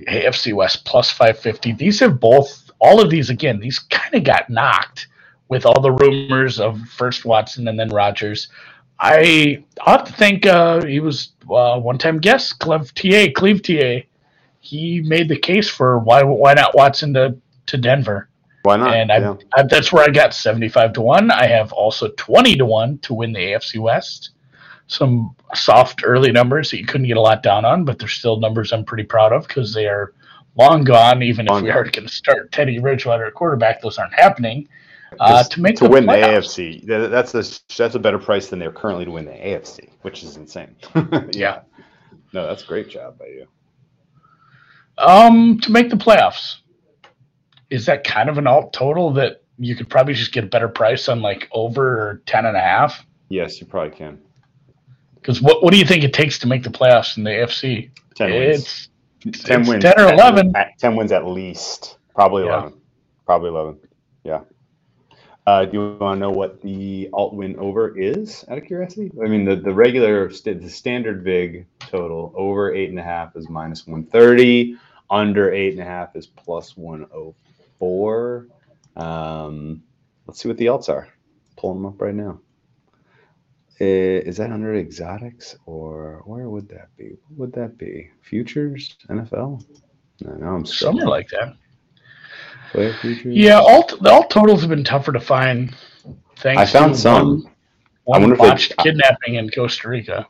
[0.05, 1.73] AFC West plus 550.
[1.73, 3.59] These have both all of these again.
[3.59, 5.07] These kind of got knocked
[5.49, 8.47] with all the rumors of first Watson and then Rodgers.
[8.99, 14.07] I ought to think uh, he was uh, one-time guest, Cleve TA, Cleve TA
[14.63, 17.35] he made the case for why why not Watson to,
[17.65, 18.29] to Denver.
[18.63, 18.95] Why not?
[18.95, 19.35] And I, yeah.
[19.53, 21.31] I, that's where I got 75 to 1.
[21.31, 24.29] I have also 20 to 1 to win the AFC West.
[24.93, 28.39] Some soft early numbers that you couldn't get a lot down on, but they're still
[28.39, 30.13] numbers I'm pretty proud of because they are
[30.55, 31.23] long gone.
[31.23, 34.67] Even long if we are going to start Teddy Bridgewater at quarterback, those aren't happening.
[35.19, 36.55] Uh, to make to the win playoffs.
[36.55, 39.89] the AFC, that's a that's a better price than they're currently to win the AFC,
[40.01, 40.75] which is insane.
[41.33, 41.61] yeah.
[42.33, 43.47] No, that's a great job by you.
[44.97, 46.57] Um, to make the playoffs.
[47.69, 50.67] Is that kind of an alt total that you could probably just get a better
[50.67, 53.03] price on like over 10 and a half?
[53.29, 54.19] Yes, you probably can.
[55.23, 57.89] Because what, what do you think it takes to make the playoffs in the AFC?
[58.15, 58.89] 10 wins.
[59.25, 59.83] It's, 10 it's wins.
[59.83, 60.53] 10 or 11.
[60.77, 61.97] 10 wins at least.
[62.13, 62.71] Probably 11.
[62.71, 62.75] Yeah.
[63.25, 63.79] Probably 11.
[64.25, 64.41] Yeah.
[65.47, 69.11] Uh, do you want to know what the alt win over is out of curiosity?
[69.23, 73.35] I mean, the, the regular, st- the standard VIG total over eight and a half
[73.37, 74.77] is minus 130,
[75.09, 78.47] under eight and a half is plus 104.
[78.97, 79.83] Um,
[80.27, 81.07] let's see what the alts are.
[81.55, 82.41] Pulling them up right now.
[83.79, 87.15] Is that under exotics or where would that be?
[87.27, 88.09] What would that be?
[88.21, 89.63] Futures, NFL?
[90.21, 91.55] No, no I'm somewhere like that.
[92.71, 93.35] Player features.
[93.35, 95.75] Yeah, all the all totals have been tougher to find.
[96.37, 97.49] Thanks I found some.
[98.05, 98.83] One, one botched they...
[98.83, 100.27] kidnapping in Costa Rica.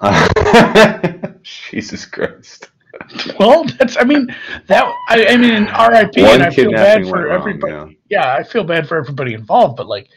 [1.42, 2.70] Jesus Christ.
[3.38, 3.96] Well, that's.
[3.96, 4.34] I mean,
[4.66, 4.84] that.
[5.08, 7.72] I, I mean, RIP, one and I feel bad for everybody.
[7.72, 8.22] Wrong, yeah.
[8.22, 10.08] yeah, I feel bad for everybody involved, but like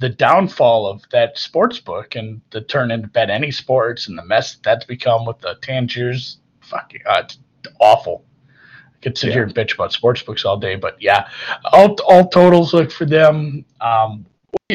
[0.00, 4.24] the downfall of that sports book and the turn into bet any sports and the
[4.24, 7.38] mess that's become with the Tangiers, fucking, uh, it's
[7.80, 8.24] awful
[8.86, 9.34] I could sit yeah.
[9.34, 11.28] here and bitch about sports books all day, but yeah,
[11.72, 13.64] all all totals look for them.
[13.80, 14.26] Um,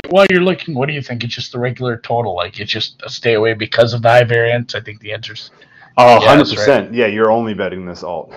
[0.10, 1.24] while you're looking, what do you think?
[1.24, 4.24] It's just the regular total, like it's just a stay away because of the high
[4.24, 4.74] variance.
[4.74, 5.52] I think the answer's
[5.98, 6.94] oh, 100 percent.
[6.94, 8.34] Yeah, you're only betting this alt.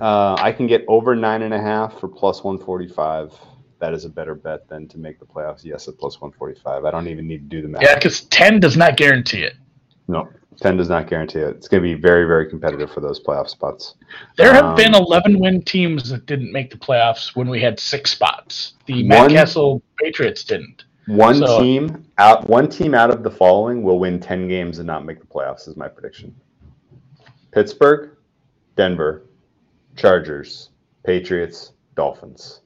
[0.00, 3.32] Uh, I can get over nine and a half for plus 145.
[3.82, 5.64] That is a better bet than to make the playoffs.
[5.64, 6.84] Yes, at plus 145.
[6.84, 7.82] I don't even need to do the math.
[7.82, 9.54] Yeah, because 10 does not guarantee it.
[10.06, 10.28] No,
[10.60, 11.56] 10 does not guarantee it.
[11.56, 13.96] It's going to be very, very competitive for those playoff spots.
[14.36, 17.80] There have um, been 11 win teams that didn't make the playoffs when we had
[17.80, 18.74] six spots.
[18.86, 20.84] The Matt Cassel Patriots didn't.
[21.08, 24.86] One so, team out one team out of the following will win 10 games and
[24.86, 26.32] not make the playoffs is my prediction.
[27.50, 28.16] Pittsburgh,
[28.76, 29.24] Denver,
[29.96, 30.70] Chargers,
[31.02, 32.61] Patriots, Dolphins.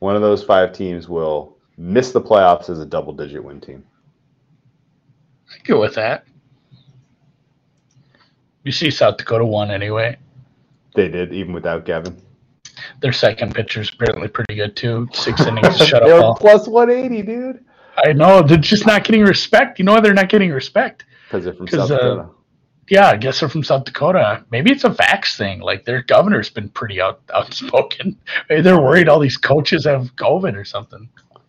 [0.00, 3.84] One of those five teams will miss the playoffs as a double digit win team.
[5.50, 6.24] I go with that.
[8.64, 10.16] You see, South Dakota won anyway.
[10.94, 12.20] They did, even without Gavin.
[13.00, 15.08] Their second pitcher's apparently pretty good too.
[15.12, 16.38] Six innings to shut up.
[16.40, 17.64] Plus 180, dude.
[17.96, 19.78] I know they're just not getting respect.
[19.78, 21.04] You know why they're not getting respect?
[21.26, 22.22] Because they're from South uh, Dakota.
[22.22, 22.26] Uh,
[22.90, 24.44] yeah, I guess they're from South Dakota.
[24.50, 25.60] Maybe it's a vax thing.
[25.60, 28.18] Like their governor's been pretty out, outspoken.
[28.48, 31.08] Maybe they're worried all these coaches have COVID or something.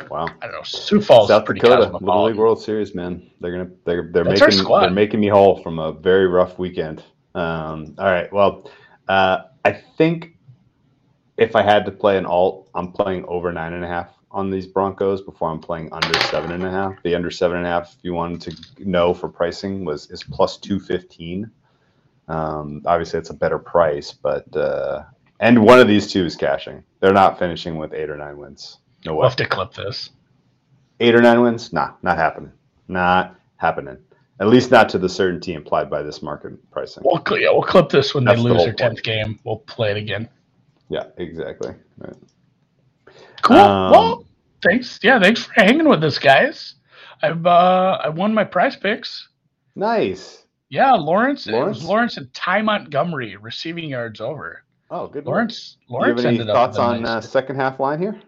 [0.10, 0.28] Wow.
[0.42, 0.64] I don't know.
[0.64, 3.30] Sioux Falls South Dakota Little League World Series, man.
[3.40, 7.04] They're gonna they're they're That's making they're making me whole from a very rough weekend.
[7.34, 8.32] Um, all right.
[8.32, 8.70] Well,
[9.08, 10.38] uh, I think
[11.38, 14.50] if I had to play an alt, I'm playing over nine and a half on
[14.50, 17.02] these Broncos before I'm playing under seven and a half.
[17.04, 20.24] The under seven and a half, if you wanted to know for pricing, was is
[20.24, 21.52] plus two fifteen.
[22.28, 25.04] Um, obviously, it's a better price, but uh,
[25.40, 26.84] and one of these two is cashing.
[27.00, 28.78] They're not finishing with eight or nine wins.
[29.06, 29.18] No way.
[29.20, 30.12] We'll have to clip this.
[31.00, 31.74] Eight or nine wins?
[31.74, 32.52] Nah, not happening.
[32.88, 33.98] Not happening.
[34.40, 37.04] At least not to the certainty implied by this market pricing.
[37.06, 39.40] We'll, yeah, we'll clip this when That's they lose the their tenth game.
[39.44, 40.30] We'll play it again.
[40.90, 41.74] Yeah, exactly.
[41.98, 42.16] Right.
[43.42, 43.58] Cool.
[43.58, 44.26] Um, well,
[44.64, 45.00] thanks.
[45.02, 46.76] Yeah, thanks for hanging with us, guys.
[47.22, 49.22] I've uh, I won my PrizePicks.
[49.76, 50.46] Nice.
[50.70, 51.48] Yeah, Lawrence.
[51.48, 54.64] Lawrence, Lawrence and Ty Montgomery receiving yards over.
[54.90, 55.26] Oh, good.
[55.26, 55.78] Lawrence.
[55.90, 56.22] Lawrence.
[56.22, 58.20] Do you have any thoughts on nice uh, second half line here?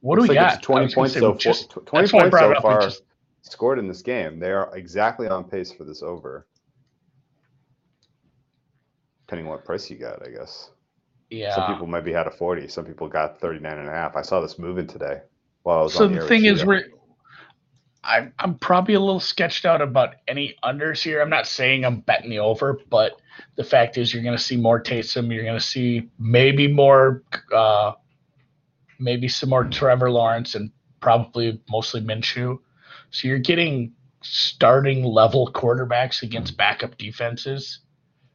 [0.00, 0.62] What Looks do we like got?
[0.62, 1.82] Twenty points so just, far.
[1.84, 3.02] Twenty points so far just...
[3.42, 4.38] scored in this game.
[4.38, 6.46] They are exactly on pace for this over.
[9.26, 10.70] Depending on what price you got, I guess.
[11.34, 11.54] Yeah.
[11.54, 12.68] Some people maybe had a 40.
[12.68, 14.16] Some people got 39 and a half.
[14.16, 15.20] I saw this moving today
[15.62, 16.84] while I was so the, the thing is, we're,
[18.02, 21.20] I'm, I'm probably a little sketched out about any unders here.
[21.20, 23.20] I'm not saying I'm betting the over, but
[23.56, 25.32] the fact is you're going to see more Taysom.
[25.32, 27.22] You're going to see maybe more,
[27.54, 27.92] uh,
[28.98, 30.70] maybe some more Trevor Lawrence and
[31.00, 32.58] probably mostly Minshew.
[33.10, 33.92] So you're getting
[34.22, 37.80] starting level quarterbacks against backup defenses.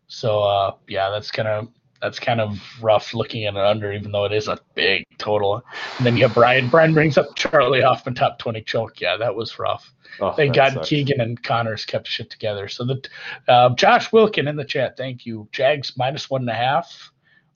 [0.07, 1.67] So uh, yeah, that's of
[2.01, 5.63] that's kind of rough looking at it under, even though it is a big total.
[5.97, 6.69] And then you have Brian.
[6.69, 9.01] Brian brings up Charlie Hoffman top twenty choke.
[9.01, 9.91] Yeah, that was rough.
[10.19, 10.89] Oh, thank God sucks.
[10.89, 12.67] Keegan and Conners kept shit together.
[12.67, 13.01] So the
[13.47, 15.47] uh, Josh Wilkin in the chat, thank you.
[15.51, 17.11] Jags minus one and a half,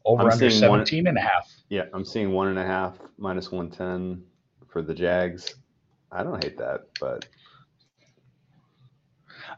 [0.06, 1.52] over I'm under 17 one, and a half.
[1.70, 4.24] Yeah, I'm seeing one and a half minus one ten
[4.68, 5.56] for the Jags.
[6.12, 7.26] I don't hate that, but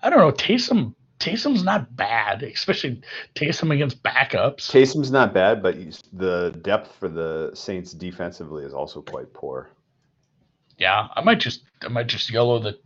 [0.03, 0.31] I don't know.
[0.31, 0.95] Taysom
[1.25, 3.01] Taysom's not bad, especially
[3.33, 4.69] Taysom against backups.
[4.69, 5.75] Taysom's not bad, but
[6.13, 9.71] the depth for the Saints defensively is also quite poor.
[10.77, 12.77] Yeah, I might just I might just yellow the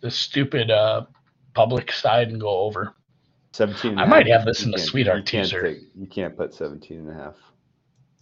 [0.00, 1.02] the stupid uh,
[1.52, 2.94] public side and go over.
[3.52, 5.62] 17 I might have this in the sweetheart you teaser.
[5.62, 7.36] Take, you can't put 17 and a half.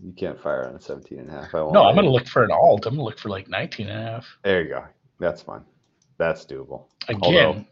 [0.02, 1.52] You can't fire on a 17 and a half.
[1.52, 2.86] no, I'm going to look for an alt.
[2.86, 4.26] I'm going to look for like 19 and a half.
[4.42, 4.84] There you go.
[5.20, 5.62] That's fine.
[6.18, 6.86] That's doable.
[7.08, 7.64] Again, Although,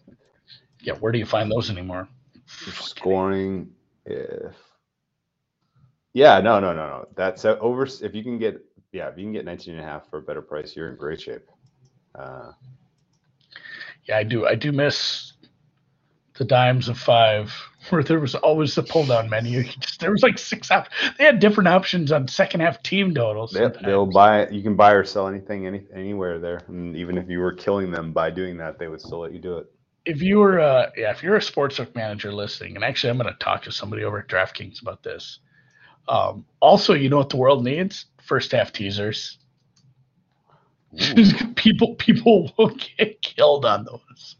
[0.81, 2.09] yeah, where do you find those anymore?
[2.47, 3.71] Scoring
[4.07, 4.55] if
[6.15, 7.09] yeah, no, no, no, no.
[7.15, 7.85] That's uh, over.
[7.85, 8.61] If you can get,
[8.93, 10.97] yeah, if you can get 19 and a half for a better price, you're in
[10.97, 11.49] great shape.
[12.15, 12.53] Uh,
[14.05, 14.47] yeah, I do.
[14.47, 15.35] I do miss
[16.35, 17.53] the dimes of five,
[17.91, 19.63] where there was always the pull down menu.
[19.65, 20.89] Just, there was like six out.
[21.19, 23.53] They had different options on second half team totals.
[23.53, 24.49] They, they'll buy.
[24.49, 26.63] You can buy or sell anything, any anywhere there.
[26.69, 29.39] And even if you were killing them by doing that, they would still let you
[29.39, 29.71] do it
[30.09, 33.33] if you were uh, yeah if you're a sportsbook manager listening and actually i'm going
[33.33, 35.41] to talk to somebody over at draftkings about this.
[36.09, 38.07] Um, also you know what the world needs?
[38.25, 39.39] First half teasers.
[41.57, 44.37] People people will get killed on those.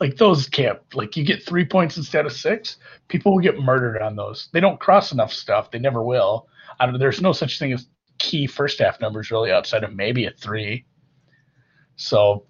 [0.00, 2.78] Like those can't like you get three points instead of six
[3.08, 4.48] people will get murdered on those.
[4.52, 5.70] They don't cross enough stuff.
[5.70, 6.48] They never will.
[6.80, 7.86] I don't, there's no such thing as
[8.18, 10.86] key first half numbers really outside of maybe a three.
[11.96, 12.46] So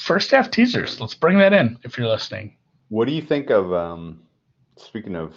[0.00, 1.00] first half teasers.
[1.00, 2.56] Let's bring that in if you're listening.
[2.88, 3.72] What do you think of?
[3.72, 4.22] Um,
[4.76, 5.34] speaking of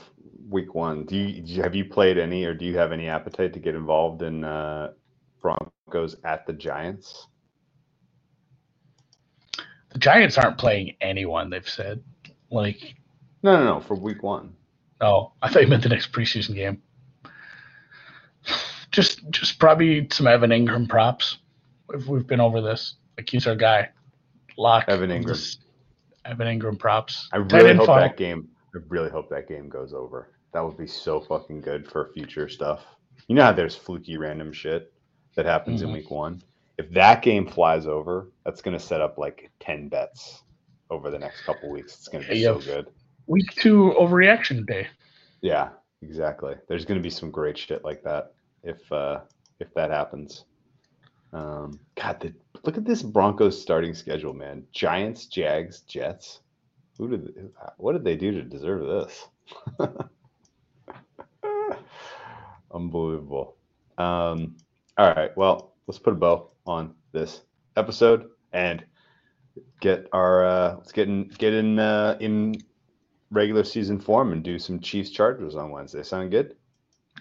[0.49, 3.59] week one, do you have you played any, or do you have any appetite to
[3.59, 4.91] get involved in uh,
[5.41, 7.27] Broncos at the Giants?
[9.91, 11.51] The Giants aren't playing anyone.
[11.51, 12.01] They've said,
[12.49, 12.95] like,
[13.43, 14.55] no, no, no, for week one.
[15.01, 16.81] Oh, I thought you meant the next preseason game.
[18.91, 21.39] Just, just probably some Evan Engram props.
[21.93, 23.89] If we've been over this, like he's our guy.
[24.57, 24.85] Lock.
[24.87, 25.57] Evan Engram.
[26.25, 27.27] Evan Engram props.
[27.33, 28.47] I really hope that game.
[28.75, 30.31] I really hope that game goes over.
[30.53, 32.81] That would be so fucking good for future stuff.
[33.27, 34.93] You know how there's fluky random shit
[35.35, 35.89] that happens mm-hmm.
[35.89, 36.41] in week one.
[36.77, 40.43] If that game flies over, that's gonna set up like ten bets
[40.89, 41.95] over the next couple weeks.
[41.95, 42.87] It's gonna be so good.
[43.27, 44.87] Week two overreaction day.
[45.41, 45.69] Yeah,
[46.01, 46.55] exactly.
[46.67, 49.21] There's gonna be some great shit like that if uh
[49.59, 50.45] if that happens.
[51.31, 52.33] Um, God, the,
[52.63, 54.63] look at this Broncos starting schedule, man.
[54.71, 56.39] Giants, Jags, Jets.
[56.97, 57.51] Who did?
[57.77, 59.27] What did they do to deserve this?
[62.73, 63.55] Unbelievable.
[63.97, 64.55] Um,
[64.97, 67.41] all right, well, let's put a bow on this
[67.75, 68.83] episode and
[69.79, 72.55] get our uh, let's get in get in uh, in
[73.31, 76.03] regular season form and do some Chiefs Chargers on Wednesday.
[76.03, 76.55] Sound good?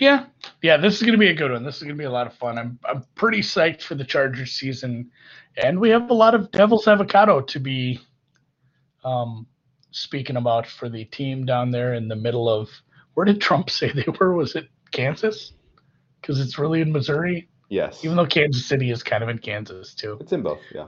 [0.02, 0.24] Yeah,
[0.62, 1.62] yeah, this is going to be a good one.
[1.62, 2.58] This is going to be a lot of fun.
[2.58, 5.12] I'm I'm pretty psyched for the Chargers season,
[5.56, 8.00] and we have a lot of Devil's Avocado to be
[9.04, 9.46] um,
[9.92, 12.68] speaking about for the team down there in the middle of
[13.14, 14.34] where did Trump say they were?
[14.34, 15.52] Was it Kansas?
[16.20, 17.48] Because it's really in Missouri.
[17.68, 18.04] Yes.
[18.04, 20.18] Even though Kansas City is kind of in Kansas too.
[20.20, 20.58] It's in both.
[20.74, 20.86] Yeah.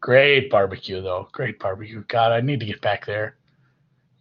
[0.00, 1.28] Great barbecue though.
[1.32, 2.04] Great barbecue.
[2.08, 3.36] God, I need to get back there.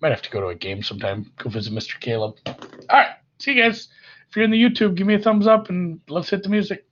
[0.01, 1.31] Might have to go to a game sometime.
[1.37, 1.97] Go visit Mr.
[2.01, 2.35] Caleb.
[2.45, 2.55] All
[2.91, 3.15] right.
[3.39, 3.87] See you guys
[4.35, 6.83] if you're in the YouTube, give me a thumbs up and let's hit the music.